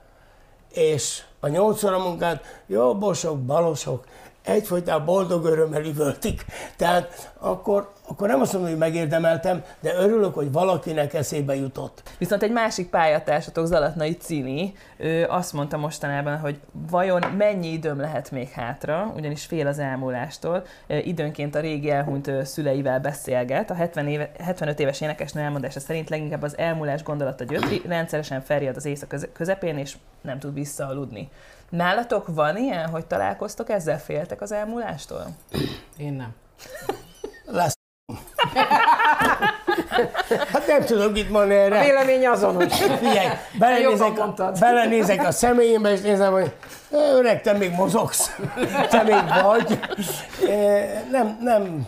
és 0.78 1.24
a 1.40 1.48
nyolc 1.48 1.84
óra 1.84 1.98
munkát 1.98 2.64
jobbosok, 2.68 3.40
balosok 3.40 4.06
egyfolytában 4.46 5.06
boldog 5.06 5.46
örömmel 5.46 5.86
üvöltik. 5.86 6.46
Tehát 6.76 7.32
akkor, 7.40 7.92
akkor 8.08 8.28
nem 8.28 8.42
azt 8.42 8.54
mondom, 8.54 8.72
hogy 8.72 8.80
megérdemeltem, 8.80 9.64
de 9.80 9.94
örülök, 9.96 10.34
hogy 10.34 10.52
valakinek 10.52 11.14
eszébe 11.14 11.56
jutott. 11.56 12.04
Viszont 12.18 12.44
egy 12.44 12.52
másik 12.52 12.90
pályatársatok, 12.90 13.66
Zalatnai 13.66 14.18
Cini, 14.18 14.74
ő 14.98 15.26
azt 15.30 15.54
mondta 15.54 15.78
mostanában, 15.78 16.38
hogy 16.38 16.60
vajon 16.90 17.24
mennyi 17.38 17.72
időm 17.72 18.00
lehet 18.00 18.32
még 18.32 18.50
hátra, 18.50 19.14
ugyanis 19.16 19.46
fél 19.46 19.68
az 19.68 19.80
elmúlástól. 19.80 20.66
Időnként 20.88 21.56
a 21.56 21.60
régi 21.60 21.90
elhunyt 21.90 22.32
szüleivel 22.44 23.00
beszélget. 23.00 23.70
A 23.70 23.74
70 23.74 24.08
éve, 24.08 24.32
75 24.40 24.80
éves 24.80 25.02
énekesnő 25.02 25.42
elmondása 25.42 25.80
szerint 25.80 26.10
leginkább 26.10 26.42
az 26.42 26.58
elmúlás 26.58 27.04
gondolata 27.04 27.44
gyötri, 27.44 27.82
rendszeresen 27.88 28.42
felriad 28.42 28.76
az 28.76 28.86
éjszak 28.86 29.10
köze- 29.10 29.32
közepén, 29.34 29.78
és 29.78 29.96
nem 30.22 30.40
tud 30.40 30.54
visszaaludni. 30.54 31.30
Nálatok 31.70 32.28
van 32.28 32.58
ilyen, 32.58 32.90
hogy 32.90 33.06
találkoztok 33.06 33.70
ezzel, 33.70 34.00
féltek 34.00 34.42
az 34.42 34.52
elmúlástól? 34.52 35.26
Én 35.98 36.14
nem. 36.14 36.30
Lesz. 37.46 37.74
Hát 40.52 40.68
nem 40.68 40.82
tudok 40.86 41.12
mit 41.12 41.30
mondani 41.30 41.54
erre. 41.56 41.84
Vélemény 41.84 42.28
azonos. 42.28 42.74
Figyelj, 42.82 43.28
belenézek, 43.60 44.14
belenézek 44.60 45.26
a 45.28 45.32
személyembe, 45.32 45.92
és 45.92 46.02
nézem, 46.02 46.32
hogy 46.32 46.56
"Ö, 46.92 46.98
öreg, 47.18 47.42
te 47.42 47.54
még 47.54 47.72
mozogsz, 47.72 48.36
te 48.90 49.04
még 49.04 49.24
vagy. 49.44 49.80
Nem, 51.12 51.38
nem, 51.42 51.88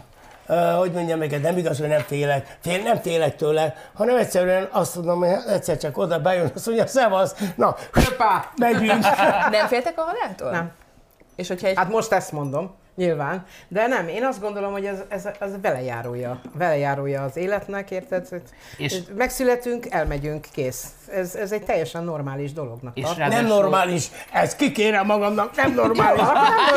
hogy 0.77 0.91
mondjam 0.91 1.19
neked, 1.19 1.41
nem 1.41 1.57
igaz, 1.57 1.79
hogy 1.79 1.87
nem 1.87 2.01
félek, 2.01 2.57
Fél, 2.61 2.81
nem 2.81 3.01
félek 3.01 3.35
tőle, 3.35 3.75
hanem 3.93 4.17
egyszerűen 4.17 4.67
azt 4.71 4.93
tudom, 4.93 5.19
hogy 5.19 5.29
egyszer 5.47 5.77
csak 5.77 5.97
oda 5.97 6.19
bejön, 6.19 6.51
azt 6.55 6.65
mondja, 6.65 6.87
szevasz, 6.87 7.35
na, 7.55 7.75
Hoppá! 7.93 8.51
megyünk. 8.57 9.05
Nem 9.51 9.67
féltek 9.67 9.93
a 9.97 10.01
haláltól? 10.01 10.51
Nem. 10.51 10.71
És 11.35 11.47
hogyha 11.47 11.67
egy 11.67 11.77
Hát 11.77 11.89
most 11.89 12.11
ezt 12.11 12.31
mondom. 12.31 12.75
Nyilván. 12.97 13.45
De 13.67 13.87
nem, 13.87 14.07
én 14.07 14.23
azt 14.25 14.41
gondolom, 14.41 14.71
hogy 14.71 14.85
ez, 14.85 14.97
ez, 15.09 15.27
ez 15.39 15.49
velejárója. 15.61 16.39
Velejárója 16.57 17.23
az 17.23 17.37
életnek, 17.37 17.91
érted? 17.91 18.27
És- 18.77 18.97
megszületünk, 19.17 19.85
elmegyünk, 19.89 20.45
kész. 20.53 20.85
Ez, 21.13 21.35
ez 21.35 21.51
egy 21.51 21.63
teljesen 21.63 22.03
normális 22.03 22.53
dolognak 22.53 22.97
És 22.97 23.03
tart. 23.03 23.17
Nem 23.17 23.45
normális, 23.45 24.05
ez 24.31 24.55
kikérem 24.55 25.05
magamnak, 25.05 25.55
nem 25.61 25.73
normális, 25.73 26.21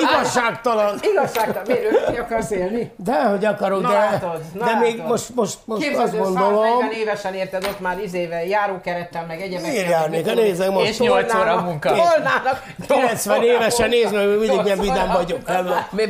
igazságtalan. 0.01 0.99
Igazságtalan, 1.13 1.63
miért 1.67 2.11
ki 2.11 2.17
akarsz 2.19 2.51
élni? 2.51 2.93
De, 2.97 3.23
hogy 3.23 3.45
akarok, 3.45 3.81
Na 3.83 3.89
de, 3.89 3.95
látod, 3.95 4.41
na 4.53 4.65
de 4.65 4.79
még 4.79 4.97
látod. 4.97 5.11
most, 5.11 5.35
most, 5.35 5.59
most 5.65 5.83
Képzeld, 5.83 6.07
azt 6.09 6.17
gondolom, 6.19 6.65
140 6.65 6.91
évesen 6.93 7.35
érted 7.35 7.65
ott 7.65 7.81
már 7.81 7.99
izével, 8.03 8.45
járókerettel, 8.45 9.25
meg 9.27 9.41
egyebekkel. 9.41 9.71
Miért 9.73 9.89
járnék? 9.89 10.27
Hát 10.27 10.35
nézzek 10.35 10.71
most. 10.71 10.89
És 10.89 10.99
nyolc 10.99 11.25
óra 11.35 11.39
Tolnának- 11.39 11.65
munka. 11.65 11.89
Tolnának. 11.89 12.63
90 12.87 13.43
évesen 13.43 13.89
nézd 13.89 14.15
meg, 14.15 14.27
hogy 14.27 14.39
mindig 14.39 14.61
ilyen 14.65 14.79
vidám 14.81 15.13
vagyok. 15.13 15.41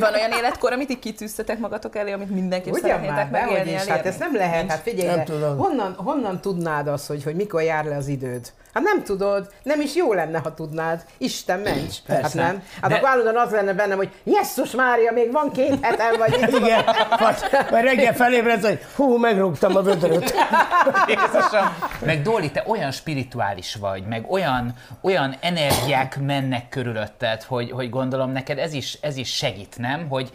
Van 0.01 0.13
olyan 0.13 0.31
életkor, 0.31 0.71
amit 0.73 0.89
így 0.89 0.99
kitűztetek 0.99 1.59
magatok 1.59 1.95
elé, 1.95 2.11
amit 2.11 2.29
mindenképp 2.29 2.73
Ugyan 2.73 2.83
szeretnétek 2.83 3.31
már, 3.31 3.45
megélni, 3.45 3.69
is, 3.71 3.75
hát 3.77 3.87
elérni? 3.89 4.09
ezt 4.09 4.19
nem 4.19 4.35
lehet, 4.35 4.69
hát 4.69 4.79
figyelj, 4.79 5.15
Nem 5.15 5.25
tudom. 5.25 5.57
honnan, 5.57 5.93
honnan 5.93 6.41
tudnád 6.41 6.87
azt, 6.87 7.07
hogy, 7.07 7.23
hogy 7.23 7.35
mikor 7.35 7.61
jár 7.61 7.85
le 7.85 7.95
az 7.95 8.07
időd? 8.07 8.51
Hát 8.73 8.83
nem 8.83 9.03
tudod, 9.03 9.49
nem 9.63 9.81
is 9.81 9.95
jó 9.95 10.13
lenne, 10.13 10.39
ha 10.39 10.53
tudnád. 10.53 11.05
Isten 11.17 11.59
ments. 11.59 11.95
Hát 12.07 12.21
Persze. 12.21 12.41
nem. 12.41 12.63
Hát 12.81 12.89
De- 12.89 12.95
akkor 12.95 13.09
állandóan 13.09 13.45
az 13.45 13.51
lenne 13.51 13.73
bennem, 13.73 13.97
hogy 13.97 14.09
Jesszus 14.23 14.71
Mária, 14.71 15.11
még 15.11 15.31
van 15.31 15.51
két 15.51 15.85
hetem, 15.85 16.17
vagy 16.17 16.33
itt 16.41 16.49
van. 16.49 16.63
Igen, 16.63 16.83
vagy, 17.19 17.35
vagy 17.69 17.83
reggel 17.83 18.13
felébredsz, 18.13 18.65
hogy 18.65 18.79
hú, 18.95 19.17
megrúgtam 19.17 19.75
a 19.75 19.81
vödröt. 19.81 20.33
Jézusom! 21.07 21.75
Meg 22.05 22.21
Doli, 22.21 22.51
te 22.51 22.63
olyan 22.67 22.91
spirituális 22.91 23.75
vagy, 23.75 24.03
meg 24.05 24.31
olyan, 24.31 24.73
olyan 25.01 25.35
energiák 25.39 26.17
mennek 26.25 26.69
körülötted, 26.69 27.43
hogy, 27.43 27.71
hogy 27.71 27.89
gondolom 27.89 28.31
neked 28.31 28.57
ez 28.57 28.73
is, 28.73 28.97
ez 29.01 29.17
is 29.17 29.35
segít, 29.35 29.77
nem? 29.77 30.07
Hogy 30.09 30.31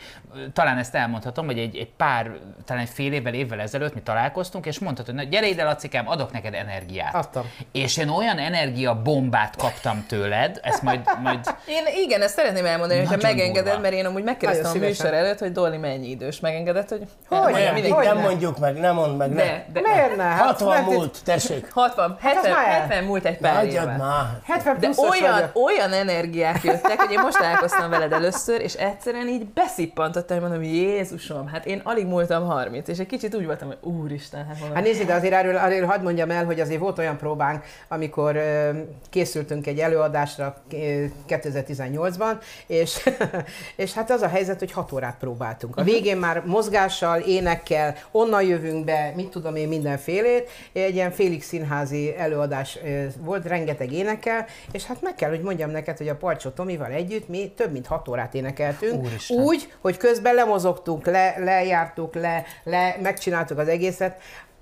talán 0.52 0.78
ezt 0.78 0.94
elmondhatom, 0.94 1.46
hogy 1.46 1.58
egy, 1.58 1.76
egy 1.76 1.90
pár, 1.96 2.30
talán 2.64 2.82
egy 2.82 2.88
fél 2.88 3.12
évvel, 3.12 3.34
évvel 3.34 3.60
ezelőtt 3.60 3.94
mi 3.94 4.00
találkoztunk, 4.00 4.66
és 4.66 4.78
mondtad, 4.78 5.06
hogy 5.06 5.14
na, 5.14 5.22
gyere 5.22 5.46
ide, 5.48 5.64
Lacikám, 5.64 6.08
adok 6.08 6.32
neked 6.32 6.54
energiát. 6.54 7.14
Adtam. 7.14 7.44
És 7.72 7.96
én 7.96 8.08
olyan 8.08 8.38
energiabombát 8.38 9.56
kaptam 9.56 10.04
tőled, 10.08 10.60
ezt 10.62 10.82
majd, 10.82 11.00
majd 11.22 11.38
Én 11.66 11.84
igen, 12.04 12.22
ezt 12.22 12.34
szeretném 12.34 12.64
elmondani, 12.64 13.00
hogyha 13.00 13.16
megengeded, 13.22 13.64
durva. 13.64 13.80
mert 13.80 13.94
én 13.94 14.06
amúgy 14.06 14.22
megkérdeztem 14.22 14.70
a 14.70 14.72
Nagyon 14.72 14.88
műsor 14.88 15.04
szívesen. 15.06 15.24
előtt, 15.26 15.38
hogy 15.38 15.52
Dolly 15.52 15.76
mennyi 15.76 16.08
idős. 16.08 16.40
Megengedett, 16.40 16.88
hogy... 16.88 17.02
Hogy 17.28 17.52
nem, 17.52 17.72
mindig. 17.74 17.92
hogy 17.92 18.04
nem 18.04 18.14
nem. 18.16 18.24
mondjuk 18.24 18.58
meg, 18.58 18.76
nem 18.76 18.94
mondd 18.94 19.16
meg, 19.16 19.28
ne. 19.28 19.34
De, 19.34 19.66
de, 19.72 19.80
Miért 19.80 20.16
ne? 20.16 20.22
Hát 20.22 20.44
60 20.46 20.68
mert- 20.68 20.86
múlt, 20.86 21.18
tessék. 21.24 21.72
60, 21.72 22.16
Hát 22.20 22.36
az 22.36 22.44
70, 22.44 22.52
már 22.56 22.66
el. 22.74 22.80
70 22.80 23.04
múlt 23.04 23.24
egy 23.24 23.38
pár 23.38 23.64
évvel. 23.64 23.96
már. 23.96 24.26
70 24.44 24.78
De 24.80 24.88
olyan, 25.10 25.50
olyan 25.54 25.92
energiák 25.92 26.62
jöttek, 26.62 27.00
hogy 27.00 27.10
én 27.12 27.20
most 27.20 27.36
találkoztam 27.38 27.90
veled 27.90 28.12
először, 28.12 28.60
és 28.60 28.74
egyszerűen 28.74 29.28
így 29.28 29.46
beszippantottam, 29.46 30.25
hogy 30.32 30.40
mondom, 30.40 30.62
Jézusom, 30.62 31.46
hát 31.46 31.66
én 31.66 31.80
alig 31.84 32.06
múltam 32.06 32.46
30, 32.46 32.88
és 32.88 32.98
egy 32.98 33.06
kicsit 33.06 33.34
úgy 33.34 33.46
voltam, 33.46 33.68
hogy 33.68 33.76
úristen, 33.80 34.46
hát 34.46 34.58
mondom, 34.58 34.76
Hát 34.76 34.84
nézd, 34.84 35.02
de 35.02 35.14
azért 35.14 35.32
erről, 35.32 35.56
erről 35.56 35.86
hadd 35.86 36.02
mondjam 36.02 36.30
el, 36.30 36.44
hogy 36.44 36.60
azért 36.60 36.80
volt 36.80 36.98
olyan 36.98 37.16
próbánk, 37.16 37.64
amikor 37.88 38.36
ö, 38.36 38.70
készültünk 39.10 39.66
egy 39.66 39.78
előadásra 39.78 40.56
ö, 40.72 41.04
2018-ban, 41.28 42.36
és, 42.66 43.08
és 43.76 43.92
hát 43.92 44.10
az 44.10 44.22
a 44.22 44.28
helyzet, 44.28 44.58
hogy 44.58 44.72
6 44.72 44.92
órát 44.92 45.16
próbáltunk. 45.18 45.76
A 45.76 45.82
végén 45.82 46.16
már 46.16 46.42
mozgással, 46.44 47.20
énekkel, 47.20 47.94
onnan 48.10 48.42
jövünk 48.42 48.84
be, 48.84 49.12
mit 49.16 49.28
tudom 49.28 49.56
én, 49.56 49.68
mindenfélét. 49.68 50.50
Egy 50.72 50.94
ilyen 50.94 51.10
félig 51.10 51.42
színházi 51.42 52.16
előadás 52.16 52.78
ö, 52.84 53.04
volt, 53.18 53.46
rengeteg 53.46 53.92
énekkel, 53.92 54.46
és 54.72 54.84
hát 54.84 55.02
meg 55.02 55.14
kell, 55.14 55.30
hogy 55.30 55.40
mondjam 55.40 55.70
neked, 55.70 55.96
hogy 55.96 56.08
a 56.08 56.16
Palcsó 56.16 56.50
Tomival 56.50 56.90
együtt 56.90 57.28
mi 57.28 57.52
több 57.56 57.72
mint 57.72 57.86
6 57.86 58.08
órát 58.08 58.34
énekeltünk. 58.34 59.04
Úristen. 59.04 59.38
Úgy, 59.38 59.72
hogy 59.80 59.96
közben 60.06 60.34
lemozogtunk, 60.34 61.06
le, 61.06 61.34
lejártuk, 61.38 62.14
le, 62.14 62.44
le, 62.64 62.96
megcsináltuk 63.02 63.58
az 63.58 63.68
egészet. 63.68 64.20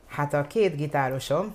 Hát 0.08 0.34
a 0.34 0.46
két 0.46 0.76
gitárosom, 0.76 1.54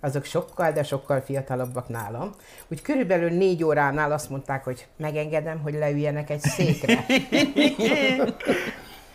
azok 0.00 0.24
sokkal, 0.24 0.72
de 0.72 0.82
sokkal 0.82 1.20
fiatalabbak 1.20 1.88
nálam. 1.88 2.30
Úgy 2.68 2.82
körülbelül 2.82 3.30
négy 3.30 3.64
óránál 3.64 4.12
azt 4.12 4.30
mondták, 4.30 4.64
hogy 4.64 4.86
megengedem, 4.96 5.60
hogy 5.60 5.74
leüljenek 5.74 6.30
egy 6.30 6.40
székre. 6.40 7.06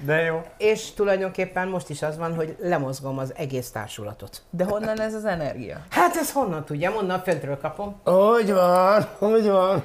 De 0.05 0.21
jó. 0.21 0.41
És 0.57 0.93
tulajdonképpen 0.93 1.67
most 1.67 1.89
is 1.89 2.01
az 2.01 2.17
van, 2.17 2.35
hogy 2.35 2.55
lemozgom 2.59 3.17
az 3.17 3.33
egész 3.35 3.71
társulatot. 3.71 4.41
de 4.49 4.63
honnan 4.63 5.01
ez 5.01 5.13
az 5.13 5.25
energia? 5.25 5.81
Hát 5.89 6.15
ez 6.15 6.31
honnan 6.31 6.65
tudjam, 6.65 6.95
onnan 6.95 7.19
föntről 7.19 7.57
kapom. 7.57 7.99
Hogy 8.03 8.53
van, 8.53 9.07
hogy 9.17 9.47
van. 9.47 9.83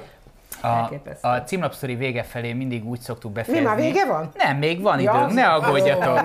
A, 0.65 0.77
Elképesztő. 0.77 1.27
a 1.27 1.43
címlapszori 1.43 1.95
vége 1.95 2.23
felé 2.23 2.53
mindig 2.53 2.85
úgy 2.85 2.99
szoktuk 2.99 3.31
Mi 3.31 3.37
befejezni. 3.37 3.67
már 3.67 3.75
vége 3.77 4.05
van? 4.05 4.31
Nem, 4.35 4.57
még 4.57 4.81
van 4.81 4.99
Ja, 4.99 5.13
időnk, 5.13 5.33
ne 5.33 5.47
aggódjatok. 5.53 6.19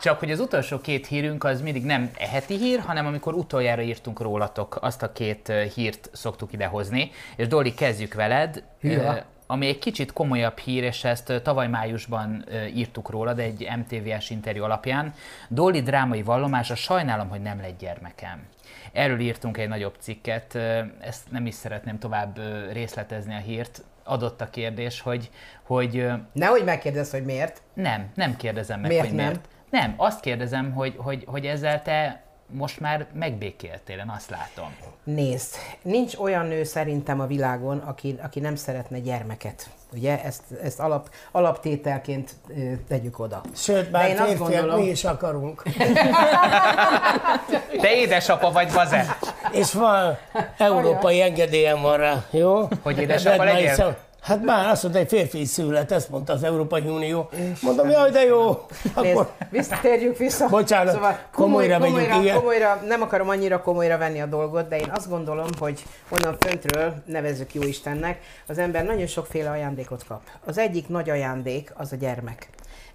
Csak 0.00 0.18
hogy 0.18 0.30
az 0.30 0.40
utolsó 0.40 0.78
két 0.80 1.06
hírünk 1.06 1.44
az 1.44 1.60
mindig 1.60 1.84
nem 1.84 2.10
e 2.18 2.26
heti 2.28 2.56
hír, 2.56 2.80
hanem 2.86 3.06
amikor 3.06 3.34
utoljára 3.34 3.82
írtunk 3.82 4.20
rólatok, 4.20 4.78
azt 4.80 5.02
a 5.02 5.12
két 5.12 5.52
hírt 5.74 6.10
szoktuk 6.12 6.52
idehozni. 6.52 7.10
És 7.36 7.46
Dolly, 7.48 7.74
kezdjük 7.74 8.14
veled. 8.14 8.62
Hűha. 8.80 9.14
Ami 9.46 9.66
egy 9.66 9.78
kicsit 9.78 10.12
komolyabb 10.12 10.58
hír, 10.58 10.82
és 10.82 11.04
ezt 11.04 11.40
tavaly 11.42 11.68
májusban 11.68 12.44
írtuk 12.74 13.10
rólad 13.10 13.38
egy 13.38 13.68
MTV-es 13.76 14.30
interjú 14.30 14.62
alapján. 14.64 15.14
Dolly 15.48 15.80
drámai 15.80 16.22
vallomása, 16.22 16.74
sajnálom, 16.74 17.28
hogy 17.28 17.42
nem 17.42 17.60
lett 17.60 17.78
gyermekem. 17.78 18.46
Erről 18.92 19.20
írtunk 19.20 19.56
egy 19.58 19.68
nagyobb 19.68 19.94
cikket, 19.98 20.54
ezt 21.00 21.30
nem 21.30 21.46
is 21.46 21.54
szeretném 21.54 21.98
tovább 21.98 22.38
részletezni 22.72 23.34
a 23.34 23.38
hírt. 23.38 23.82
Adott 24.04 24.40
a 24.40 24.50
kérdés, 24.50 25.00
hogy, 25.00 25.30
hogy 25.62 26.06
Nehogy 26.32 26.64
megkérdezz, 26.64 27.10
hogy 27.10 27.24
miért. 27.24 27.62
nem, 27.74 28.10
nem 28.14 28.36
kérdezem 28.36 28.80
meg, 28.80 28.90
Miért 28.90 29.06
hogy 29.06 29.14
nem? 29.14 29.24
miért. 29.26 29.48
Nem, 29.70 29.94
azt 29.96 30.20
kérdezem, 30.20 30.72
hogy, 30.72 30.94
hogy, 30.96 31.24
hogy 31.26 31.46
ezzel 31.46 31.82
te 31.82 32.22
most 32.46 32.80
már 32.80 33.06
megbékéltél, 33.12 33.98
én 33.98 34.12
azt 34.16 34.30
látom. 34.30 34.76
Nézd, 35.04 35.54
nincs 35.82 36.16
olyan 36.16 36.46
nő 36.46 36.64
szerintem 36.64 37.20
a 37.20 37.26
világon, 37.26 37.78
aki, 37.78 38.18
aki 38.22 38.40
nem 38.40 38.56
szeretne 38.56 38.98
gyermeket. 38.98 39.68
Ugye? 39.92 40.22
Ezt, 40.22 40.42
ezt 40.62 40.80
alap, 40.80 41.10
alaptételként 41.32 42.30
tegyük 42.88 43.18
oda. 43.18 43.40
Sőt, 43.56 43.90
már 43.90 44.08
én 44.08 44.18
azt 44.18 44.38
gondolom- 44.38 44.80
mi 44.80 44.86
is 44.86 45.04
akarunk. 45.04 45.62
Te 47.80 47.94
édesapa 47.94 48.50
vagy, 48.50 48.72
baze! 48.72 49.16
És 49.52 49.72
van, 49.72 50.16
európai 50.58 51.22
engedélyem 51.22 51.80
van 51.80 51.96
rá, 51.96 52.24
jó? 52.30 52.68
Hogy 52.82 52.98
édesapa 52.98 53.44
legyél? 53.44 53.96
Hát 54.24 54.44
már 54.44 54.68
azt 54.68 54.82
mondta, 54.82 55.00
hogy 55.00 55.08
férfi 55.08 55.40
is 55.40 55.48
szület, 55.48 55.92
ezt 55.92 56.08
mondta 56.08 56.32
az 56.32 56.42
Európai 56.42 56.82
Unió. 56.82 57.30
Mondom, 57.62 57.90
jaj, 57.90 58.10
de 58.10 58.24
jó. 58.24 58.66
Nézd, 58.94 59.16
Akkor 59.16 59.32
visszatérjünk 59.50 60.16
vissza. 60.16 60.48
Bocsánat, 60.48 60.94
szóval 60.94 61.18
komolyra 61.32 61.78
komoly, 61.78 61.90
vegyünk, 61.90 62.08
komolyra, 62.08 62.22
igen. 62.22 62.36
komolyra, 62.36 62.82
nem 62.86 63.02
akarom 63.02 63.28
annyira 63.28 63.60
komolyra 63.60 63.98
venni 63.98 64.20
a 64.20 64.26
dolgot, 64.26 64.68
de 64.68 64.78
én 64.78 64.90
azt 64.94 65.08
gondolom, 65.08 65.46
hogy 65.58 65.82
onnan 66.08 66.36
föntről, 66.40 66.94
nevezzük 67.06 67.54
jó 67.54 67.62
Istennek, 67.62 68.20
az 68.46 68.58
ember 68.58 68.84
nagyon 68.84 69.06
sokféle 69.06 69.50
ajándékot 69.50 70.04
kap. 70.04 70.20
Az 70.44 70.58
egyik 70.58 70.88
nagy 70.88 71.10
ajándék 71.10 71.72
az 71.74 71.92
a 71.92 71.96
gyermek. 71.96 72.48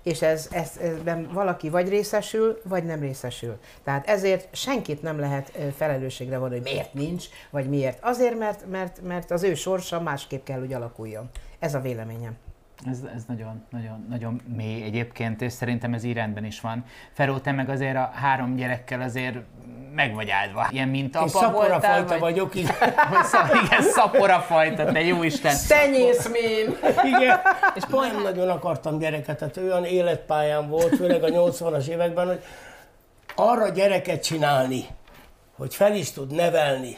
És 0.10 0.22
ez, 0.22 0.50
ez, 0.52 0.78
ezben 0.82 1.30
valaki 1.34 1.70
vagy 1.70 1.90
részesül, 1.90 2.62
vagy 2.64 2.84
nem 2.84 3.00
részesül. 3.00 3.60
Tehát 3.84 4.08
ezért 4.08 4.56
senkit 4.56 5.02
nem 5.02 5.20
lehet 5.20 5.58
felelősségre 5.76 6.38
vonni, 6.38 6.54
hogy 6.54 6.64
miért 6.64 6.94
nincs, 6.94 7.26
vagy 7.50 7.70
miért. 7.70 8.04
Azért, 8.04 8.38
mert, 8.38 8.70
mert, 8.70 9.02
mert 9.02 9.32
az 9.32 9.44
ő 9.44 9.54
sorsa 9.54 10.02
másképp 10.02 10.44
kell, 10.44 10.60
hogy 10.60 10.74
alakuljon. 10.74 11.30
Ez 11.60 11.74
a 11.74 11.80
véleményem. 11.80 12.38
Ez, 12.86 13.00
ez 13.16 13.26
nagyon, 13.26 13.64
nagyon, 13.70 14.06
nagyon 14.10 14.42
mély 14.56 14.84
egyébként, 14.84 15.42
és 15.42 15.54
szerintem 15.54 15.94
ez 15.94 16.04
így 16.04 16.14
rendben 16.14 16.46
is 16.46 16.62
van. 16.62 16.86
Feró, 17.12 17.38
te 17.38 17.52
meg 17.52 17.70
azért 17.70 17.96
a 17.96 18.10
három 18.14 18.56
gyerekkel 18.56 19.02
azért 19.02 19.38
meg 19.94 20.14
vagy 20.16 20.30
áldva. 20.30 20.68
Ilyen 20.72 20.88
mint 20.88 21.16
én 21.16 21.22
apa 21.22 21.30
szapora 21.30 21.68
voltál, 21.70 21.94
fajta 21.94 22.08
vagy, 22.08 22.20
vagyok, 22.20 22.56
igen. 22.56 22.76
szap, 23.32 23.48
igen, 23.66 23.82
szapora 23.82 24.40
fajta, 24.40 24.92
te 24.92 25.02
jó 25.02 25.24
Isten. 25.24 25.56
Szenyészmén! 25.56 26.78
igen. 27.04 27.40
És 27.78 27.84
pont 27.90 28.12
nem 28.14 28.22
nagyon 28.22 28.50
akartam 28.50 28.98
gyereket, 29.00 29.38
tehát 29.38 29.58
olyan 29.58 29.86
életpályám 29.86 30.68
volt, 30.70 30.96
főleg 30.96 31.24
a 31.24 31.28
80-as 31.28 31.86
években, 31.86 32.28
hogy 32.28 32.44
arra 33.36 33.70
gyereket 33.70 34.24
csinálni, 34.24 34.86
hogy 35.58 35.76
fel 35.76 35.96
is 35.96 36.12
tud 36.12 36.32
nevelni, 36.32 36.98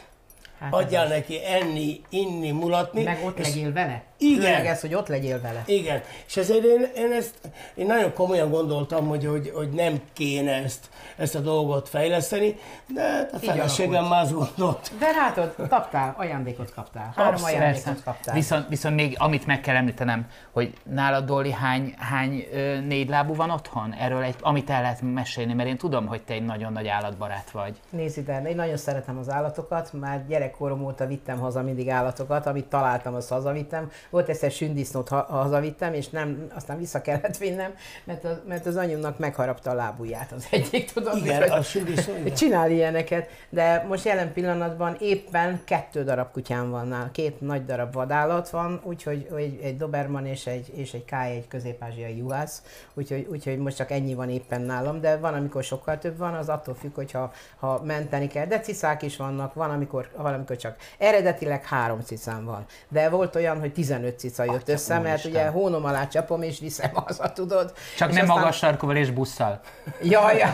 Hát 0.59 0.73
adjál 0.73 1.07
neki 1.07 1.39
enni, 1.45 2.01
inni, 2.09 2.51
mulatni. 2.51 3.03
Meg 3.03 3.19
ott 3.25 3.39
és- 3.39 3.47
legyél 3.47 3.73
vele. 3.73 4.03
Igen. 4.21 4.41
Főleg 4.41 4.65
ez, 4.65 4.81
hogy 4.81 4.93
ott 4.93 5.07
legyél 5.07 5.41
vele. 5.41 5.63
Igen, 5.65 6.01
és 6.27 6.37
ezért 6.37 6.63
én, 6.63 6.87
én 6.95 7.11
ezt, 7.11 7.35
én 7.75 7.85
nagyon 7.85 8.13
komolyan 8.13 8.49
gondoltam, 8.49 9.07
hogy, 9.07 9.25
hogy, 9.25 9.51
hogy 9.55 9.69
nem 9.69 10.01
kéne 10.13 10.51
ezt, 10.51 10.89
ezt 11.17 11.35
a 11.35 11.39
dolgot 11.39 11.89
fejleszteni, 11.89 12.55
de 12.87 13.01
hát 13.01 13.33
a 13.33 13.37
feleségem 13.37 14.05
más 14.05 14.31
gondolt. 14.31 14.91
De 14.99 15.11
látod, 15.11 15.55
kaptál, 15.69 16.15
ajándékot 16.17 16.73
kaptál. 16.73 17.13
Három 17.15 17.33
Abszolút. 17.33 17.55
ajándékot 17.55 18.03
kaptál. 18.03 18.35
Viszont, 18.35 18.67
viszont 18.67 18.95
még 18.95 19.15
amit 19.19 19.45
meg 19.45 19.61
kell 19.61 19.75
említenem, 19.75 20.27
hogy 20.51 20.73
nálad 20.83 21.25
Dolly 21.25 21.51
hány, 21.51 21.93
hány 21.97 22.47
négylábú 22.87 23.35
van 23.35 23.49
otthon? 23.49 23.93
Erről 23.99 24.23
egy, 24.23 24.35
amit 24.41 24.69
el 24.69 24.81
lehet 24.81 25.01
mesélni, 25.01 25.53
mert 25.53 25.69
én 25.69 25.77
tudom, 25.77 26.05
hogy 26.05 26.21
te 26.21 26.33
egy 26.33 26.45
nagyon 26.45 26.73
nagy 26.73 26.87
állatbarát 26.87 27.51
vagy. 27.51 27.79
Nézd 27.89 28.17
ide, 28.17 28.41
én 28.41 28.55
nagyon 28.55 28.77
szeretem 28.77 29.17
az 29.17 29.29
állatokat, 29.29 29.93
már 29.93 30.25
gyerekkorom 30.27 30.83
óta 30.83 31.07
vittem 31.07 31.39
haza 31.39 31.61
mindig 31.61 31.89
állatokat, 31.89 32.45
amit 32.45 32.65
találtam, 32.65 33.15
azt 33.15 33.29
hazavittem. 33.29 33.91
Volt 34.11 34.29
egyszer 34.29 34.51
sündisznót 34.51 35.09
ha, 35.09 35.21
hazavittem, 35.21 35.93
és 35.93 36.09
nem, 36.09 36.47
aztán 36.55 36.77
vissza 36.77 37.01
kellett 37.01 37.37
vinnem, 37.37 37.73
mert, 38.03 38.25
a, 38.25 38.41
mert 38.47 38.65
az 38.65 38.75
anyumnak 38.75 39.19
megharapta 39.19 39.69
a 39.69 39.73
lábujját 39.73 40.31
az 40.31 40.47
egyik, 40.51 40.91
tudod? 40.91 41.17
Igen, 41.17 41.49
a 41.49 41.61
sündisznó. 41.61 42.13
Csinál 42.35 42.71
ilyeneket, 42.71 43.29
de 43.49 43.85
most 43.87 44.05
jelen 44.05 44.33
pillanatban 44.33 44.95
éppen 44.99 45.61
kettő 45.65 46.03
darab 46.03 46.31
kutyám 46.31 46.69
van 46.69 46.87
nála, 46.87 47.11
két 47.11 47.41
nagy 47.41 47.65
darab 47.65 47.93
vadállat 47.93 48.49
van, 48.49 48.81
úgyhogy 48.83 49.27
egy, 49.35 49.59
egy 49.61 49.77
Doberman 49.77 50.25
és 50.25 50.47
egy, 50.47 50.71
és 50.75 50.93
egy 50.93 51.05
K, 51.05 51.11
egy 51.11 51.47
közép-ázsiai 51.47 52.17
juhász, 52.17 52.63
úgyhogy, 52.93 53.27
úgyhogy 53.29 53.57
most 53.57 53.75
csak 53.75 53.91
ennyi 53.91 54.13
van 54.13 54.29
éppen 54.29 54.61
nálam, 54.61 55.01
de 55.01 55.17
van, 55.17 55.33
amikor 55.33 55.63
sokkal 55.63 55.97
több 55.97 56.17
van, 56.17 56.33
az 56.33 56.49
attól 56.49 56.75
függ, 56.75 56.95
hogy 56.95 57.11
ha, 57.11 57.31
ha 57.59 57.81
menteni 57.83 58.27
kell, 58.27 58.45
de 58.45 58.59
cicák 58.59 59.01
is 59.01 59.17
vannak, 59.17 59.53
van, 59.53 59.69
amikor, 59.69 60.09
van, 60.15 60.33
amikor 60.33 60.55
csak 60.55 60.75
eredetileg 60.97 61.65
három 61.65 61.99
cicám 62.01 62.45
van, 62.45 62.65
de 62.89 63.09
volt 63.09 63.35
olyan, 63.35 63.59
hogy 63.59 63.73
15 64.01 64.19
cica 64.19 64.43
jött 64.43 64.69
össze, 64.69 64.99
mert 64.99 65.25
ugye 65.25 65.47
hónom 65.47 65.85
alá 65.85 66.07
csapom 66.07 66.41
és 66.41 66.59
viszem 66.59 66.91
haza, 66.93 67.31
tudod. 67.31 67.73
Csak 67.97 68.09
És 68.09 68.15
nem 68.15 68.23
aztán- 68.23 68.39
magas 68.39 68.57
sarkúval 68.57 68.95
és 68.95 69.11
busszal. 69.11 69.59
Jaj, 70.01 70.43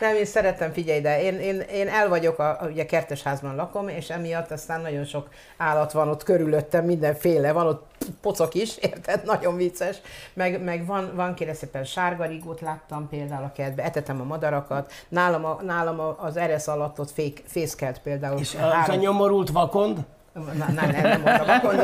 nem, 0.00 0.16
én 0.16 0.24
szeretem, 0.24 0.72
figyelj, 0.72 1.00
de 1.00 1.22
én, 1.22 1.40
én, 1.40 1.60
én 1.60 1.88
el 1.88 2.08
vagyok, 2.08 2.38
a, 2.38 2.58
ugye 2.70 2.86
kertesházban 2.86 3.54
lakom, 3.54 3.88
és 3.88 4.10
emiatt 4.10 4.50
aztán 4.50 4.80
nagyon 4.80 5.04
sok 5.04 5.28
állat 5.56 5.92
van 5.92 6.08
ott 6.08 6.22
körülöttem, 6.22 6.84
mindenféle, 6.84 7.52
van 7.52 7.66
ott 7.66 7.90
pocok 8.20 8.54
is, 8.54 8.76
érted? 8.76 9.24
Nagyon 9.32 9.56
vicces. 9.56 9.96
Meg, 10.34 10.62
meg 10.62 10.86
van, 10.86 11.10
van 11.14 11.34
kérlek 11.34 11.56
szépen 11.56 11.84
sárgarigót 11.84 12.60
láttam 12.60 13.08
például 13.08 13.44
a 13.44 13.52
kertbe, 13.52 13.82
etetem 13.82 14.20
a 14.20 14.24
madarakat, 14.24 14.92
nálam, 15.08 15.44
a, 15.44 15.58
nálam 15.62 16.00
a, 16.00 16.16
az 16.18 16.36
eresz 16.36 16.68
alatt 16.68 17.00
ott 17.00 17.10
fék, 17.10 17.42
fészkelt 17.46 17.98
például. 17.98 18.38
És 18.38 18.54
az 18.54 18.88
a 18.88 18.94
nyomorult 18.94 19.50
vakond, 19.50 19.98
Na, 20.34 20.40
na, 20.42 20.72
nem, 20.72 20.90
nem 20.90 21.20
mondtam, 21.20 21.48
akkor, 21.48 21.74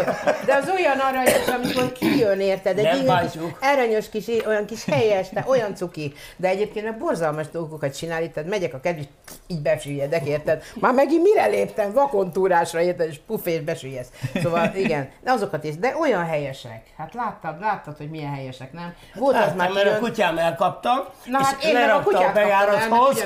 de 0.44 0.54
az 0.54 0.68
olyan 0.68 0.98
aranyos, 0.98 1.48
amikor 1.48 1.92
kijön, 1.92 2.40
érted? 2.40 2.78
Egy 2.78 2.84
Nem 2.84 3.00
ilyen 3.00 3.30
aranyos 3.60 4.08
kis, 4.08 4.26
olyan 4.46 4.66
kis 4.66 4.84
helyes, 4.84 5.28
de 5.28 5.44
olyan 5.46 5.74
cuki. 5.74 6.12
De 6.36 6.48
egyébként 6.48 6.84
meg 6.84 6.98
borzalmas 6.98 7.48
dolgokat 7.48 7.96
csinál, 7.96 8.22
itt, 8.22 8.32
tehát 8.32 8.48
megyek 8.48 8.74
a 8.74 8.80
kedv, 8.80 9.00
így 9.46 9.62
besüllyedek, 9.62 10.26
érted? 10.26 10.62
Már 10.74 10.92
megint 10.92 11.22
mire 11.22 11.46
léptem? 11.46 11.92
Vakontúrásra, 11.92 12.80
érted? 12.80 13.08
És 13.08 13.18
puf, 13.26 13.46
és 13.46 13.60
besüllyedsz. 13.60 14.08
Szóval 14.42 14.70
igen, 14.74 15.08
de 15.20 15.30
azokat 15.30 15.64
is, 15.64 15.76
de 15.76 15.96
olyan 16.00 16.26
helyesek. 16.26 16.82
Hát 16.96 17.14
láttad, 17.14 17.60
láttad, 17.60 17.96
hogy 17.96 18.10
milyen 18.10 18.34
helyesek, 18.34 18.72
nem? 18.72 18.94
Volt 19.14 19.36
az 19.36 19.40
már 19.40 19.56
Láttam, 19.56 19.74
mert 19.74 19.86
a 19.86 19.90
kijön, 19.90 20.00
kutyám 20.00 20.38
elkapta, 20.38 21.12
Na 21.24 21.38
és 21.40 21.46
hát 21.46 21.64
én 21.64 21.76
a 21.76 21.78
lerakta 21.78 22.18
a 22.18 22.32
bejárathoz, 22.32 23.24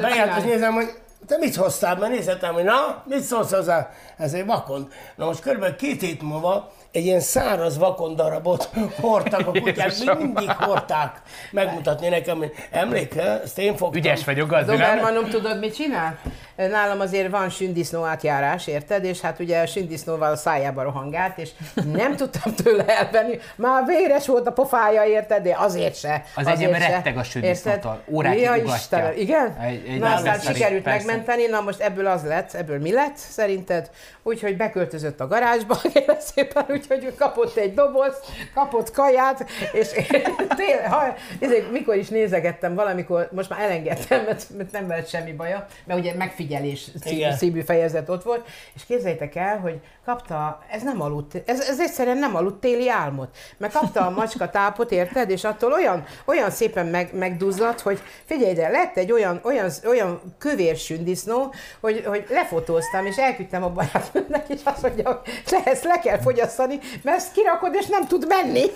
bejárathoz 0.00 0.44
nézem, 0.44 0.72
hogy 0.72 0.92
te 1.26 1.36
mit 1.38 1.56
hoztál, 1.56 1.96
mert 1.96 2.12
nézhetem, 2.12 2.54
hogy 2.54 2.64
na, 2.64 3.02
mit 3.06 3.22
szólsz 3.22 3.52
hozzá? 3.52 3.90
Ez 4.16 4.32
egy 4.32 4.46
vakond. 4.46 4.86
Na 5.16 5.24
most 5.24 5.40
körülbelül 5.40 5.76
két 5.76 6.00
hét 6.00 6.22
múlva 6.22 6.72
egy 6.94 7.04
ilyen 7.04 7.20
száraz 7.20 7.78
vakond 7.78 8.16
darabot 8.16 8.68
hordtak 9.00 9.46
a 9.46 9.50
kutyák, 9.60 9.92
mindig 10.18 10.50
hordták 10.50 11.22
megmutatni 11.50 12.08
nekem, 12.08 12.36
hogy 12.38 12.52
emlékel, 12.70 13.40
ezt 13.44 13.58
én 13.58 13.76
fogtam. 13.76 14.00
Ügyes 14.00 14.24
vagyok, 14.24 14.50
nem? 14.50 14.64
Dobermanom 14.64 15.28
tudod, 15.28 15.58
mit 15.58 15.74
csinál? 15.74 16.18
Nálam 16.56 17.00
azért 17.00 17.30
van 17.30 17.48
sündisznó 17.48 18.02
átjárás, 18.04 18.66
érted? 18.66 19.04
És 19.04 19.20
hát 19.20 19.40
ugye 19.40 19.60
a 19.60 19.66
sündisznóval 19.66 20.30
a 20.32 20.36
szájába 20.36 20.82
rohangált, 20.82 21.38
és 21.38 21.50
nem 21.92 22.16
tudtam 22.16 22.54
tőle 22.54 22.84
elvenni. 22.86 23.38
Már 23.56 23.84
véres 23.86 24.26
volt 24.26 24.46
a 24.46 24.52
pofája, 24.52 25.04
érted? 25.04 25.42
De 25.42 25.54
azért 25.58 25.96
se. 25.98 26.22
Az 26.34 26.46
azért 26.46 26.70
egyem 26.70 26.80
se. 26.80 26.88
retteg 26.88 27.16
a 27.16 27.22
sündisznótól. 27.22 28.02
Órákig 28.10 28.40
Ja. 28.40 28.54
Istenem, 28.54 29.12
igen? 29.16 29.56
Egy- 29.60 29.86
egy 29.88 29.98
Na 29.98 30.14
aztán 30.14 30.40
sikerült 30.40 30.82
persze. 30.82 31.06
megmenteni, 31.06 31.46
na 31.46 31.60
most 31.60 31.80
ebből 31.80 32.06
az 32.06 32.22
lett, 32.24 32.52
ebből 32.54 32.78
mi 32.80 32.92
lett 32.92 33.16
szerinted? 33.16 33.90
Úgyhogy 34.22 34.56
beköltözött 34.56 35.20
a 35.20 35.26
garázsba, 35.26 35.76
kérlek 35.92 36.20
szépen, 36.20 36.64
úgyhogy 36.90 37.04
ő 37.04 37.14
kapott 37.14 37.56
egy 37.56 37.74
doboz, 37.74 38.14
kapott 38.54 38.90
kaját, 38.90 39.46
és 39.72 39.88
tényleg, 40.56 40.90
ha, 40.90 41.14
ezért, 41.40 41.70
mikor 41.70 41.96
is 41.96 42.08
nézegettem 42.08 42.74
valamikor, 42.74 43.28
most 43.32 43.48
már 43.48 43.60
elengedtem, 43.60 44.24
mert, 44.24 44.46
mert 44.56 44.72
nem 44.72 44.86
volt 44.86 45.08
semmi 45.08 45.32
baja, 45.32 45.66
mert 45.84 46.00
ugye 46.00 46.14
megfigyelés 46.14 46.88
című 47.36 47.60
fejezet 47.60 48.08
ott 48.08 48.22
volt, 48.22 48.46
és 48.74 48.84
képzeljétek 48.84 49.34
el, 49.34 49.58
hogy 49.58 49.80
kapta, 50.04 50.62
ez 50.70 50.82
nem 50.82 51.00
aludt, 51.00 51.42
ez, 51.46 51.68
ez 51.68 51.80
egyszerűen 51.80 52.18
nem 52.18 52.36
aludt 52.36 52.60
téli 52.60 52.90
álmot, 52.90 53.36
mert 53.56 53.72
kapta 53.72 54.06
a 54.06 54.10
macska 54.10 54.50
tápot, 54.50 54.92
érted, 54.92 55.30
és 55.30 55.44
attól 55.44 55.72
olyan, 55.72 56.04
olyan 56.24 56.50
szépen 56.50 56.86
meg, 56.86 57.14
megduzzadt, 57.14 57.80
hogy 57.80 58.00
figyelj 58.24 58.50
ide, 58.50 58.68
lett 58.68 58.96
egy 58.96 59.12
olyan, 59.12 59.40
olyan, 59.42 59.70
olyan 59.86 60.20
kövér 60.38 60.76
sündisznó, 60.76 61.54
hogy, 61.80 62.04
hogy 62.06 62.24
lefotóztam, 62.28 63.06
és 63.06 63.16
elküldtem 63.16 63.62
a 63.62 63.70
barátnőmnek, 63.70 64.48
és 64.48 64.60
azt 64.64 64.82
mondja, 64.82 65.08
hogy 65.08 65.42
le, 65.50 65.62
ezt 65.64 65.84
le 65.84 65.98
kell 65.98 66.18
fogyasztani, 66.18 66.73
mert 67.02 67.16
ezt 67.16 67.32
kirakod, 67.32 67.74
és 67.74 67.86
nem 67.86 68.06
tud 68.06 68.26
menni. 68.28 68.62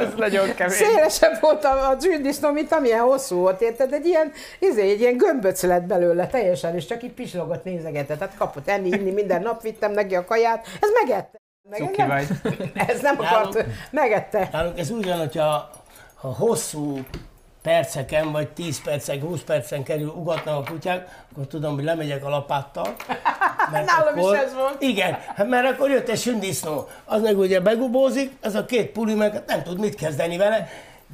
Ez 0.00 0.14
nagyon 0.16 0.54
kemény. 0.54 0.76
Szélesebb 0.76 1.40
volt 1.40 1.64
a, 1.64 1.88
a 1.88 1.96
sündisznó, 2.00 2.50
mint 2.50 2.72
amilyen 2.72 3.00
hosszú 3.00 3.36
volt, 3.36 3.60
érted? 3.60 3.92
Egy 3.92 4.06
ilyen, 4.06 4.32
izé, 4.58 4.90
egy 4.90 5.00
ilyen 5.00 5.16
gömböc 5.16 5.62
lett 5.62 5.82
belőle 5.82 6.26
teljesen, 6.26 6.74
és 6.74 6.86
csak 6.86 7.02
így 7.02 7.12
pislogott, 7.12 7.64
nézegetett. 7.64 8.18
Tehát 8.18 8.36
kapott 8.36 8.68
enni, 8.68 8.88
inni, 8.88 9.10
minden 9.10 9.42
nap 9.42 9.62
vittem 9.62 9.92
neki 9.92 10.14
a 10.14 10.24
kaját, 10.24 10.66
ez 10.80 10.88
megette. 11.02 11.40
Cuki 11.70 12.02
vagy. 12.02 12.26
Ez 12.88 13.00
nem 13.00 13.14
akart, 13.18 13.54
Nálunk- 13.54 13.66
megette. 13.90 14.48
Nálunk 14.52 14.78
ez 14.78 14.90
úgy 14.90 15.06
van, 15.06 15.18
hogyha 15.18 15.70
ha 16.14 16.28
hosszú 16.28 16.98
perceken, 17.62 18.32
vagy 18.32 18.48
10 18.48 18.82
percen, 18.82 19.20
20 19.20 19.40
percen 19.40 19.82
kerül 19.82 20.08
ugatnak 20.08 20.56
a 20.56 20.70
kutyák, 20.70 21.24
akkor 21.32 21.46
tudom, 21.46 21.74
hogy 21.74 21.84
lemegyek 21.84 22.24
a 22.24 22.28
lapáttal. 22.28 22.94
Mert 23.72 23.86
Nálam 23.86 24.18
is 24.18 24.38
ez 24.38 24.54
volt. 24.54 24.82
Igen, 24.82 25.18
hát 25.34 25.48
mert 25.48 25.70
akkor 25.70 25.90
jött 25.90 26.08
egy 26.08 26.18
sündisznó, 26.18 26.88
az 27.04 27.22
meg 27.22 27.38
ugye 27.38 27.60
begubózik, 27.60 28.36
ez 28.40 28.54
a 28.54 28.64
két 28.64 28.90
puli 28.90 29.14
meg 29.14 29.42
nem 29.46 29.62
tud 29.62 29.78
mit 29.78 29.94
kezdeni 29.94 30.36
vele, 30.36 30.68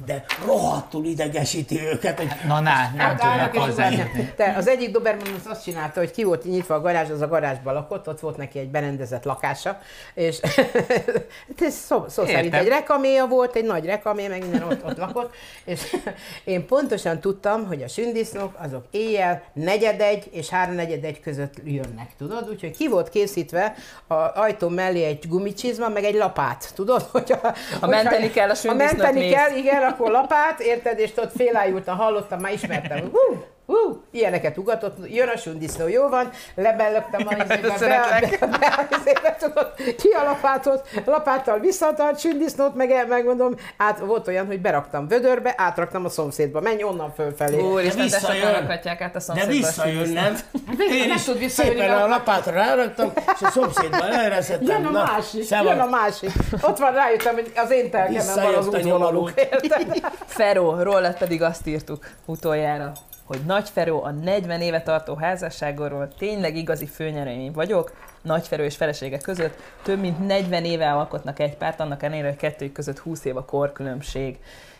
de 0.05 0.25
rohadtul 0.45 1.05
idegesíti 1.05 1.79
őket, 1.81 2.17
hogy 2.17 2.27
Na, 2.47 2.53
na, 2.53 2.61
nem 2.61 2.97
Hát 2.97 3.19
tudnak. 3.19 4.35
Te, 4.35 4.53
az 4.57 4.67
egyik 4.67 4.91
Doberman 4.91 5.33
az 5.33 5.51
azt 5.51 5.63
csinálta, 5.63 5.99
hogy 5.99 6.11
ki 6.11 6.23
volt 6.23 6.43
nyitva 6.43 6.75
a 6.75 6.81
garázs, 6.81 7.09
az 7.09 7.21
a 7.21 7.27
garázsban 7.27 7.73
lakott, 7.73 8.07
ott 8.07 8.19
volt 8.19 8.37
neki 8.37 8.59
egy 8.59 8.69
berendezett 8.69 9.23
lakása, 9.23 9.79
és 10.13 10.39
hát 11.47 11.61
ez 11.61 11.73
szó, 11.73 12.05
szó 12.07 12.25
szerint 12.25 12.53
egy 12.55 12.67
rekaméja 12.67 13.27
volt, 13.27 13.55
egy 13.55 13.65
nagy 13.65 13.85
rekamé, 13.85 14.27
meg 14.27 14.41
minden 14.41 14.63
ott, 14.63 14.85
ott 14.85 14.97
lakott, 14.97 15.33
és 15.65 15.95
én 16.43 16.65
pontosan 16.65 17.19
tudtam, 17.19 17.67
hogy 17.67 17.83
a 17.83 17.87
sündisznók 17.87 18.53
azok 18.57 18.85
éjjel 18.91 19.41
negyedegy 19.53 20.27
és 20.31 20.49
háromnegyedegy 20.49 21.19
között 21.19 21.53
jönnek, 21.63 22.09
tudod? 22.17 22.49
Úgyhogy 22.49 22.77
ki 22.77 22.87
volt 22.87 23.09
készítve 23.09 23.75
a 24.07 24.13
ajtó 24.13 24.67
mellé 24.69 25.03
egy 25.03 25.27
gumicsizma, 25.27 25.87
meg 25.89 26.03
egy 26.03 26.15
lapát, 26.15 26.71
tudod? 26.75 27.01
Hogy 27.11 27.31
a, 27.41 27.53
Ha 27.79 27.87
menteni 27.87 28.29
kell 28.29 28.45
a 28.45 28.49
Ha 28.49 28.55
sündisznót, 28.55 28.97
menteni 28.97 29.19
mész. 29.19 29.33
kell, 29.33 29.55
igen, 29.55 29.81
akkor 29.89 30.11
lapát, 30.11 30.59
érted, 30.59 30.99
és 30.99 31.11
ott 31.17 31.31
félájultan 31.31 31.95
hallottam, 31.95 32.39
már 32.39 32.53
ismertem, 32.53 33.09
hú, 33.11 33.43
hú, 33.69 34.03
ilyeneket 34.11 34.57
ugatott, 34.57 34.97
jön 35.13 35.27
a 35.27 35.37
sündisznó, 35.37 35.87
jó 35.87 36.07
van, 36.07 36.29
lebellögtem 36.55 37.27
a 37.27 37.33
izébe, 37.33 37.61
be, 37.61 37.77
be, 37.79 38.37
be, 38.39 38.47
be, 38.47 38.87
izébe, 38.99 39.35
tudod, 39.39 39.73
ki 39.75 40.09
a 40.09 40.23
lapátot, 40.23 40.87
lapáttal 41.05 41.59
visszatart, 41.59 42.19
sündisznót, 42.19 42.75
meg 42.75 42.91
el, 42.91 43.05
megmondom, 43.05 43.55
át 43.77 43.99
volt 43.99 44.27
olyan, 44.27 44.45
hogy 44.45 44.61
beraktam 44.61 45.07
vödörbe, 45.07 45.53
átraktam 45.57 46.05
a 46.05 46.09
szomszédba, 46.09 46.61
menj 46.61 46.83
onnan 46.83 47.13
fölfelé. 47.13 47.55
De 47.55 47.89
sokan 47.89 48.03
visszajön. 48.03 48.45
át 48.83 49.01
a 49.01 49.09
de 49.13 49.19
szomszédba. 49.19 49.51
visszajön, 49.51 50.09
nem? 50.09 50.37
Én 50.91 51.07
nem 51.07 51.15
is 51.15 51.23
tud 51.23 51.37
visszajönni, 51.37 51.79
szépen 51.79 52.01
a 52.01 52.07
lapátra 52.07 52.53
ráraktam, 52.53 53.11
és 53.15 53.41
a 53.41 53.49
szomszédban 53.49 54.09
leeresztettem. 54.09 54.67
Jön 54.67 54.85
a 54.85 54.91
másik, 54.91 55.43
szevasz. 55.43 55.71
jön 55.71 55.79
a 55.79 55.89
másik. 55.89 56.31
Ott 56.61 56.77
van, 56.77 56.93
rájöttem, 56.93 57.33
hogy 57.33 57.51
az 57.55 57.71
én 57.71 57.89
telkemen 57.89 58.35
van 58.35 58.53
az 58.53 58.67
a 58.67 58.69
útvonaluk. 58.69 59.33
Feró, 60.25 60.81
róla 60.81 61.13
pedig 61.19 61.41
azt 61.41 61.67
írtuk 61.67 62.05
utoljára, 62.25 62.91
hogy 63.29 63.39
Nagy 63.45 63.69
Feró 63.69 64.03
a 64.03 64.11
40 64.11 64.61
éve 64.61 64.81
tartó 64.81 65.15
házasságról 65.15 66.07
tényleg 66.17 66.55
igazi 66.55 66.85
főnyeremény 66.85 67.51
vagyok. 67.51 67.93
Nagy 68.21 68.47
Feró 68.47 68.63
és 68.63 68.75
felesége 68.75 69.17
között 69.17 69.59
több 69.83 69.99
mint 69.99 70.27
40 70.27 70.65
éve 70.65 70.91
alkotnak 70.91 71.39
egy 71.39 71.55
párt, 71.55 71.79
annak 71.79 72.03
ellenére, 72.03 72.27
hogy 72.27 72.37
kettőjük 72.37 72.73
között 72.73 72.99
20 72.99 73.25
év 73.25 73.37
a 73.37 73.45
korkülönbség. 73.45 74.37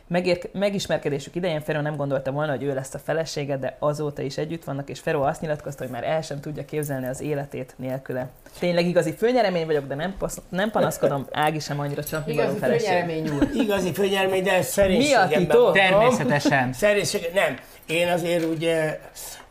Megér- 0.08 0.50
megismerkedésük 0.54 1.36
idején 1.36 1.62
Feró 1.62 1.80
nem 1.80 1.96
gondolta 1.96 2.32
volna, 2.32 2.52
hogy 2.52 2.64
ő 2.64 2.74
lesz 2.74 2.94
a 2.94 3.00
felesége, 3.00 3.58
de 3.58 3.76
azóta 3.80 4.22
is 4.22 4.38
együtt 4.38 4.64
vannak, 4.64 4.90
és 4.90 5.00
Feró 5.00 5.22
azt 5.22 5.42
nyilatkozta, 5.42 5.84
hogy 5.84 5.92
már 5.92 6.04
el 6.04 6.22
sem 6.22 6.40
tudja 6.40 6.66
képzelni 6.66 7.08
az 7.08 7.22
életét 7.22 7.74
nélküle. 7.78 8.30
Tényleg 8.60 8.86
igazi 8.86 9.14
főnyeremény 9.14 9.66
vagyok, 9.66 9.88
de 9.88 9.96
nem, 9.96 10.16
pasz- 10.18 10.42
nem 10.50 10.72
panaszkodom, 10.72 11.28
Ági 11.32 11.60
sem 11.60 11.80
annyira 11.80 12.04
csapni 12.04 12.36
való 12.36 12.54
feleség. 12.56 12.88
főnyeremény 12.88 13.30
úr. 13.30 13.50
Igazi 13.54 13.94
főnyelmény, 13.94 14.44
de 14.44 14.52
ez 14.54 14.58
Mi 14.58 14.60
a 14.60 14.64
szerénységemben 14.72 15.48
titok? 15.48 15.74
Természetesen. 15.74 16.74
Szerénység, 16.74 17.22
nem. 17.34 17.56
Én 17.90 18.08
azért 18.08 18.46
ugye 18.46 19.00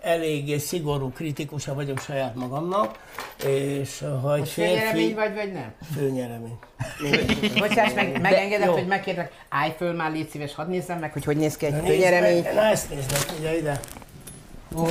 eléggé 0.00 0.58
szigorú 0.58 1.12
kritikusa 1.12 1.74
vagyok 1.74 2.00
saját 2.00 2.34
magamnak, 2.34 2.98
és 3.46 4.04
ha 4.22 4.34
egy 4.34 4.38
Most 4.38 4.52
főnyeremény 4.52 4.92
férfi... 4.92 5.14
vagy, 5.14 5.34
vagy 5.34 5.52
nem? 5.52 5.72
Főnyeremény. 5.94 6.58
Bocsáss 7.58 7.92
meg, 7.92 8.20
megengeded, 8.20 8.66
jó. 8.66 8.72
hogy 8.72 8.86
megkérlek, 8.86 9.32
állj 9.48 9.74
föl 9.76 9.92
már, 9.92 10.12
légy 10.12 10.28
szíves, 10.28 10.54
hadd 10.54 10.68
nézzem 10.68 10.98
meg, 10.98 11.12
hogy 11.12 11.24
hogy 11.24 11.36
néz 11.36 11.56
ki 11.56 11.66
egy 11.66 11.74
főnyeremény. 11.86 12.42
Na 12.54 12.64
ezt 12.64 12.90
nézd 12.90 13.10
meg, 13.10 13.38
ugye 13.38 13.56
ide. 13.58 13.80
Ó, 14.76 14.84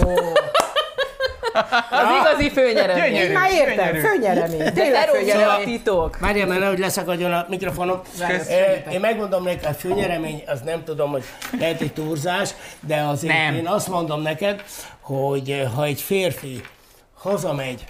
Az 1.91 2.07
igazi 2.22 2.49
főnyeremény. 2.49 3.03
Gyönyörű. 3.11 3.26
Én 3.28 3.32
már 3.32 3.51
értem, 3.51 3.95
főnyeremény. 3.95 4.74
Tényleg 4.74 5.07
főnyeremény. 5.07 5.65
titok? 5.65 6.20
Várjál, 6.20 6.47
mert 6.47 6.59
nehogy 6.59 6.80
leszakadjon 6.80 7.34
a 7.34 7.45
mikrofonom. 7.49 8.01
Én 8.91 8.99
megmondom 8.99 9.43
neked, 9.43 9.65
a 9.65 9.74
főnyeremény, 9.74 10.43
az 10.47 10.61
nem 10.61 10.84
tudom, 10.84 11.11
hogy 11.11 11.24
lehet 11.59 11.82
egy 11.82 11.93
túlzás, 11.93 12.49
de 12.80 13.01
azért 13.01 13.34
Nem. 13.34 13.55
én 13.55 13.68
azt 13.68 13.88
mondom 13.88 14.22
neked, 14.22 14.63
hogy 15.01 15.68
ha 15.76 15.84
egy 15.84 16.01
férfi 16.01 16.61
hazamegy, 17.18 17.86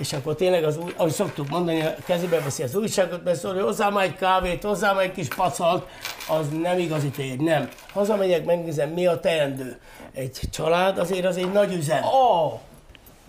és 0.00 0.12
akkor 0.12 0.34
tényleg, 0.34 0.64
az, 0.64 0.76
új- 0.78 0.94
ahogy 0.96 1.12
szoktuk 1.12 1.48
mondani, 1.48 1.80
a 1.80 1.94
kezébe 2.06 2.40
veszi 2.40 2.62
az 2.62 2.74
újságot, 2.74 3.22
beszól, 3.22 3.52
hogy 3.54 3.62
hozzá 3.62 3.88
már 3.88 4.04
egy 4.04 4.16
kávét, 4.16 4.62
hozzá 4.62 4.92
már 4.92 5.04
egy 5.04 5.12
kis 5.12 5.28
pacalt, 5.28 5.86
az 6.28 6.46
nem 6.62 6.78
igazi 6.78 7.08
tér, 7.08 7.36
nem. 7.36 7.68
Hazamegyek, 7.92 8.44
megnézem, 8.44 8.88
mi 8.88 9.06
a 9.06 9.20
teendő. 9.20 9.78
Egy 10.14 10.38
család 10.52 10.98
azért 10.98 11.24
az 11.24 11.36
egy 11.36 11.52
nagy 11.52 11.72
üzem. 11.74 12.04
Ó, 12.04 12.60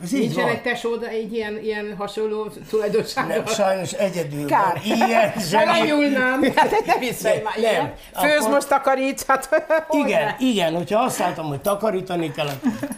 Ez 0.03 0.13
így 0.13 0.19
nincsen 0.19 0.43
van. 0.43 0.51
egy 0.53 0.61
tesód 0.61 1.03
egy 1.03 1.33
ilyen, 1.33 1.59
ilyen 1.63 1.95
hasonló 1.97 2.47
tulajdonsága? 2.69 3.27
Nem, 3.27 3.45
sajnos 3.45 3.91
egyedül 3.91 4.47
Kár. 4.47 4.81
van. 4.87 5.07
Ilyen 5.07 5.33
zseni. 5.49 5.65
Belenyúlnám. 5.65 6.43
Hát 6.55 6.85
ne 6.85 6.97
visszaj 6.97 7.33
Nem, 7.33 7.43
már 7.43 7.73
nem. 7.73 7.93
Főz 8.23 8.39
Akkor- 8.41 8.53
most 8.53 8.67
takarítsz, 8.67 9.25
hát 9.25 9.49
Igen, 10.05 10.23
ne? 10.25 10.35
igen, 10.39 10.75
hogyha 10.75 10.99
azt 11.03 11.19
látom, 11.19 11.45
hogy 11.45 11.61
takarítani 11.61 12.31
kell, 12.31 12.49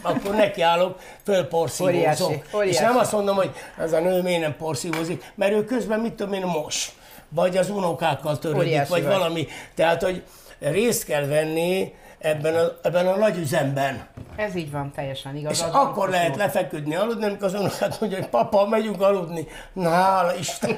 akkor 0.02 0.34
nekiállok, 0.34 0.98
fölporszívózok. 1.24 2.44
Óriási, 2.54 2.70
És 2.72 2.78
nem 2.78 2.96
azt 2.96 3.12
mondom, 3.12 3.36
hogy 3.36 3.50
ez 3.78 3.92
a 3.92 4.00
nő 4.00 4.22
miért 4.22 4.40
nem 4.40 4.56
porszívózik, 4.56 5.32
mert 5.34 5.52
ő 5.52 5.64
közben 5.64 6.00
mit 6.00 6.12
tudom 6.12 6.32
én 6.32 6.44
mos, 6.46 6.88
vagy 7.28 7.56
az 7.56 7.70
unokákkal 7.70 8.38
törődik, 8.38 8.72
vagy 8.88 8.88
vagy. 8.88 9.12
valami. 9.12 9.46
Tehát, 9.74 10.02
hogy 10.02 10.22
részt 10.60 11.04
kell 11.04 11.26
venni 11.26 11.92
ebben 12.18 12.54
a, 12.54 12.78
ebben 12.82 13.06
a 13.06 13.16
nagy 13.16 13.38
üzemben. 13.38 14.06
Ez 14.36 14.54
így 14.54 14.70
van, 14.70 14.92
teljesen 14.92 15.36
igaz. 15.36 15.52
És 15.52 15.60
akkor 15.72 16.08
lehet 16.08 16.30
jó. 16.30 16.36
lefeküdni, 16.36 16.94
aludni, 16.94 17.24
amikor 17.24 17.46
az 17.46 17.54
unokát 17.54 18.00
mondja, 18.00 18.18
hogy 18.18 18.28
papa, 18.28 18.66
megyünk 18.66 19.00
aludni. 19.00 19.46
Na, 19.72 19.90
hála 19.90 20.34
Isten. 20.34 20.76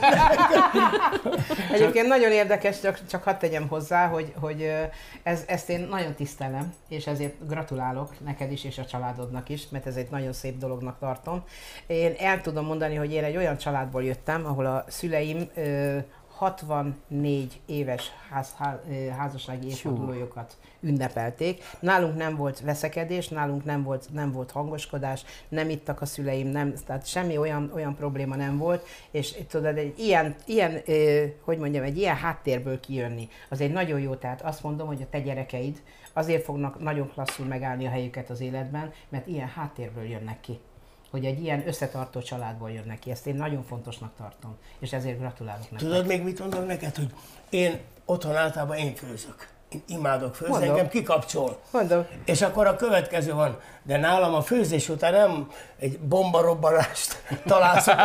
Egyébként 1.75 2.07
nagyon 2.07 2.31
érdekes, 2.31 2.81
csak, 2.81 3.07
csak 3.07 3.23
hadd 3.23 3.39
tegyem 3.39 3.69
hozzá, 3.69 4.07
hogy, 4.07 4.33
hogy 4.41 4.73
ez, 5.23 5.45
ezt 5.47 5.71
én 5.71 5.87
nagyon 5.91 6.15
tisztelem, 6.15 6.75
és 6.89 7.07
ezért 7.07 7.47
gratulálok 7.47 8.25
neked 8.25 8.53
is, 8.53 8.65
és 8.65 8.79
a 8.79 8.85
családodnak 8.85 9.49
is, 9.49 9.69
mert 9.69 9.87
ez 9.87 9.97
egy 9.97 10.11
nagyon 10.11 10.33
szép 10.33 10.59
dolognak 10.59 10.99
tartom. 10.99 11.45
Én 11.87 12.15
el 12.19 12.41
tudom 12.41 12.67
mondani, 12.67 12.95
hogy 12.95 13.13
én 13.13 13.25
egy 13.25 13.37
olyan 13.37 13.57
családból 13.57 14.05
jöttem, 14.05 14.47
ahol 14.47 14.67
a 14.67 14.85
szüleim 14.89 15.51
ö, 15.55 15.99
64 16.41 17.61
éves 17.67 18.11
ház, 18.31 18.55
házassági 19.17 19.69
évfordulójukat 19.69 20.57
ünnepelték. 20.81 21.63
Nálunk 21.81 22.17
nem 22.17 22.37
volt 22.37 22.61
veszekedés, 22.61 23.29
nálunk 23.29 23.65
nem 23.65 23.83
volt, 23.83 24.09
nem 24.13 24.33
volt 24.33 24.51
hangoskodás, 24.51 25.25
nem 25.49 25.71
ittak 25.71 26.01
a 26.01 26.07
szüleim, 26.07 26.47
nem, 26.47 26.75
tehát 26.87 27.07
semmi 27.07 27.37
olyan, 27.37 27.71
olyan 27.75 27.95
probléma 27.95 28.37
nem 28.37 28.59
volt, 28.59 28.87
és 29.11 29.35
tudod, 29.49 29.77
egy 29.77 29.99
ilyen, 29.99 30.35
ilyen 30.47 30.83
hogy 31.41 31.59
mondjam, 31.59 31.85
egy 31.85 31.99
ilyen 31.99 32.17
háttérből 32.17 32.81
kijönni, 32.81 33.29
az 33.49 33.61
egy 33.61 33.73
nagyon 33.73 34.01
jó, 34.01 34.15
tehát 34.15 34.43
azt 34.43 34.63
mondom, 34.63 34.87
hogy 34.87 35.03
a 35.03 35.09
te 35.11 35.21
gyerekeid 35.21 35.83
azért 36.13 36.45
fognak 36.45 36.81
nagyon 36.81 37.11
klasszul 37.13 37.47
megállni 37.47 37.87
a 37.87 37.91
helyüket 37.91 38.31
az 38.31 38.41
életben, 38.41 38.93
mert 39.09 39.27
ilyen 39.27 39.49
háttérből 39.49 40.05
jönnek 40.05 40.41
ki 40.41 40.59
hogy 41.11 41.25
egy 41.25 41.43
ilyen 41.43 41.67
összetartó 41.67 42.21
családból 42.21 42.71
jönnek 42.71 42.99
ki. 42.99 43.11
Ezt 43.11 43.27
én 43.27 43.35
nagyon 43.35 43.63
fontosnak 43.63 44.13
tartom, 44.17 44.57
és 44.79 44.93
ezért 44.93 45.19
gratulálok 45.19 45.71
neked. 45.71 45.89
Tudod 45.89 46.07
még 46.07 46.23
mit 46.23 46.39
mondom 46.39 46.65
neked, 46.65 46.97
hogy 46.97 47.13
én 47.49 47.81
otthon 48.05 48.37
általában 48.37 48.77
én 48.77 48.95
főzök. 48.95 49.49
Én 49.71 49.83
imádok 49.89 50.35
főzni, 50.35 50.53
Mondom. 50.55 50.71
engem 50.71 50.89
kikapcsol. 50.89 51.59
Mondom, 51.71 52.07
És 52.25 52.43
akkor 52.43 52.67
a 52.67 52.77
következő 52.77 53.33
van, 53.35 53.59
de 53.83 53.97
nálam 53.99 54.35
a 54.35 54.41
főzés 54.43 54.89
után 54.89 55.13
nem 55.13 55.49
egy 55.81 55.99
bombarobbanást 55.99 57.23
találsz, 57.47 57.85
hogy 57.87 57.97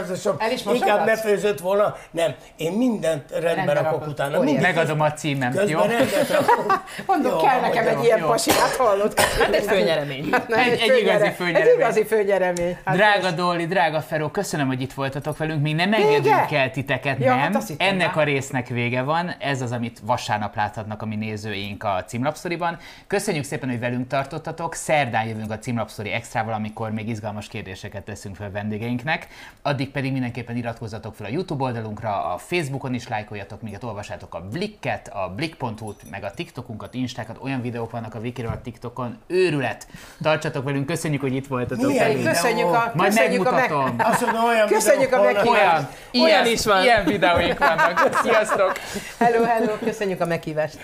Jézusom, 0.00 0.36
El 0.38 0.50
is 0.52 0.64
inkább 0.64 1.04
ne 1.06 1.16
főzött 1.16 1.60
volna. 1.60 1.96
Nem, 2.10 2.34
én 2.56 2.72
mindent 2.72 3.30
rendbe, 3.30 3.52
Rendbe 3.54 3.72
rakok 3.72 3.90
rakod. 3.92 4.08
utána. 4.08 4.40
Mindig 4.40 4.62
Megadom 4.62 5.00
a 5.00 5.12
címem, 5.12 5.52
jó? 5.66 5.78
rakok. 5.78 6.82
mondom 7.06 7.32
Jó, 7.32 7.38
kell 7.38 7.60
nekem 7.60 7.74
mondjam, 7.84 7.98
egy 7.98 8.04
ilyen 8.04 8.18
jó. 8.18 8.26
pasi, 8.26 8.50
hát 8.50 8.76
hallod? 8.76 9.20
Hát 9.20 9.54
egy 9.54 9.64
főnyeremény. 9.64 10.28
Hát 10.32 10.50
Egy- 10.52 10.80
egy 10.80 10.98
igazi 11.02 11.30
főnyeremény. 11.30 11.68
Egy 11.72 11.78
igazi 11.78 12.04
főnyeremény. 12.04 12.76
Hát 12.84 12.96
Drága 12.96 13.30
Dolly, 13.30 13.66
drága 13.66 14.00
Feró, 14.00 14.28
köszönöm, 14.28 14.66
hogy 14.66 14.80
itt 14.80 14.92
voltatok 14.92 15.36
velünk. 15.36 15.62
Még 15.62 15.74
nem 15.74 15.92
engedünk 15.92 16.52
el 16.52 16.70
titeket, 16.70 17.18
Ja, 17.18 17.34
nem. 17.34 17.52
hát 17.52 17.72
Ennek 17.76 18.14
már. 18.14 18.18
a 18.18 18.30
résznek 18.30 18.66
vége 18.68 19.02
van. 19.02 19.34
Ez 19.38 19.62
az, 19.62 19.72
amit 19.72 19.98
vasárnap 20.02 20.56
láthatnak 20.56 20.99
a 21.02 21.06
mi 21.06 21.16
nézőink 21.16 21.84
a 21.84 22.04
címlapszoriban. 22.06 22.78
Köszönjük 23.06 23.44
szépen, 23.44 23.68
hogy 23.68 23.78
velünk 23.78 24.06
tartottatok. 24.06 24.74
Szerdán 24.74 25.26
jövünk 25.26 25.50
a 25.50 25.58
címlapszori 25.58 26.10
extrával, 26.10 26.52
amikor 26.52 26.90
még 26.90 27.08
izgalmas 27.08 27.48
kérdéseket 27.48 28.02
teszünk 28.02 28.36
fel 28.36 28.50
vendégeinknek. 28.50 29.28
Addig 29.62 29.90
pedig 29.90 30.12
mindenképpen 30.12 30.56
iratkozzatok 30.56 31.14
fel 31.14 31.26
a 31.26 31.30
YouTube 31.30 31.64
oldalunkra, 31.64 32.32
a 32.32 32.38
Facebookon 32.38 32.94
is 32.94 33.08
lájkoljatok 33.08 33.62
minket, 33.62 33.84
olvassátok 33.84 34.34
a 34.34 34.40
Blikket, 34.40 35.08
a 35.08 35.32
Blik.hu-t, 35.36 36.10
meg 36.10 36.24
a 36.24 36.30
TikTokunkat, 36.30 36.94
Instákat. 36.94 37.38
Olyan 37.42 37.60
videók 37.60 37.90
vannak 37.90 38.14
a 38.14 38.18
Wikiről 38.18 38.50
a 38.50 38.60
TikTokon. 38.60 39.18
Őrület! 39.26 39.86
Tartsatok 40.22 40.64
velünk, 40.64 40.86
köszönjük, 40.86 41.20
hogy 41.20 41.34
itt 41.34 41.46
voltatok. 41.46 41.86
Milyen 41.86 42.06
velünk. 42.06 42.26
Köszönjük 42.26 42.66
a, 42.66 42.92
Majd 42.94 43.14
köszönjük 43.14 43.46
a 43.46 43.50
meg... 43.50 43.70
megmutatom. 43.70 43.96
Azt 44.10 44.20
mondom, 44.20 44.44
olyan 44.44 44.66
Köszönjük 44.66 45.12
a 45.12 45.22
meghívást. 45.22 45.48
Olyan, 45.48 45.88
Ilyen 46.10 46.28
ilyen 46.44 46.46
is 46.46 46.64
van. 46.64 46.82
Ilyen 46.82 47.04
videóink 47.04 47.58
vannak. 47.58 48.10
Sziasztok! 48.22 48.72
Hello, 49.18 49.44
hello, 49.44 49.72
köszönjük 49.78 50.20
a 50.20 50.26
meghívást. 50.26 50.78